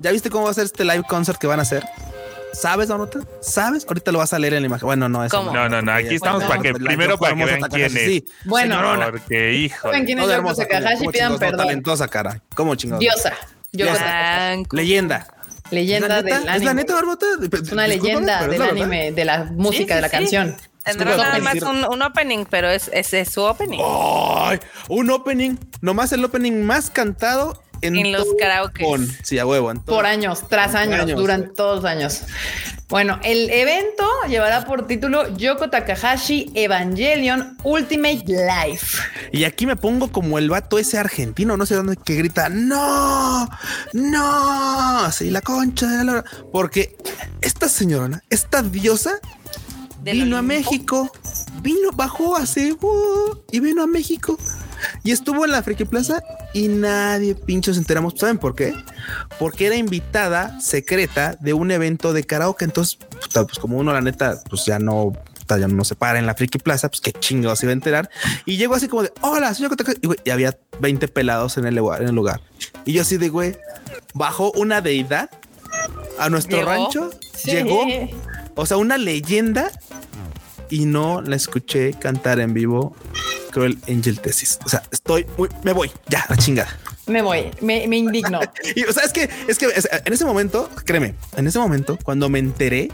[0.00, 1.84] ¿Ya viste cómo va a ser este live concert que van a hacer?
[2.52, 3.20] ¿Sabes, Donota?
[3.40, 3.86] ¿Sabes?
[3.86, 4.86] Ahorita lo vas a leer en la imagen.
[4.86, 5.52] Bueno, no, eso no.
[5.52, 5.92] No, no, no.
[5.92, 7.92] Aquí estamos para que primero para que vean quién es.
[7.92, 8.24] Sí.
[8.44, 8.80] Bueno,
[9.10, 9.90] porque hijo.
[9.90, 11.58] Ven quién es Yoko Takahashi pidan perdón.
[11.58, 12.42] Talentosa cara.
[12.54, 12.98] ¿Cómo chingón?
[12.98, 13.34] Diosa.
[14.70, 15.26] Leyenda.
[15.70, 16.56] Leyenda del anime.
[16.56, 17.26] ¿Es la neta, Barbota?
[17.50, 20.56] Es una leyenda del anime, de la música, de la canción.
[20.84, 23.78] Tendrá nada más un, opening, pero es, es, su opening.
[23.80, 24.58] ¡Ay!
[24.88, 25.56] Un opening.
[25.80, 28.84] Nomás el opening más cantado en, los karaoke.
[29.22, 29.72] Sí, a huevo.
[29.84, 32.22] por años, tras años, durante todos los años.
[32.88, 38.98] Bueno, el evento llevará por título Yoko Takahashi Evangelion Ultimate Life.
[39.32, 43.48] Y aquí me pongo como el vato ese argentino, no sé dónde, que grita, no,
[43.94, 46.24] no, sí, la concha de la...
[46.52, 46.96] Porque
[47.40, 49.12] esta señora, esta diosa,
[50.02, 51.10] vino a México,
[51.62, 54.38] vino, bajó así uh, y vino a México
[55.04, 56.22] y estuvo en la Friki Plaza
[56.52, 58.14] y nadie pinchos enteramos.
[58.16, 58.74] ¿Saben por qué?
[59.38, 62.64] Porque era invitada secreta de un evento de karaoke.
[62.64, 62.98] Entonces,
[63.32, 65.12] pues como uno, la neta, pues ya no
[65.58, 68.10] ya no se para en la Friki Plaza, pues qué chingados se iba a enterar.
[68.44, 72.02] Y llegó así como de, hola, señor y, y había 20 pelados en el lugar,
[72.02, 72.40] en el lugar.
[72.84, 73.56] Y yo así de, güey,
[74.14, 75.30] bajó una deidad
[76.18, 77.10] a nuestro rancho,
[77.44, 77.84] llegó,
[78.54, 79.70] o sea, una leyenda
[80.68, 82.94] y no la escuché cantar en vivo
[83.52, 84.58] Cruel Angel Tesis.
[84.64, 86.76] O sea, estoy muy, me voy ya, la chingada.
[87.06, 88.40] Me voy, me, me indigno.
[88.76, 92.28] y, o sea, es que, es que en ese momento, créeme, en ese momento, cuando
[92.28, 92.90] me enteré,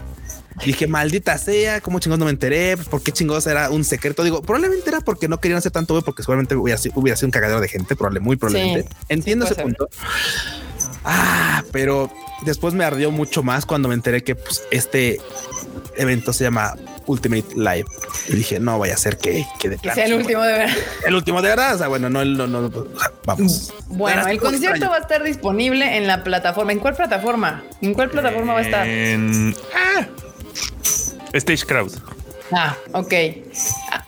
[0.65, 4.25] dije, maldita sea, cómo chingados no me enteré, por qué chingados era un secreto.
[4.25, 7.69] Digo, probablemente era porque no querían hacer tanto, porque seguramente hubiera, sido un cagadero de
[7.69, 8.89] gente, probablemente, muy probablemente.
[9.09, 9.89] Entiendo ese punto.
[11.05, 12.11] Ah, pero
[12.45, 15.21] después me ardió mucho más cuando me enteré que pues, este
[15.97, 16.75] evento se llama
[17.09, 17.87] Ultimate Live.
[18.29, 20.77] Y dije, no vaya a ser que, que de sea el último de verdad.
[21.07, 21.75] El último de verdad.
[21.75, 22.71] O sea, bueno, no, no, no,
[23.25, 23.75] vamos.
[23.89, 26.73] Bueno, el concierto va a estar disponible en la plataforma.
[26.73, 27.65] ¿En cuál plataforma?
[27.83, 28.87] ¿En cuál plataforma va a estar?
[28.87, 30.07] En ah,
[31.33, 31.93] Stage Crowd.
[32.53, 33.13] Ah, ok.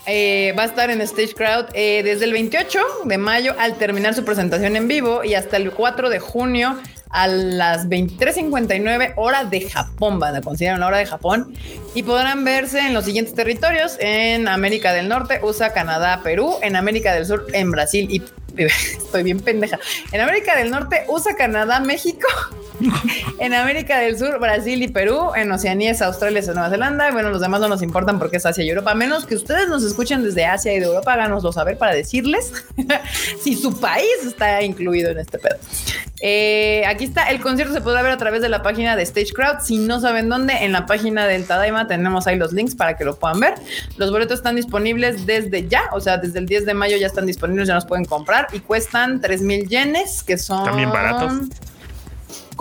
[0.06, 4.14] Eh, va a estar en Stage Crowd eh, desde el 28 de mayo al terminar
[4.14, 6.78] su presentación en vivo y hasta el 4 de junio
[7.10, 11.54] a las 23.59 hora de Japón, van a considerar una hora de Japón,
[11.94, 16.76] y podrán verse en los siguientes territorios, en América del Norte, USA, Canadá, Perú, en
[16.76, 18.22] América del Sur, en Brasil y
[18.62, 19.78] estoy bien pendeja.
[20.12, 22.26] En América del Norte, USA, Canadá, México.
[23.38, 25.32] en América del Sur, Brasil y Perú.
[25.34, 27.10] En Oceanía es Australia y Nueva Zelanda.
[27.10, 28.92] Bueno, los demás no nos importan porque es Asia y Europa.
[28.92, 32.52] A menos que ustedes nos escuchen desde Asia y de Europa, háganoslo saber para decirles
[33.42, 35.56] si su país está incluido en este pedo.
[36.22, 39.32] Eh, aquí está, el concierto se podrá ver a través de la página de Stage
[39.32, 39.60] Crowd.
[39.62, 43.04] Si no saben dónde, en la página del Tadaima tenemos ahí los links para que
[43.04, 43.54] lo puedan ver.
[43.96, 47.26] Los boletos están disponibles desde ya, o sea, desde el 10 de mayo ya están
[47.26, 50.64] disponibles, ya nos pueden comprar y cuestan 3 mil yenes, que son...
[50.64, 51.48] También baratos.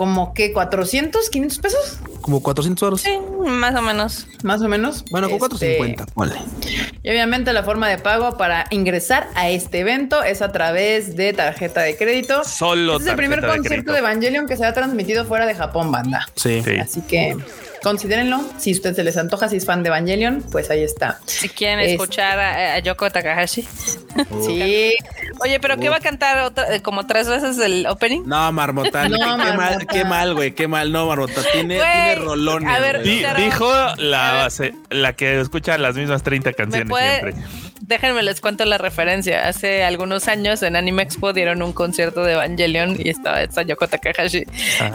[0.00, 1.98] Como que 400, 500 pesos.
[2.20, 3.00] Como 400 euros.
[3.00, 4.26] Sí, más o menos.
[4.42, 5.04] Más o menos.
[5.10, 10.22] Bueno, con 450, este, Y obviamente la forma de pago para ingresar a este evento
[10.22, 12.44] es a través de tarjeta de crédito.
[12.44, 15.92] Solo este es el primer concierto de, Evangelion que se ha transmitido fuera de Japón,
[15.92, 16.26] banda.
[16.36, 16.62] Sí.
[16.80, 17.36] Así que
[17.82, 18.40] considérenlo.
[18.58, 21.18] Si usted se les antoja, si es fan de Evangelion, pues ahí está.
[21.26, 23.62] Si quieren escuchar a, Yoko Takahashi.
[24.46, 24.94] sí.
[25.40, 28.22] Oye, pero ¿qué va a cantar eh, como tres veces el opening?
[28.26, 29.02] No, Marmota.
[29.08, 30.54] qué, mal, qué mal, güey.
[30.54, 30.92] Qué mal.
[30.92, 31.42] No, Marmota.
[31.52, 32.68] Tiene, tiene rolones.
[32.68, 34.48] A ver, dijo la,
[34.90, 37.34] la que escucha las mismas 30 canciones siempre
[37.80, 39.48] déjenme les cuento la referencia.
[39.48, 44.44] Hace algunos años en Anime Expo dieron un concierto de Evangelion y estaba Sayoko Takahashi.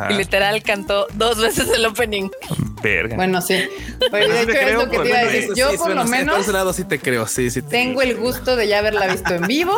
[0.10, 2.30] Y literal cantó dos veces el opening.
[2.82, 3.16] Verga.
[3.16, 3.57] Bueno, sí.
[4.12, 5.49] Pero de hecho, es lo que te iba a decir.
[5.56, 6.45] Yo, por lo menos.
[6.45, 7.28] Por lado sí te creo.
[7.28, 7.62] Sí, sí.
[7.62, 9.74] tengo el gusto de ya haberla visto en vivo.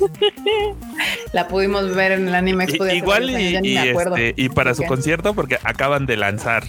[1.32, 2.84] la pudimos ver en el Anime Expo.
[2.84, 6.64] De igual y, y, este, y para su concierto, porque acaban de lanzar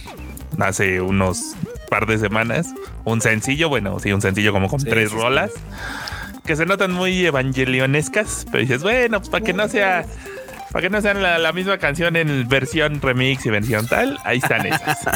[0.58, 1.54] hace unos
[1.88, 2.68] par de semanas.
[3.04, 5.50] Un sencillo, bueno, sí, un sencillo como con tres rolas.
[6.44, 10.04] Que se notan muy evangelionescas, pero dices, bueno, pues para que no sea,
[10.72, 14.66] para que no sean la, misma canción en versión remix y versión tal, ahí están
[14.66, 14.98] esas.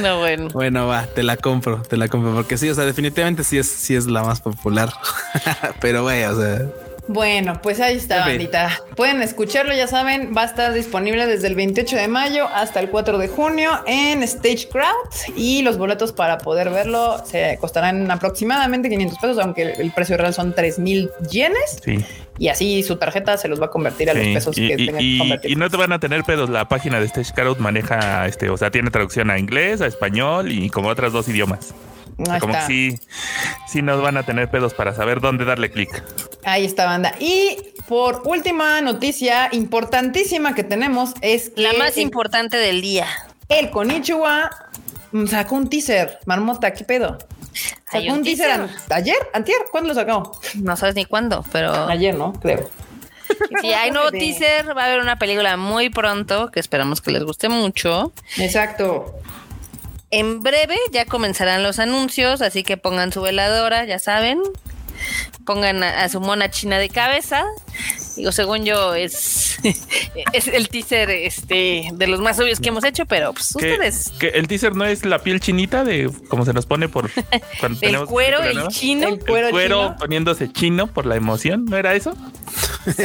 [0.00, 0.48] No, bueno.
[0.50, 3.68] Bueno, va, te la compro, te la compro, porque sí, o sea, definitivamente sí es,
[3.68, 4.92] sí es la más popular.
[5.80, 6.62] pero, güey, o sea,
[7.06, 8.80] bueno, pues ahí está, bandita.
[8.96, 12.88] Pueden escucharlo, ya saben, va a estar disponible desde el 28 de mayo hasta el
[12.88, 18.88] 4 de junio en Stage Crowd y los boletos para poder verlo se costarán aproximadamente
[18.88, 21.78] 500 pesos, aunque el precio real son 3 mil yenes.
[21.84, 22.04] Sí.
[22.38, 25.18] Y así su tarjeta se los va a convertir a los pesos que tengan que
[25.18, 25.50] convertir.
[25.50, 26.50] Y no te van a tener pedos.
[26.50, 30.50] La página de Stage Crowd maneja, este, o sea, tiene traducción a inglés, a español
[30.50, 31.74] y como otras dos idiomas
[32.16, 32.98] como que sí,
[33.66, 36.02] sí nos van a tener pedos para saber dónde darle clic.
[36.44, 37.14] Ahí está, banda.
[37.18, 37.56] Y
[37.88, 43.06] por última noticia importantísima que tenemos es la más importante del día.
[43.48, 44.50] El Konichiwa
[45.28, 46.18] sacó un teaser.
[46.26, 47.18] Marmota, ¿qué pedo?
[47.90, 50.40] Sacó un, teaser, ayer, antier, ¿cuándo lo sacó?
[50.56, 52.32] No sabes ni cuándo, pero ayer, ¿no?
[52.34, 52.68] Creo.
[53.62, 57.24] Si hay nuevo teaser, va a haber una película muy pronto que esperamos que les
[57.24, 58.12] guste mucho.
[58.36, 59.14] Exacto.
[60.16, 64.40] En breve ya comenzarán los anuncios, así que pongan su veladora, ya saben.
[65.44, 67.44] Pongan a, su mona china de cabeza.
[68.16, 69.58] Digo, según yo, es,
[70.32, 74.12] es el teaser este, de los más obvios que hemos hecho, pero pues ustedes.
[74.18, 77.10] Que el teaser no es la piel chinita de como se nos pone por
[77.60, 79.08] cuando el cuero, el chino.
[79.08, 82.16] El cuero, poniéndose chino por la emoción, ¿no era eso?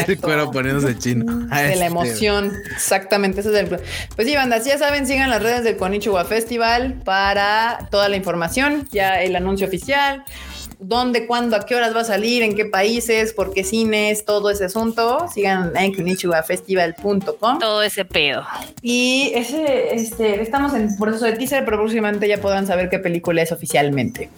[0.07, 1.47] el cuero poniéndose chino.
[1.51, 1.85] Ah, de la este.
[1.85, 2.53] emoción.
[2.71, 3.41] Exactamente.
[3.41, 3.67] Ese es el.
[4.15, 8.87] Pues sí, bandas, ya saben, sigan las redes del Konichiwa Festival para toda la información.
[8.91, 10.23] Ya el anuncio oficial
[10.79, 14.49] dónde, cuándo, a qué horas va a salir, en qué países, por qué cines, todo
[14.49, 15.27] ese asunto.
[15.33, 17.59] Sigan en konichiwafestival.com.
[17.59, 18.43] Todo ese pedo.
[18.81, 23.41] Y ese, este, estamos en proceso de teaser, pero próximamente ya podrán saber qué película
[23.41, 24.29] es oficialmente.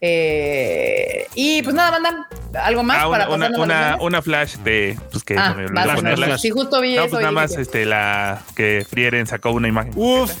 [0.00, 5.24] Eh, y pues nada, mandan algo más ah, para una, una, una, flash de pues
[5.24, 9.50] que ah, me Sí, justo vi no, Pues nada más este la que Frieren sacó
[9.50, 9.92] una imagen.
[9.96, 10.32] Uf,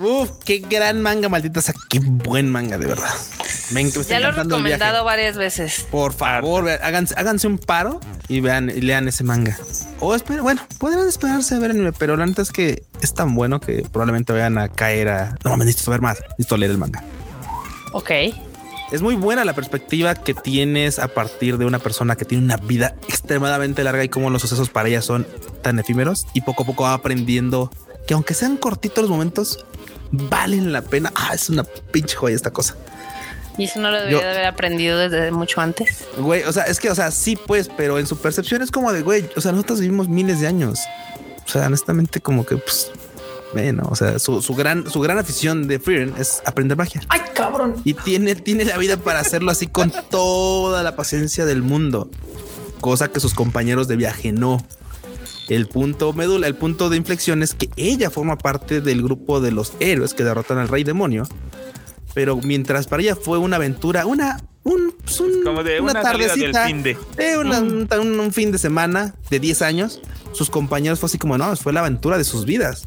[0.00, 3.14] uf, qué gran manga, maldita sea, qué buen manga, de verdad.
[3.70, 5.86] Me ya lo he recomendado varias veces.
[5.90, 9.56] Por favor, háganse, háganse un paro y vean y lean ese manga.
[9.98, 13.34] O esperen, bueno, podrían esperarse a ver anime, pero la neta es que es tan
[13.34, 15.34] bueno que probablemente vayan a caer a.
[15.44, 17.02] No, me necesito ver más, necesito leer el manga.
[17.92, 18.10] Ok.
[18.92, 22.56] Es muy buena la perspectiva que tienes a partir de una persona que tiene una
[22.56, 25.26] vida extremadamente larga y cómo los sucesos para ella son
[25.62, 27.70] tan efímeros y poco a poco va aprendiendo
[28.06, 29.66] que aunque sean cortitos los momentos,
[30.12, 31.12] valen la pena.
[31.16, 32.76] Ah, es una pinche joya esta cosa.
[33.58, 36.04] Y eso no lo debería de haber aprendido desde mucho antes.
[36.18, 38.92] Güey, o sea, es que, o sea, sí, pues, pero en su percepción es como
[38.92, 40.80] de, güey, o sea, nosotros vivimos miles de años.
[41.44, 42.92] O sea, honestamente, como que, pues,
[43.56, 47.00] bueno, o sea, su, gran, su gran afición de Freeren es aprender magia.
[47.08, 47.76] Ay, cabrón.
[47.84, 52.10] Y tiene, tiene la vida para hacerlo así con toda la paciencia del mundo,
[52.82, 54.62] cosa que sus compañeros de viaje no.
[55.48, 59.52] El punto médula, el punto de inflexión es que ella forma parte del grupo de
[59.52, 61.26] los héroes que derrotan al rey demonio
[62.16, 66.82] pero mientras para ella fue una aventura, una un, pues como de una, tardecita, fin
[66.82, 66.96] de,
[68.00, 70.00] un, fin de semana de 10 años,
[70.32, 72.86] sus compañeros fue así como no, fue la aventura de sus vidas.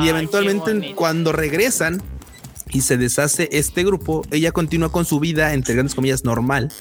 [0.00, 2.02] Y eventualmente cuando regresan
[2.70, 6.72] y se deshace este grupo, ella continúa con su vida entre grandes comillas normal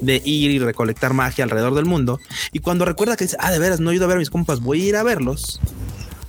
[0.00, 2.20] de ir y recolectar magia alrededor del mundo.
[2.52, 4.30] Y cuando recuerda que dice, ah, de veras, no he ido a ver a mis
[4.30, 5.60] compas, voy a ir a verlos.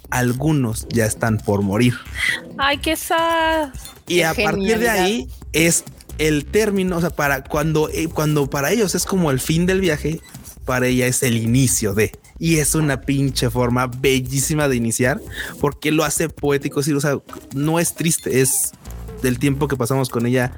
[0.10, 1.96] Algunos ya están por morir.
[2.58, 3.70] Ay, qué sad.
[4.08, 5.84] Y a partir de ahí es
[6.20, 9.82] el término, o sea, para cuando, eh, cuando para ellos es como el fin del
[9.82, 10.22] viaje,
[10.66, 12.12] para ella es el inicio de.
[12.40, 15.22] Y es una pinche forma bellísima de iniciar
[15.60, 16.80] porque lo hace poético.
[16.80, 17.20] o sea,
[17.54, 18.72] no es triste, es
[19.22, 20.52] del tiempo que pasamos con ella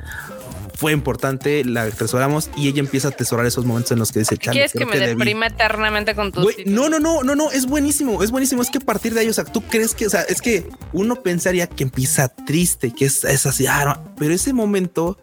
[0.76, 4.38] fue importante, la atesoramos y ella empieza a atesorar esos momentos en los que dice,
[4.38, 8.32] ¿Quieres que me deprima eternamente con tu No, no, no, no, no, es buenísimo, es
[8.32, 8.62] buenísimo.
[8.62, 10.70] Es que a partir de ahí, o sea, tú crees que, o sea, es que
[10.92, 15.18] uno pensaría que empieza triste, que es, es así, ah, pero ese momento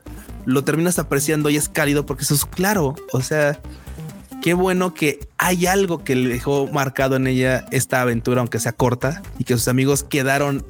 [0.45, 2.95] lo terminas apreciando y es cálido porque eso es claro.
[3.13, 3.61] O sea,
[4.43, 8.73] qué bueno que hay algo que le dejó marcado en ella esta aventura, aunque sea
[8.73, 10.65] corta, y que sus amigos quedaron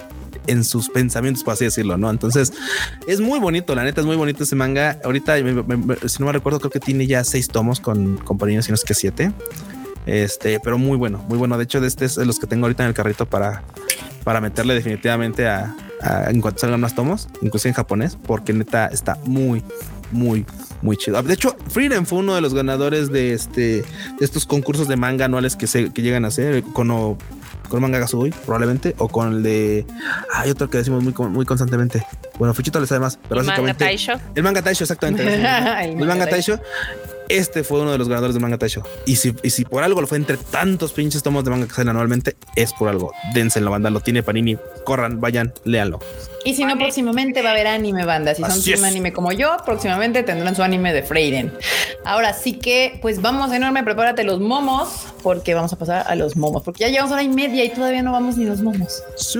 [0.46, 2.10] en sus pensamientos, por así decirlo, ¿no?
[2.10, 2.52] Entonces,
[3.06, 4.98] es muy bonito, la neta es muy bonito ese manga.
[5.04, 8.74] Ahorita, si no me recuerdo, creo que tiene ya seis tomos con compañías, si no
[8.74, 9.32] es que siete.
[10.04, 11.56] Este, pero muy bueno, muy bueno.
[11.56, 13.62] De hecho, de este es los que tengo ahorita en el carrito para,
[14.24, 15.74] para meterle definitivamente a,
[16.28, 19.62] en cuanto salgan más tomos, incluso en japonés, porque neta está muy,
[20.10, 20.44] muy,
[20.82, 21.22] muy chido.
[21.22, 23.84] De hecho, Freedom fue uno de los ganadores de este de
[24.20, 26.90] estos concursos de manga anuales que se que llegan a hacer con
[27.72, 29.86] con manga Gazooy, probablemente, o con el de.
[30.34, 32.06] Hay otro que decimos muy, muy constantemente.
[32.38, 33.84] Bueno, Fuchito le sabe más, pero ¿El básicamente.
[33.84, 34.12] Manga Taisho?
[34.34, 35.24] El manga Taisho, exactamente.
[35.84, 36.60] el, manga Taisho.
[37.32, 38.82] Este fue uno de los ganadores de Manga Taisho.
[39.06, 41.72] Y si, y si por algo lo fue entre tantos pinches tomos de manga que
[41.72, 43.14] salen anualmente, es por algo.
[43.32, 44.58] Dense en la banda, lo tiene Panini.
[44.84, 45.98] Corran, vayan, léanlo.
[46.44, 48.34] Y si no, próximamente va a haber anime banda.
[48.34, 51.54] Si son un anime como yo, próximamente tendrán su anime de Freiden.
[52.04, 56.36] Ahora sí que, pues vamos enorme, prepárate los momos, porque vamos a pasar a los
[56.36, 59.02] momos, porque ya llevamos hora y media y todavía no vamos ni los momos.
[59.16, 59.38] Sí.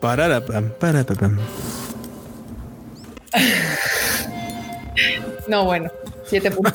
[0.00, 1.04] Para, para, para,
[5.48, 5.90] No, bueno,
[6.24, 6.74] siete puntos.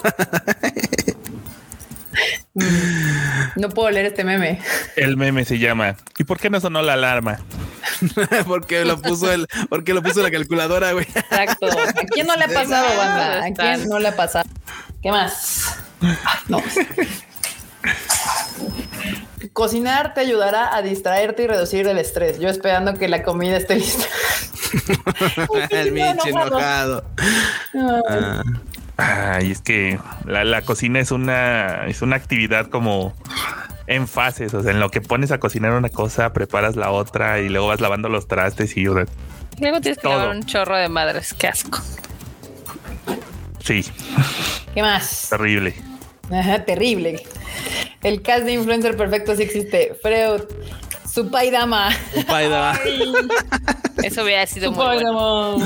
[3.55, 4.59] no puedo leer este meme.
[4.95, 7.39] El meme se llama ¿Y por qué no sonó la alarma?
[8.47, 11.05] porque lo puso el, porque lo puso la calculadora, güey.
[11.05, 11.67] Exacto.
[11.67, 13.45] ¿A quién no le ha pasado, banda?
[13.45, 14.49] ¿A quién no le ha pasado?
[15.01, 15.77] ¿Qué más?
[16.47, 16.61] no.
[19.59, 22.39] Cocinar te ayudará a distraerte y reducir el estrés.
[22.39, 24.05] Yo esperando que la comida esté lista.
[25.71, 27.03] el Michi enojado.
[27.75, 28.41] Ah.
[28.95, 33.13] Ay, es que la, cocina es una, es una actividad como
[33.87, 34.53] en fases.
[34.53, 37.67] O sea, en lo que pones a cocinar una cosa, preparas la otra y luego
[37.67, 39.07] vas lavando los trastes y luego
[39.81, 41.33] tienes que lavar un chorro de madres.
[41.33, 41.79] Qué asco.
[43.61, 43.83] Sí.
[44.73, 45.27] ¿Qué más?
[45.29, 45.88] Terrible.
[46.31, 47.23] Ajá, terrible.
[48.03, 49.95] El cast de influencer perfecto sí existe.
[50.01, 50.41] Freud,
[51.11, 51.89] Supai Dama.
[52.13, 52.79] Supai Dama.
[54.03, 55.57] Eso hubiera sido muy bueno.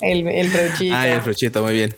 [0.00, 0.94] El, el Freuchito.
[0.94, 1.96] Ah, el Freuchito, muy bien.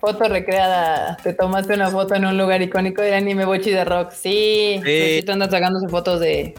[0.00, 1.16] Foto recreada.
[1.22, 4.12] Te tomaste una foto en un lugar icónico del anime Bochi de Rock.
[4.12, 4.80] Sí.
[4.84, 5.24] sí.
[5.28, 6.54] anda sacándose fotos de.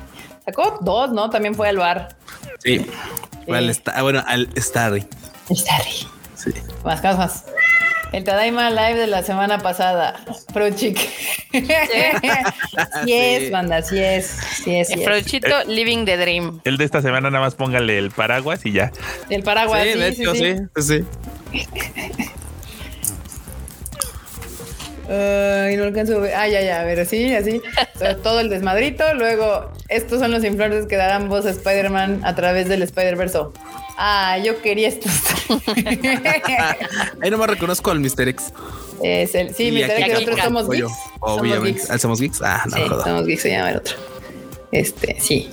[0.46, 1.30] Sacó dos, ¿no?
[1.30, 2.16] También fue al bar.
[2.60, 2.86] Sí.
[3.46, 5.06] bueno, al Starry.
[5.50, 6.08] Starry.
[6.36, 6.52] Sí.
[6.84, 7.46] Más cosas.
[8.12, 10.16] El Tadaima Live de la semana pasada.
[10.54, 10.98] Pro Chic.
[13.06, 14.38] sí es, banda, sí es.
[14.64, 16.62] Sí es, sí Frochito Living the Dream.
[16.64, 18.92] El de esta semana nada más póngale el paraguas y ya.
[19.30, 19.84] El paraguas.
[19.84, 20.56] Sí, de hecho, sí.
[20.82, 21.06] sí.
[25.10, 26.24] Ay, no alcanzo.
[26.36, 27.62] Ah, ya, ya, a ver, sí, así.
[28.24, 29.14] todo el desmadrito.
[29.14, 33.40] Luego, estos son los influencers que darán voz a Spider-Man a través del Spider-Verse.
[33.98, 35.10] Ah, yo quería esto.
[37.22, 38.28] Ahí nomás reconozco al Mr.
[38.30, 38.54] X.
[39.02, 39.92] Es el, sí, Mr.
[39.92, 40.92] X, nosotros somos geeks.
[41.20, 41.82] Obviamente.
[42.00, 42.38] ¿Somos geeks?
[42.38, 42.42] ¿Somos geeks?
[42.42, 43.96] Ah, no, sí, somos geeks, se llama el otro.
[44.72, 45.50] Este, sí.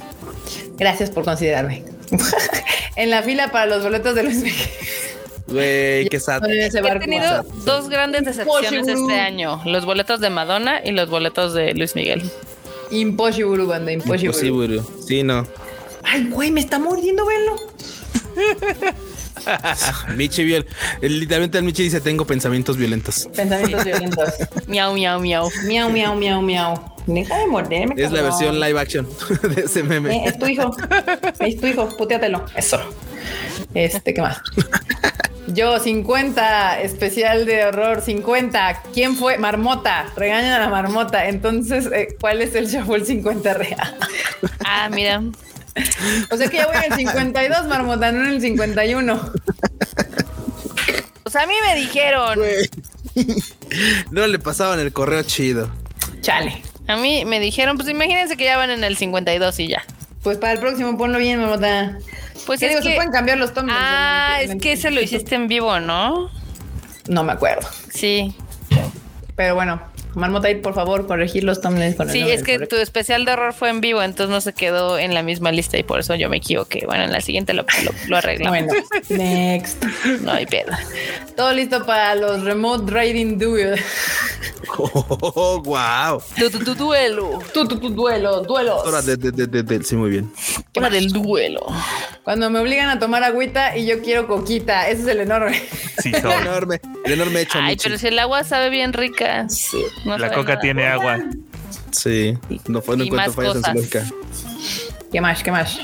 [0.77, 1.85] Gracias por considerarme.
[2.97, 4.57] en la fila para los boletos de Luis Miguel.
[5.49, 6.43] Güey, qué sad.
[6.49, 11.75] He tenido dos grandes decepciones este año: los boletos de Madonna y los boletos de
[11.75, 12.23] Luis Miguel.
[12.91, 14.49] Impossible, banda, imposible.
[14.49, 14.83] Imposible.
[15.07, 15.47] Sí, no.
[16.05, 17.57] Ay, güey, me está mordiendo verlo.
[20.17, 20.65] Michi bien.
[21.01, 23.29] Literalmente el Michi dice tengo pensamientos violentos.
[23.35, 24.29] Pensamientos violentos.
[24.67, 25.51] miau, miau, miau.
[25.67, 26.93] Miau, miau, miau, miau.
[27.07, 27.95] Deja de morderme.
[27.97, 29.09] Es la versión live action
[29.55, 30.17] de ese meme.
[30.17, 30.77] Eh, es tu hijo.
[31.41, 31.89] Es tu hijo.
[31.97, 32.45] Puteatelo.
[32.57, 32.79] Eso.
[33.75, 34.41] Este, ¿qué más?
[35.49, 38.83] Yo, 50, especial de horror, 50.
[38.95, 39.39] ¿Quién fue?
[39.39, 40.07] Marmota.
[40.17, 41.29] Regañan a la marmota.
[41.29, 43.97] Entonces, eh, ¿cuál es el shuffle 50 real?
[44.65, 45.23] Ah, mira.
[46.31, 49.33] O sea que ya voy en el 52, Marmota, no en el 51.
[51.25, 52.39] O sea, a mí me dijeron.
[54.11, 55.71] No le pasaban el correo chido.
[56.21, 56.63] Chale.
[56.89, 59.83] A mí me dijeron, pues imagínense que ya van en el 52 y ya.
[60.23, 61.99] Pues para el próximo ponlo bien, Marmota.
[62.47, 62.91] Pues es digo, que...
[62.91, 63.73] se pueden cambiar los tomos.
[63.75, 66.31] Ah, es que ese lo hiciste en vivo, ¿no?
[67.09, 67.69] No me acuerdo.
[67.93, 68.35] Sí.
[69.37, 69.81] Pero bueno,
[70.15, 73.53] Marmota, por favor, corregir los thumbnails con el Sí, es que tu especial de horror
[73.53, 76.29] fue en vivo, entonces no se quedó en la misma lista y por eso yo
[76.29, 76.85] me equivoqué.
[76.87, 77.65] Bueno, en la siguiente lo,
[78.09, 78.67] lo, arreglamos.
[78.67, 78.73] Bueno,
[79.11, 79.83] next.
[80.21, 80.73] No hay pedo.
[81.37, 83.81] Todo listo para los remote riding duel.
[84.79, 86.23] Oh, wow.
[86.39, 87.41] Tu, tu, tu duelo.
[87.53, 88.81] Tu, tu, tu duelo, duelos.
[88.87, 90.33] Hora de, de, de, de, sí, muy bien.
[90.77, 91.67] Hora del duelo.
[92.25, 95.61] Cuando me obligan a tomar agüita y yo quiero coquita, ese es el enorme.
[95.99, 96.33] Sí, son.
[96.33, 97.59] el enorme, el enorme hecho.
[97.61, 99.49] Ay, pero si el agua sabe bien rica.
[99.49, 99.83] Sí.
[100.05, 101.19] La coca tiene agua.
[101.91, 102.39] Sí,
[102.69, 104.05] no fue no encuentro fallas en su lógica.
[105.13, 105.43] ¿Qué más?
[105.43, 105.79] ¿Qué más?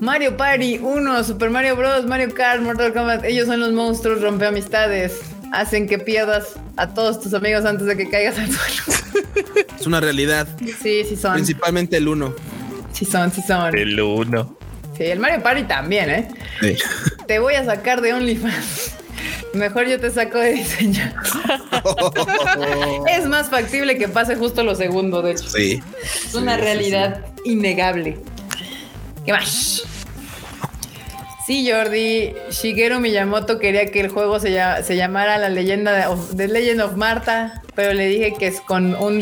[0.00, 4.46] Mario Party 1, Super Mario Bros, Mario Kart, Mortal Kombat, ellos son los monstruos, rompe
[4.46, 5.20] amistades,
[5.52, 9.00] hacen que pierdas a todos tus amigos antes de que caigas al suelo.
[9.78, 10.46] Es una realidad.
[10.82, 11.34] Sí, sí son.
[11.34, 12.34] Principalmente el 1.
[12.92, 13.74] Sí son, sí son.
[13.76, 14.58] El 1.
[14.96, 16.28] Sí, el Mario Party también, ¿eh?
[16.60, 16.76] Sí.
[17.26, 18.94] Te voy a sacar de OnlyFans.
[19.52, 21.12] Mejor yo te saco de diseño.
[23.08, 25.48] es más factible que pase justo lo segundo, de hecho.
[25.48, 25.82] Sí.
[26.02, 28.18] Es una realidad innegable.
[29.24, 29.82] ¿Qué más?
[31.46, 32.32] Sí, Jordi.
[32.50, 37.92] Shigeru Miyamoto quería que el juego se, llamara La leyenda de, Legend of Marta, pero
[37.92, 39.20] le dije que es con un,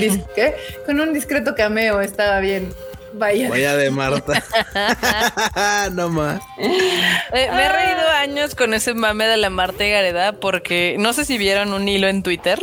[0.85, 2.69] con un discreto cameo estaba bien.
[3.13, 3.49] Vaya.
[3.49, 4.43] Vaya de Marta.
[5.93, 6.41] no más.
[6.59, 8.21] Eh, me he reído ah.
[8.21, 11.89] años con ese mame de la Marta y Gareda porque no sé si vieron un
[11.89, 12.61] hilo en Twitter.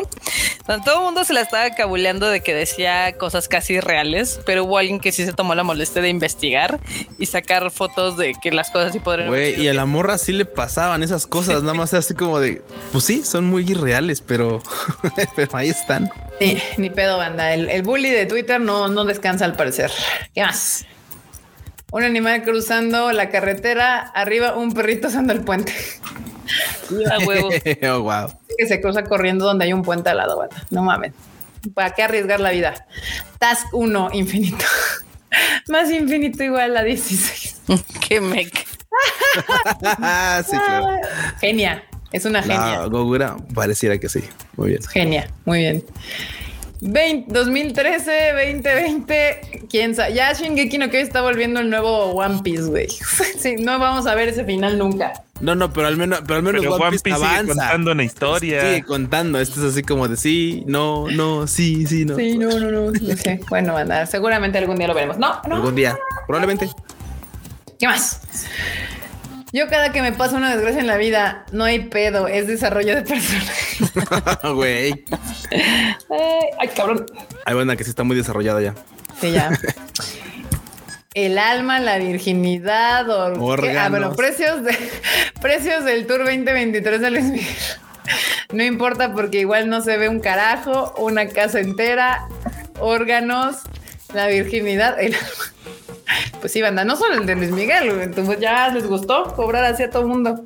[0.65, 4.79] Todo el mundo se la estaba cabuleando de que decía cosas casi reales, pero hubo
[4.79, 6.79] alguien que sí se tomó la molestia de investigar
[7.19, 9.29] y sacar fotos de que las cosas sí podrían.
[9.29, 12.63] Güey, y a la morra sí le pasaban esas cosas, nada más así como de,
[12.91, 14.63] pues sí, son muy irreales, pero,
[15.35, 16.11] pero ahí están.
[16.39, 17.53] Sí, ni pedo, banda.
[17.53, 19.91] El, bully de Twitter no, no descansa al parecer.
[20.35, 20.85] ¿Qué más?
[21.91, 25.73] Un animal cruzando la carretera, arriba un perrito usando el puente.
[27.09, 27.49] A huevo.
[27.89, 28.27] oh, wow.
[28.57, 30.57] Que se cruza corriendo donde hay un puente al lado, banda.
[30.71, 31.13] No mames.
[31.73, 32.85] ¿Para qué arriesgar la vida?
[33.39, 34.65] Task 1, infinito.
[35.69, 37.61] Más infinito igual a 16.
[38.07, 38.53] qué mec.
[40.45, 40.87] sí, claro.
[41.39, 41.83] Genia.
[42.11, 42.85] Es una genia.
[42.85, 44.21] Gogura pareciera que sí.
[44.57, 44.83] Muy bien.
[44.83, 45.85] Genia, muy bien.
[46.85, 50.13] 2013, 2020, quién sabe.
[50.13, 52.87] Ya Shingeki no que está volviendo el nuevo One Piece, güey.
[53.39, 55.13] sí, no vamos a ver ese final nunca.
[55.41, 57.47] No, no, pero al menos, pero al menos One, Piece, avanza.
[57.47, 58.61] contando una historia.
[58.61, 59.39] Sigue contando.
[59.39, 62.15] Esto es así como de sí, no, no, sí, sí, no.
[62.15, 62.91] Sí, no, no, no.
[62.91, 63.39] no sé.
[63.49, 65.17] Bueno, anda, seguramente algún día lo veremos.
[65.17, 65.55] No, no.
[65.55, 65.97] Algún día,
[66.27, 66.69] probablemente.
[67.79, 68.21] ¿Qué más?
[69.51, 72.95] Yo cada que me pasa una desgracia en la vida, no hay pedo, es desarrollo
[72.95, 73.77] de personaje.
[74.53, 75.05] Güey.
[76.59, 77.05] ay, cabrón.
[77.45, 78.75] Hay buena que sí está muy desarrollada ya.
[79.19, 79.51] Sí, ya.
[81.13, 84.77] El alma, la virginidad, o ah, bueno, precios de
[85.41, 87.55] precios del Tour 2023 de Luis Miguel.
[88.51, 92.27] No importa porque igual no se ve un carajo, una casa entera,
[92.79, 93.59] órganos,
[94.13, 95.53] la virginidad, el alma.
[96.39, 99.83] Pues sí, banda, no solo el de Luis Miguel, entonces ya les gustó cobrar así
[99.83, 100.43] a todo el mundo.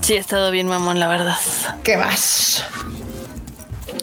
[0.00, 1.36] Sí, ha estado bien, mamón, la verdad.
[1.82, 2.64] ¿Qué más?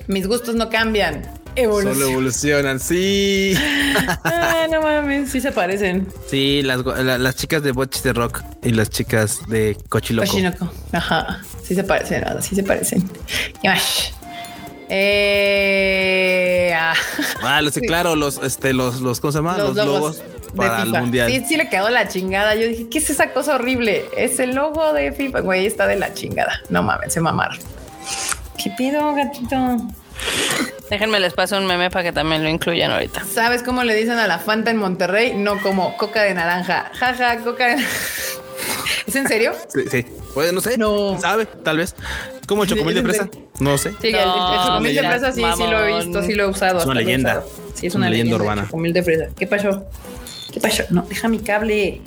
[0.07, 1.26] Mis gustos no cambian.
[1.56, 1.99] Evolucionan.
[1.99, 3.53] Solo evolucionan, sí.
[4.24, 6.07] ah, no mames, sí se parecen.
[6.28, 10.28] Sí, las, chicas de Botch de Rock y las chicas de Cochiloco.
[10.28, 11.41] Cochiloco, ajá.
[11.64, 13.10] Sí se parecen, sí se parecen.
[13.61, 14.14] ¿Qué más?
[14.95, 16.94] Eh, ah.
[17.41, 19.57] ah, lo sé, claro, los, este, los, los, ¿cómo se llama?
[19.57, 20.22] Los, logos,
[20.56, 21.32] para el mundial.
[21.32, 22.53] Sí, sí le quedó la chingada.
[22.53, 24.06] Yo dije, ¿qué es esa cosa horrible?
[24.15, 25.40] Es el logo de FIFA.
[25.40, 26.61] Güey, está de la chingada.
[26.70, 27.57] No mames, se mamaron.
[28.61, 29.78] ¿Qué pido, gatito?
[30.91, 33.24] Déjenme les paso un meme para que también lo incluyan ahorita.
[33.26, 35.34] ¿Sabes cómo le dicen a la Fanta en Monterrey?
[35.34, 36.91] No como coca de naranja.
[36.94, 37.98] Jaja, coca de naranja.
[39.07, 39.53] ¿Es en serio?
[39.70, 40.06] Sí, sí.
[40.36, 40.78] Puede, no sé.
[40.78, 41.20] No.
[41.20, 41.48] ¿Sabe?
[41.48, 41.95] Tal vez.
[42.48, 43.30] ¿Como el chocomil de fresa?
[43.60, 43.94] No sé.
[44.02, 46.80] Sí, el, chocomil de fresa sí, sí lo he visto, sí lo he usado.
[46.80, 47.44] Es una leyenda.
[47.74, 48.65] Sí, es una, leyenda, urbana.
[48.65, 49.28] chocomil de fresa.
[49.38, 49.86] ¿Qué pasó?
[50.52, 50.84] ¿Qué pasó?
[50.90, 52.02] No, deja mi cable.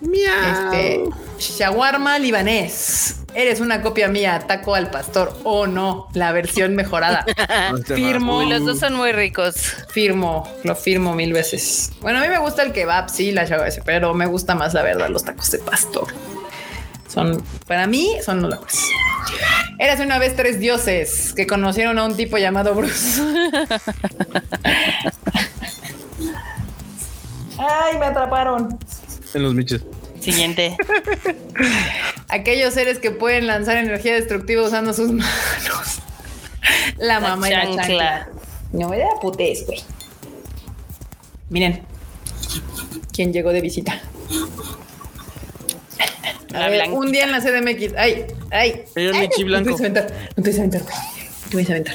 [0.00, 0.72] Miau.
[0.72, 1.04] Este,
[1.38, 3.16] shawarma libanés.
[3.34, 5.36] Eres una copia mía, taco al pastor.
[5.44, 7.26] O oh, no, la versión mejorada.
[7.86, 8.42] firmo.
[8.42, 9.56] los dos son muy ricos.
[9.90, 11.92] Firmo, lo firmo mil veces.
[12.00, 14.82] Bueno, a mí me gusta el kebab, sí, la shawarma, pero me gusta más la
[14.82, 16.06] verdad los tacos de pastor.
[17.08, 18.74] Son, para mí, son los locos.
[19.78, 23.22] Eras una vez tres dioses que conocieron a un tipo llamado Bruce.
[27.58, 28.78] Ay, me atraparon.
[29.34, 29.82] En los miches.
[30.20, 30.76] Siguiente.
[32.28, 36.00] Aquellos seres que pueden lanzar energía destructiva usando sus manos.
[36.98, 38.28] La, mamá y la chancla.
[38.72, 39.82] No me da putés, güey.
[41.48, 41.82] Miren.
[43.12, 44.00] ¿Quién llegó de visita?
[46.92, 47.94] Un día en la CDMX.
[47.96, 48.82] Ay, ay.
[48.92, 49.70] Señor Michi Blanco.
[49.70, 50.02] No te
[50.36, 50.52] No te
[51.50, 51.94] ¿Qué vais a aventar?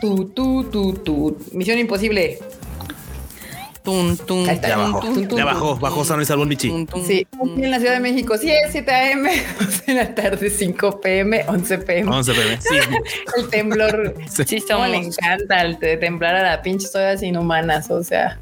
[0.00, 1.38] tú, tú, tú, tú.
[1.52, 2.38] Misión imposible.
[3.82, 5.00] Tum, tum, ya abajo,
[5.36, 6.88] ya bajó, bajó San Luis Albón Michi.
[7.06, 9.30] Sí, en la Ciudad de México, sí, es 7 a.m.,
[9.60, 12.10] 12 de la tarde, 5 p.m., 11 p.m.
[12.10, 12.74] 11 p.m., sí.
[13.36, 18.40] el temblor, sí, como le encanta el temblar a la pinche todas inhumanas, o sea,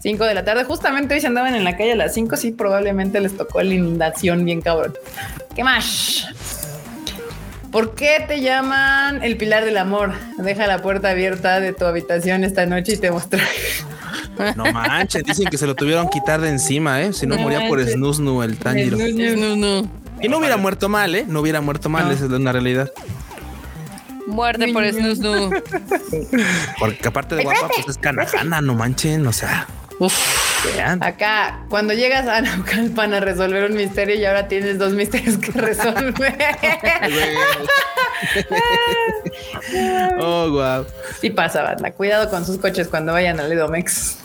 [0.00, 2.52] 5 de la tarde, justamente hoy se andaban en la calle a las 5, sí,
[2.52, 4.94] probablemente les tocó la inundación bien cabrón.
[5.54, 6.26] ¿Qué más?
[7.70, 10.12] ¿Por qué te llaman el pilar del amor?
[10.38, 13.46] Deja la puerta abierta de tu habitación esta noche y te mostraré.
[14.56, 17.12] No manches, dicen que se lo tuvieron quitar de encima, ¿eh?
[17.12, 18.96] Si no, moría por Snusnu el Tanjiro.
[18.98, 21.24] Y no hubiera muerto mal, ¿eh?
[21.28, 22.90] No hubiera muerto mal, esa es una realidad.
[24.26, 25.50] Muerte por Snusnu.
[26.78, 29.66] Porque aparte de guapa, pues es canajana, no manchen, o sea.
[29.98, 30.14] Uf.
[31.00, 35.52] Acá, cuando llegas a Naucalpan a resolver un misterio y ahora tienes dos misterios que
[35.52, 36.14] resolver.
[40.20, 40.86] oh, wow.
[41.20, 41.90] Sí pasa, banda.
[41.92, 44.16] Cuidado con sus coches cuando vayan al Edomex.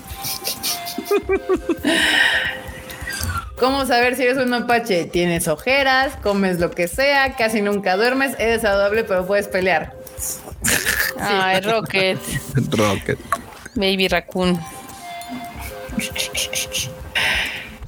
[3.58, 5.06] ¿Cómo saber si eres un mapache?
[5.06, 9.96] Tienes ojeras, comes lo que sea, casi nunca duermes, eres adorable, pero puedes pelear.
[11.20, 12.20] Ay, Rocket.
[12.72, 13.20] Rocket.
[13.76, 14.60] Baby Raccoon.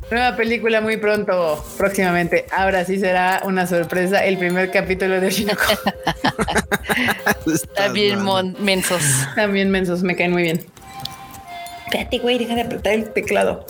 [0.10, 2.46] Nueva película muy pronto, próximamente.
[2.52, 5.64] Ahora sí será una sorpresa el primer capítulo de Oshinoko.
[7.76, 8.20] También
[8.60, 9.02] mensos.
[9.36, 10.66] También mensos, me caen muy bien.
[11.88, 13.66] Espérate, güey, deja de apretar el teclado.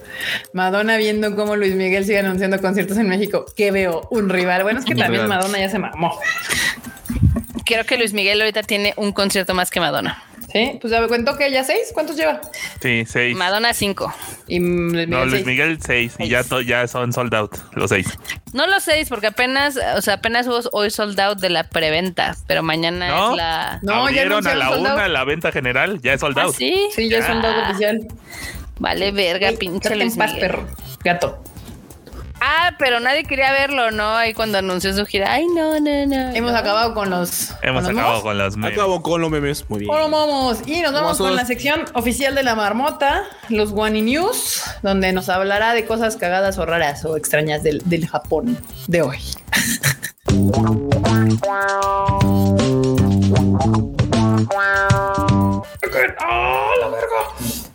[0.51, 3.45] Madonna viendo cómo Luis Miguel sigue anunciando conciertos en México.
[3.55, 4.07] ¿Qué veo?
[4.09, 4.63] Un rival.
[4.63, 6.19] Bueno, es que también Madonna ya se mamó.
[7.63, 10.23] Creo que Luis Miguel ahorita tiene un concierto más que Madonna.
[10.57, 11.91] Sí, pues ya me cuento que ya seis.
[11.93, 12.41] ¿Cuántos lleva?
[12.81, 13.35] Sí, seis.
[13.35, 14.13] Madonna cinco.
[14.47, 16.15] Y Luis Miguel no, Luis Miguel seis.
[16.19, 18.07] Y ya, ya son sold out los seis.
[18.53, 22.35] No los seis, porque apenas, o sea, apenas hubo hoy sold out de la preventa,
[22.47, 23.79] pero mañana es la.
[23.81, 26.55] No, ya a la una la venta general, ya es sold ¿Ah, out.
[26.55, 28.07] sí, sí, ya es sold out oficial.
[28.79, 29.89] Vale, verga, pinche.
[31.03, 31.43] Gato.
[32.39, 34.15] Ah, pero nadie quería verlo, ¿no?
[34.15, 35.31] Ahí cuando anunció su gira.
[35.31, 36.35] Ay, no, no, no.
[36.35, 37.53] Hemos acabado con los.
[37.61, 38.73] Hemos acabado con los memes.
[38.77, 39.69] Acabo con los memes.
[39.69, 39.89] Muy bien.
[39.89, 40.59] Bueno, vamos.
[40.67, 45.29] Y nos vamos con la sección oficial de la marmota, los Wani News, donde nos
[45.29, 48.57] hablará de cosas cagadas o raras o extrañas del, del Japón
[48.87, 49.19] de hoy.
[56.19, 57.66] ¡Ah, la verga!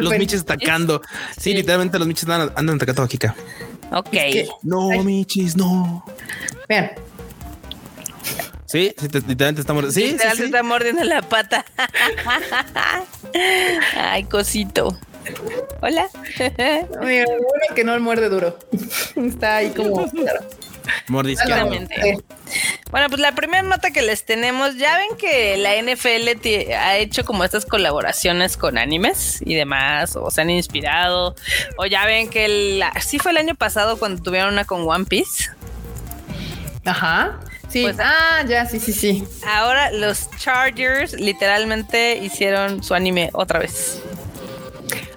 [0.00, 1.02] Los miches atacando.
[1.38, 3.34] Sí, literalmente los miches andan, atacando a Kika.
[3.92, 4.14] Ok.
[4.62, 6.04] no, michis, no.
[6.68, 6.90] Vean.
[8.66, 9.94] Sí, sí literalmente está mordiendo.
[9.94, 11.64] Sí, sí, está mordiendo la pata.
[13.96, 14.98] Ay, cosito.
[15.80, 16.08] Hola.
[16.38, 18.58] Mira, bueno que no muerde duro.
[19.16, 20.10] Está ahí como.
[21.08, 21.88] Mordisqueando.
[22.90, 27.24] Bueno, pues la primera nota que les tenemos, ya ven que la NFL ha hecho
[27.24, 31.34] como estas colaboraciones con animes y demás, o se han inspirado,
[31.76, 35.04] o ya ven que el, sí fue el año pasado cuando tuvieron una con One
[35.04, 35.50] Piece.
[36.84, 37.38] Ajá.
[37.68, 39.24] Sí, pues, ah, ya, sí, sí, sí.
[39.46, 44.02] Ahora los Chargers literalmente hicieron su anime otra vez.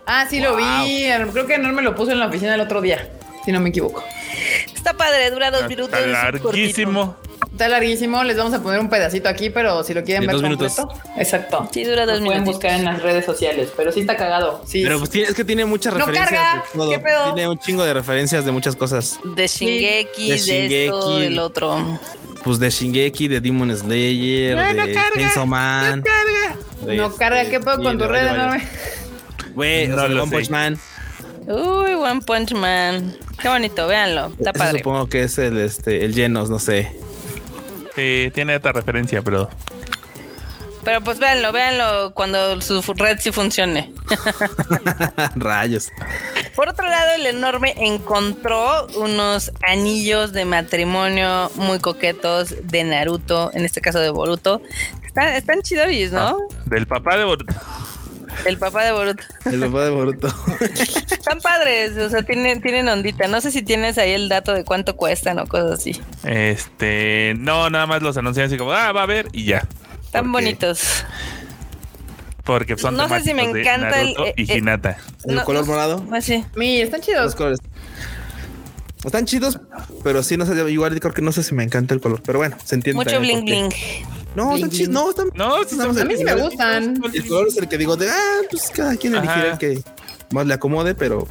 [0.06, 1.08] Ah, sí lo vi.
[1.32, 3.08] Creo que no me lo puse en la oficina el otro día,
[3.46, 4.04] si no me equivoco.
[4.74, 5.98] Está padre, dura dos minutos.
[5.98, 7.16] Está larguísimo.
[7.52, 8.24] Está larguísimo.
[8.24, 10.90] Les vamos a poner un pedacito aquí, pero si lo quieren ver completo.
[11.18, 11.70] Exacto.
[11.72, 12.28] Sí, dura dos minutos.
[12.28, 14.64] Pueden buscar en las redes sociales, pero sí está cagado.
[14.66, 14.84] Sí.
[14.84, 16.32] Pero pues, es que tiene muchas referencias.
[16.74, 16.98] No carga.
[16.98, 17.34] ¿Qué pedo?
[17.34, 19.20] Tiene un chingo de referencias de muchas cosas.
[19.24, 22.00] De Shingeki, de, Shingeki, del otro.
[22.44, 26.00] Pues de Shingeki, de Demon Slayer, no, de Chainsaw Man.
[26.00, 26.96] No carga.
[26.96, 27.46] no carga.
[27.46, 28.68] ¿Qué pedo con tu red enorme?
[29.54, 30.80] Güey, no, One Punch Man.
[31.48, 33.16] Uy, One Punch Man.
[33.42, 34.32] Qué bonito, véanlo.
[34.38, 34.80] Está padre.
[34.80, 36.96] Supongo que es el, este, el Genos, no sé.
[37.96, 39.50] Sí, tiene otra referencia, pero.
[40.84, 43.94] Pero pues véanlo, véanlo cuando su red sí funcione.
[45.36, 45.92] Rayos.
[46.56, 53.64] Por otro lado, el enorme encontró unos anillos de matrimonio muy coquetos de Naruto, en
[53.64, 54.62] este caso de Boruto.
[55.06, 56.20] Están, están chidoris, ¿no?
[56.20, 56.36] Ah,
[56.66, 57.54] del papá de Boruto.
[58.46, 59.24] El papá de Boruto.
[59.46, 60.28] El papá de Boruto.
[61.12, 63.28] Están padres, o sea, tienen, tienen ondita.
[63.28, 66.02] No sé si tienes ahí el dato de cuánto cuestan o cosas así.
[66.24, 69.68] Este, no, nada más los anuncian así como, ah, va a ver y ya.
[70.04, 71.06] Están bonitos.
[72.44, 74.98] Porque son No sé si me encanta el, y eh, Hinata.
[75.26, 76.06] ¿El color morado?
[76.12, 76.20] Ah,
[76.56, 77.26] Mira, están chidos.
[77.26, 77.60] Los colores.
[79.04, 79.60] Están chidos,
[80.04, 82.38] pero sí, no sé, igual creo que no sé si me encanta el color, pero
[82.38, 83.04] bueno, se entiende.
[83.04, 83.70] Mucho bling bling.
[84.36, 85.30] No, están chidos, no, están.
[85.36, 87.02] No, a mí sí me gustan.
[87.14, 89.82] El color es el que digo de, ah, pues cada quien elegirá el que
[90.32, 91.28] más le acomode, pero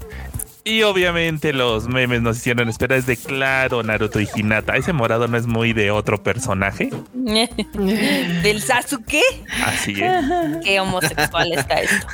[0.64, 4.77] Y obviamente los memes nos hicieron esperar desde claro Naruto y Hinata.
[4.77, 6.90] Ese morado no es muy de otro personaje.
[8.43, 9.22] ¿Del Sasuke?
[9.64, 10.24] Así es.
[10.62, 12.06] Qué homosexual está esto.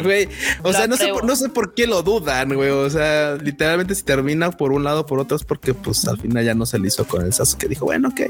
[0.04, 0.28] Güey,
[0.62, 2.70] o sea, no sé, por, no sé por qué lo dudan, güey.
[2.70, 6.44] O sea, literalmente si termina por un lado por otro es porque pues al final
[6.44, 7.66] ya no se le hizo con el Sasuke.
[7.66, 8.20] Dijo, bueno, ok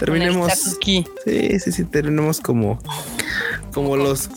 [0.00, 0.52] terminemos.
[0.52, 2.78] Sí, sí, sí, terminemos como,
[3.72, 4.28] como los,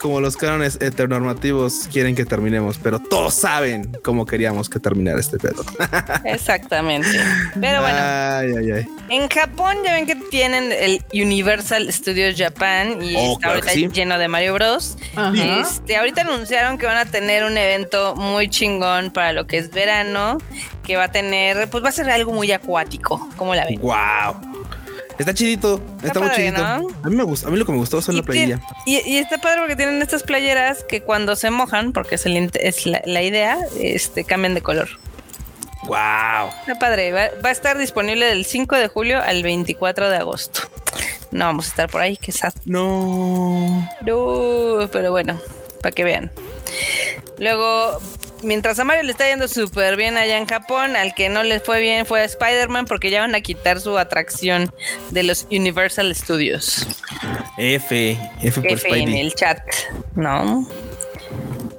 [0.00, 5.38] como los cánones heteronormativos quieren que terminemos, pero todos saben cómo queríamos que terminara este
[5.38, 5.64] pedo.
[6.24, 7.08] Exactamente.
[7.60, 13.48] Pero bueno, en Japón ya ven que tienen el Universal Studios Japan y oh, está
[13.48, 14.96] ahorita lleno de Mario Bros.
[15.34, 19.70] Este, ahorita anunciaron que van a tener un evento muy chingón para lo que es
[19.70, 20.38] verano,
[20.84, 23.80] que va a tener, pues va a ser algo muy acuático, como la ven.
[23.80, 24.55] Wow.
[25.18, 26.62] Está chidito, está, muy chidito.
[26.62, 28.60] A mí me gusta, a mí lo que me gustó son la playera.
[28.84, 33.22] Y, está padre porque tienen estas playeras que cuando se mojan, porque es, es la,
[33.22, 34.88] idea, este cambian de color.
[35.84, 36.50] Wow.
[36.60, 40.60] Está padre, va, a estar disponible del 5 de julio al 24 de agosto.
[41.30, 42.54] No vamos a estar por ahí, quizás.
[42.64, 43.88] No.
[44.02, 45.40] No, pero bueno,
[45.80, 46.30] para que vean.
[47.38, 48.00] Luego
[48.42, 51.60] mientras a Mario le está yendo súper bien allá en Japón, al que no le
[51.60, 54.72] fue bien fue a Spider-Man porque ya van a quitar su atracción
[55.10, 56.86] de los Universal Studios.
[57.56, 59.60] F, F por F en el chat,
[60.14, 60.68] ¿no?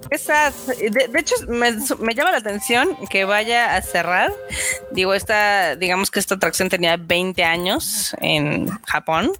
[0.10, 4.32] Esa, de, hecho, me, me, llama la atención que vaya a cerrar.
[4.92, 9.34] Digo, esta, digamos que esta atracción tenía 20 años en Japón,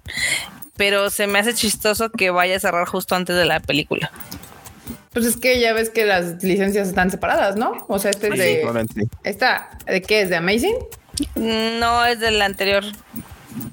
[0.76, 4.12] pero se me hace chistoso que vaya a cerrar justo antes de la película.
[5.12, 7.84] Pues es que ya ves que las licencias están separadas, ¿no?
[7.88, 9.08] O sea, este es de.
[9.24, 10.30] ¿Esta de qué es?
[10.30, 10.76] ¿De Amazing?
[11.36, 12.84] No, es del anterior.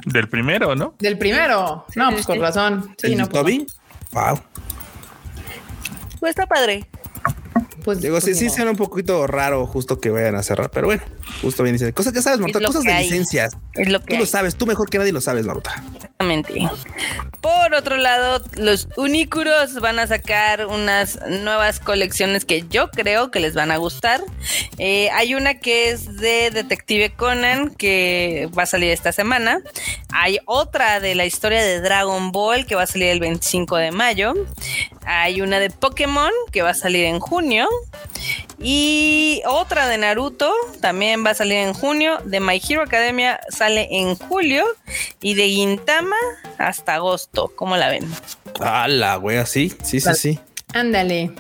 [0.06, 0.96] Del primero, ¿no?
[1.00, 1.86] Del primero.
[1.96, 2.96] no, pues con razón.
[2.98, 3.28] Sí, no.
[3.28, 3.68] Pues Toby?
[4.12, 4.40] Wow.
[6.20, 6.88] Pues está padre.
[7.84, 10.88] Pues, Digo, sí, pues sí, suena un poquito raro justo que vayan a cerrar, pero
[10.88, 11.04] bueno,
[11.44, 11.94] justo bien dice.
[11.94, 13.56] Cosas que sabes, Marta, cosas de licencias.
[13.74, 15.84] Es lo que tú lo sabes, tú mejor que nadie lo sabes, Marta.
[16.18, 16.70] Exactamente.
[17.42, 23.42] Por otro lado, los Unicuros van a sacar unas nuevas colecciones que yo creo que
[23.42, 24.22] les van a gustar.
[24.78, 29.60] Eh, hay una que es de Detective Conan que va a salir esta semana.
[30.14, 33.92] Hay otra de la historia de Dragon Ball que va a salir el 25 de
[33.92, 34.34] mayo.
[35.06, 37.68] Hay una de Pokémon que va a salir en junio.
[38.60, 40.52] Y otra de Naruto
[40.82, 42.20] también va a salir en junio.
[42.26, 44.66] De My Hero Academia sale en julio.
[45.22, 46.16] Y de Gintama
[46.58, 47.52] hasta agosto.
[47.56, 48.10] ¿Cómo la ven?
[48.60, 50.40] Ah, la wea, sí, sí, sí, sí.
[50.74, 51.32] Ándale.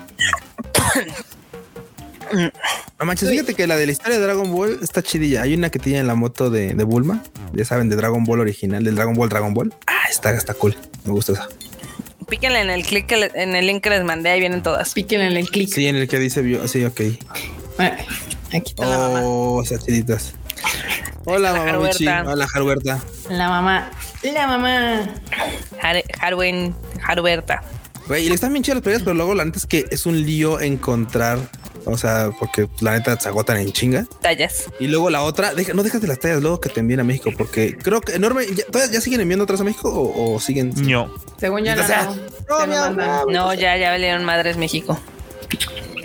[2.99, 5.43] No manches, fíjate que la de la historia de Dragon Ball está chidilla.
[5.43, 7.23] Hay una que tiene la moto de, de Bulma.
[7.53, 9.73] Ya saben, de Dragon Ball original, del Dragon Ball Dragon Ball.
[9.87, 10.75] Ah, está, está cool.
[11.05, 11.47] Me gusta esa.
[12.27, 14.93] Píquenle en el clic en el link que les mandé, ahí vienen todas.
[14.93, 15.69] Píquenle en el clic.
[15.73, 16.67] Sí, en el que dice bio.
[16.67, 17.01] Sí, ok.
[18.53, 19.21] aquí está la mamá.
[19.23, 20.35] Oh, chiditas.
[21.25, 21.89] Hola, mamá
[22.27, 22.99] Hola, Jaruberta.
[23.29, 23.91] La mamá.
[24.21, 25.09] La mamá.
[26.19, 27.63] Harwen, Jaruberta.
[28.07, 30.05] Güey, y le están bien chidas las peleas, pero luego la neta es que es
[30.05, 31.39] un lío encontrar
[31.85, 34.05] o sea, porque la neta se agotan en chinga.
[34.21, 34.65] Tallas.
[34.79, 37.31] Y luego la otra, no dejas de las tallas luego que te envíen a México,
[37.37, 38.45] porque creo que enorme.
[38.53, 40.73] ¿Ya, ¿todavía ya siguen enviando otras a México o, siguen?
[40.75, 41.13] No.
[41.37, 43.25] Según ya no.
[43.27, 44.99] No, ya, ya valieron madres México.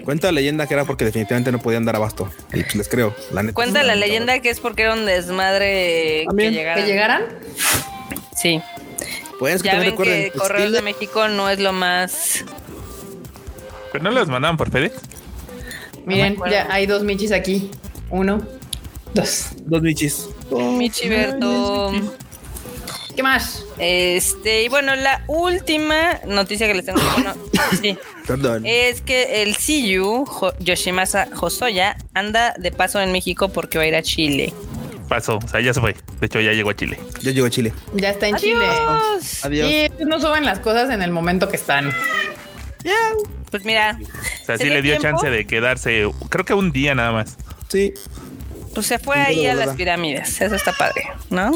[0.04, 2.30] Cuenta la leyenda que era porque definitivamente no podían dar abasto.
[2.52, 3.14] Y pues les creo.
[3.32, 3.54] La neta.
[3.54, 6.82] Cuenta la leyenda que es porque era un desmadre que llegaran.
[6.82, 7.22] ¿Que llegaran?
[8.36, 8.60] Sí.
[9.40, 12.44] Pues ya ven que Correos de México no es lo más.
[13.90, 14.94] ¿Pero no las mandaban por FedEx?
[16.04, 17.70] Miren, ya hay dos Michis aquí.
[18.10, 18.46] Uno,
[19.14, 19.48] dos.
[19.64, 20.28] Dos Michis.
[20.50, 21.90] Michiberto.
[23.16, 23.64] ¿Qué más?
[23.78, 27.00] Este, y bueno, la última noticia que les tengo
[27.80, 27.96] sí,
[28.26, 28.64] Perdón.
[28.66, 30.26] es que el CU
[30.58, 34.52] Yoshimasa Hosoya anda de paso en México porque va a ir a Chile.
[35.10, 35.96] Pasó, o sea, ya se fue.
[36.20, 36.96] De hecho, ya llegó a Chile.
[37.20, 37.72] Ya llegó a Chile.
[37.94, 38.64] Ya está en Chile.
[39.42, 39.68] Adiós.
[39.68, 41.92] Y no suben las cosas en el momento que están.
[42.84, 42.94] Ya.
[43.50, 43.98] Pues mira.
[44.42, 47.36] O sea, sí le dio chance de quedarse, creo que un día nada más.
[47.66, 47.92] Sí.
[48.72, 50.40] Pues se fue ahí a las pirámides.
[50.40, 51.50] Eso está padre, ¿no?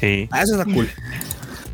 [0.00, 0.28] Sí.
[0.32, 0.90] Ah, eso está cool.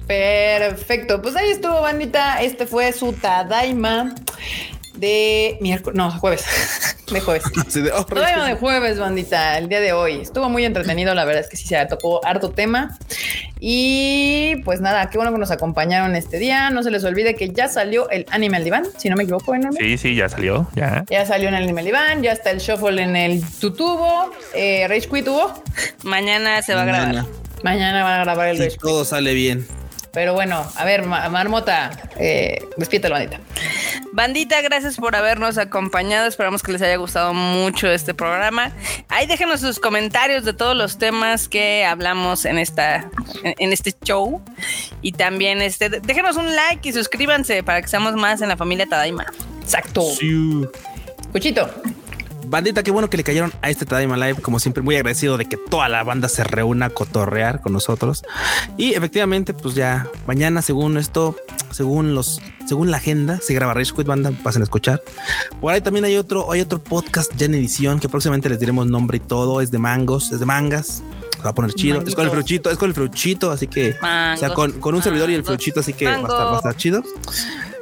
[0.06, 1.22] Perfecto.
[1.22, 2.42] Pues ahí estuvo, bandita.
[2.42, 4.14] Este fue su Tadaima
[4.96, 6.44] de miércoles, no, jueves,
[7.10, 7.44] de jueves.
[7.94, 10.20] Oh, Todavía de jueves, bandita, el día de hoy.
[10.20, 12.96] Estuvo muy entretenido, la verdad es que sí se tocó harto tema.
[13.58, 16.70] Y pues nada, qué bueno que nos acompañaron este día.
[16.70, 19.56] No se les olvide que ya salió el Animal Divan, si no me equivoco.
[19.56, 19.72] ¿no?
[19.72, 21.04] Sí, sí, ya salió, ya.
[21.10, 25.08] Ya salió en el Animal Divan, ya está el Shuffle en el Tutubo, eh, Rage
[25.08, 25.62] Quit tuvo.
[26.02, 27.24] Mañana se va a grabar.
[27.62, 29.66] Mañana van a grabar el Rage Todo sale bien.
[30.14, 33.40] Pero bueno, a ver, Marmota, eh, despídete, bandita.
[34.12, 36.28] Bandita, gracias por habernos acompañado.
[36.28, 38.70] Esperamos que les haya gustado mucho este programa.
[39.08, 43.10] Ahí déjenos sus comentarios de todos los temas que hablamos en esta
[43.42, 44.40] en este show
[45.02, 48.86] y también este déjenos un like y suscríbanse para que seamos más en la familia
[48.86, 49.26] Tadaima.
[49.62, 50.04] Exacto.
[51.32, 51.68] Cuchito.
[52.54, 54.40] Bandita, qué bueno que le cayeron a este Tadaima Live.
[54.40, 58.22] Como siempre, muy agradecido de que toda la banda se reúna a cotorrear con nosotros.
[58.76, 61.34] Y efectivamente, pues ya mañana, según esto,
[61.72, 64.30] según los, según la agenda, se graba Rage Quit Banda.
[64.44, 65.02] Pasen a escuchar.
[65.60, 68.86] Por ahí también hay otro, hay otro podcast ya en edición que próximamente les diremos
[68.86, 69.60] nombre y todo.
[69.60, 71.02] Es de mangos, es de mangas.
[71.44, 72.04] Va a poner chido.
[72.06, 75.28] Es con el fruchito, es con el fruchito, así que, o sea, con, un servidor
[75.28, 77.02] y el fruchito, así que va a, estar, va a estar chido.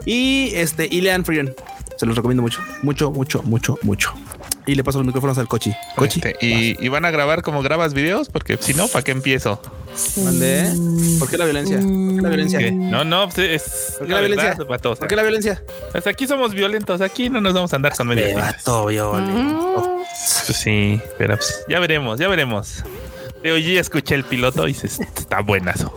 [0.07, 1.55] Y este, Ilean Freeman.
[1.99, 4.15] Se los recomiendo mucho, mucho, mucho, mucho, mucho
[4.67, 5.75] y le paso los micrófonos al Cochi.
[5.97, 6.21] Cochi.
[6.23, 9.61] Este, y, van a grabar como grabas videos, porque si no, ¿para qué empiezo?
[10.25, 10.73] ¿Mande?
[11.19, 11.79] ¿Por qué la violencia?
[11.79, 12.71] ¿Por qué la violencia?
[12.71, 13.95] No, no, pues es.
[13.99, 14.57] ¿Por qué la, violencia?
[14.57, 15.63] ¿Por qué la violencia?
[15.91, 18.37] Pues aquí somos violentos, aquí no nos vamos a andar con medio.
[18.37, 20.03] Vato violento.
[20.47, 22.85] Pues sí, pero pues, ya veremos, ya veremos.
[23.43, 25.97] De hoy escuché el piloto y se, está buenazo.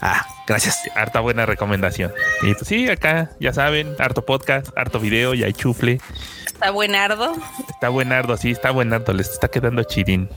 [0.00, 0.78] Ah, gracias.
[0.94, 2.12] Harta buena recomendación.
[2.42, 6.00] Y pues sí, acá ya saben, harto podcast, harto video y hay chufle.
[6.46, 7.34] Está buenardo.
[7.68, 9.12] Está buenardo, sí, está buenardo.
[9.12, 10.28] Les está quedando chidín.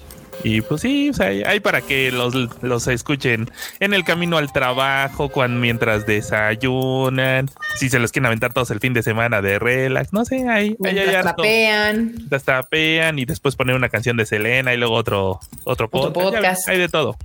[0.43, 3.49] Y pues sí, o sea, hay para que los, los escuchen
[3.79, 8.79] en el camino al trabajo, cuando, mientras desayunan, si se los quieren aventar todos el
[8.79, 12.15] fin de semana de relax, no sé, ahí, ahí hay tapean.
[12.43, 16.67] tapean y después poner una canción de Selena y luego otro, otro, podcast.
[16.67, 17.17] hay de todo.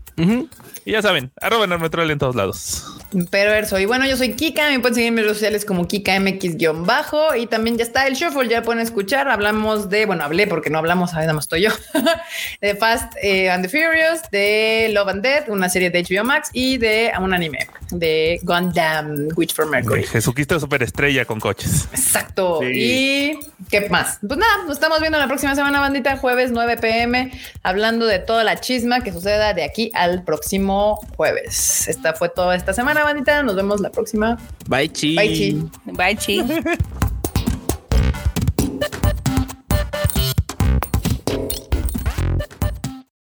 [0.84, 2.84] Y ya saben, arroba Normetrol en todos lados.
[3.30, 3.78] Perverso.
[3.78, 4.70] Y bueno, yo soy Kika.
[4.70, 7.36] Me pueden seguir en mis redes sociales como KikaMX-bajo.
[7.36, 9.28] Y también ya está el Shuffle, ya pueden escuchar.
[9.28, 11.70] Hablamos de, bueno, hablé porque no hablamos, nada más estoy yo.
[12.60, 16.51] de Fast eh, and the Furious, de Love and Death, una serie de HBO Max
[16.53, 20.05] y de un anime de Gundam Witch for Mercury.
[20.05, 21.89] Jesucristo superestrella con coches.
[21.93, 22.61] Exacto.
[22.62, 23.39] Y
[23.70, 24.19] qué más.
[24.27, 28.45] Pues nada, nos estamos viendo la próxima semana, bandita, jueves 9 pm, hablando de toda
[28.45, 31.89] la chisma que suceda de aquí al próximo jueves.
[31.89, 33.43] Esta fue toda esta semana, bandita.
[33.43, 34.39] Nos vemos la próxima.
[34.66, 35.16] Bye, chi.
[35.16, 35.70] Bye, chi.
[35.85, 36.43] Bye, chi.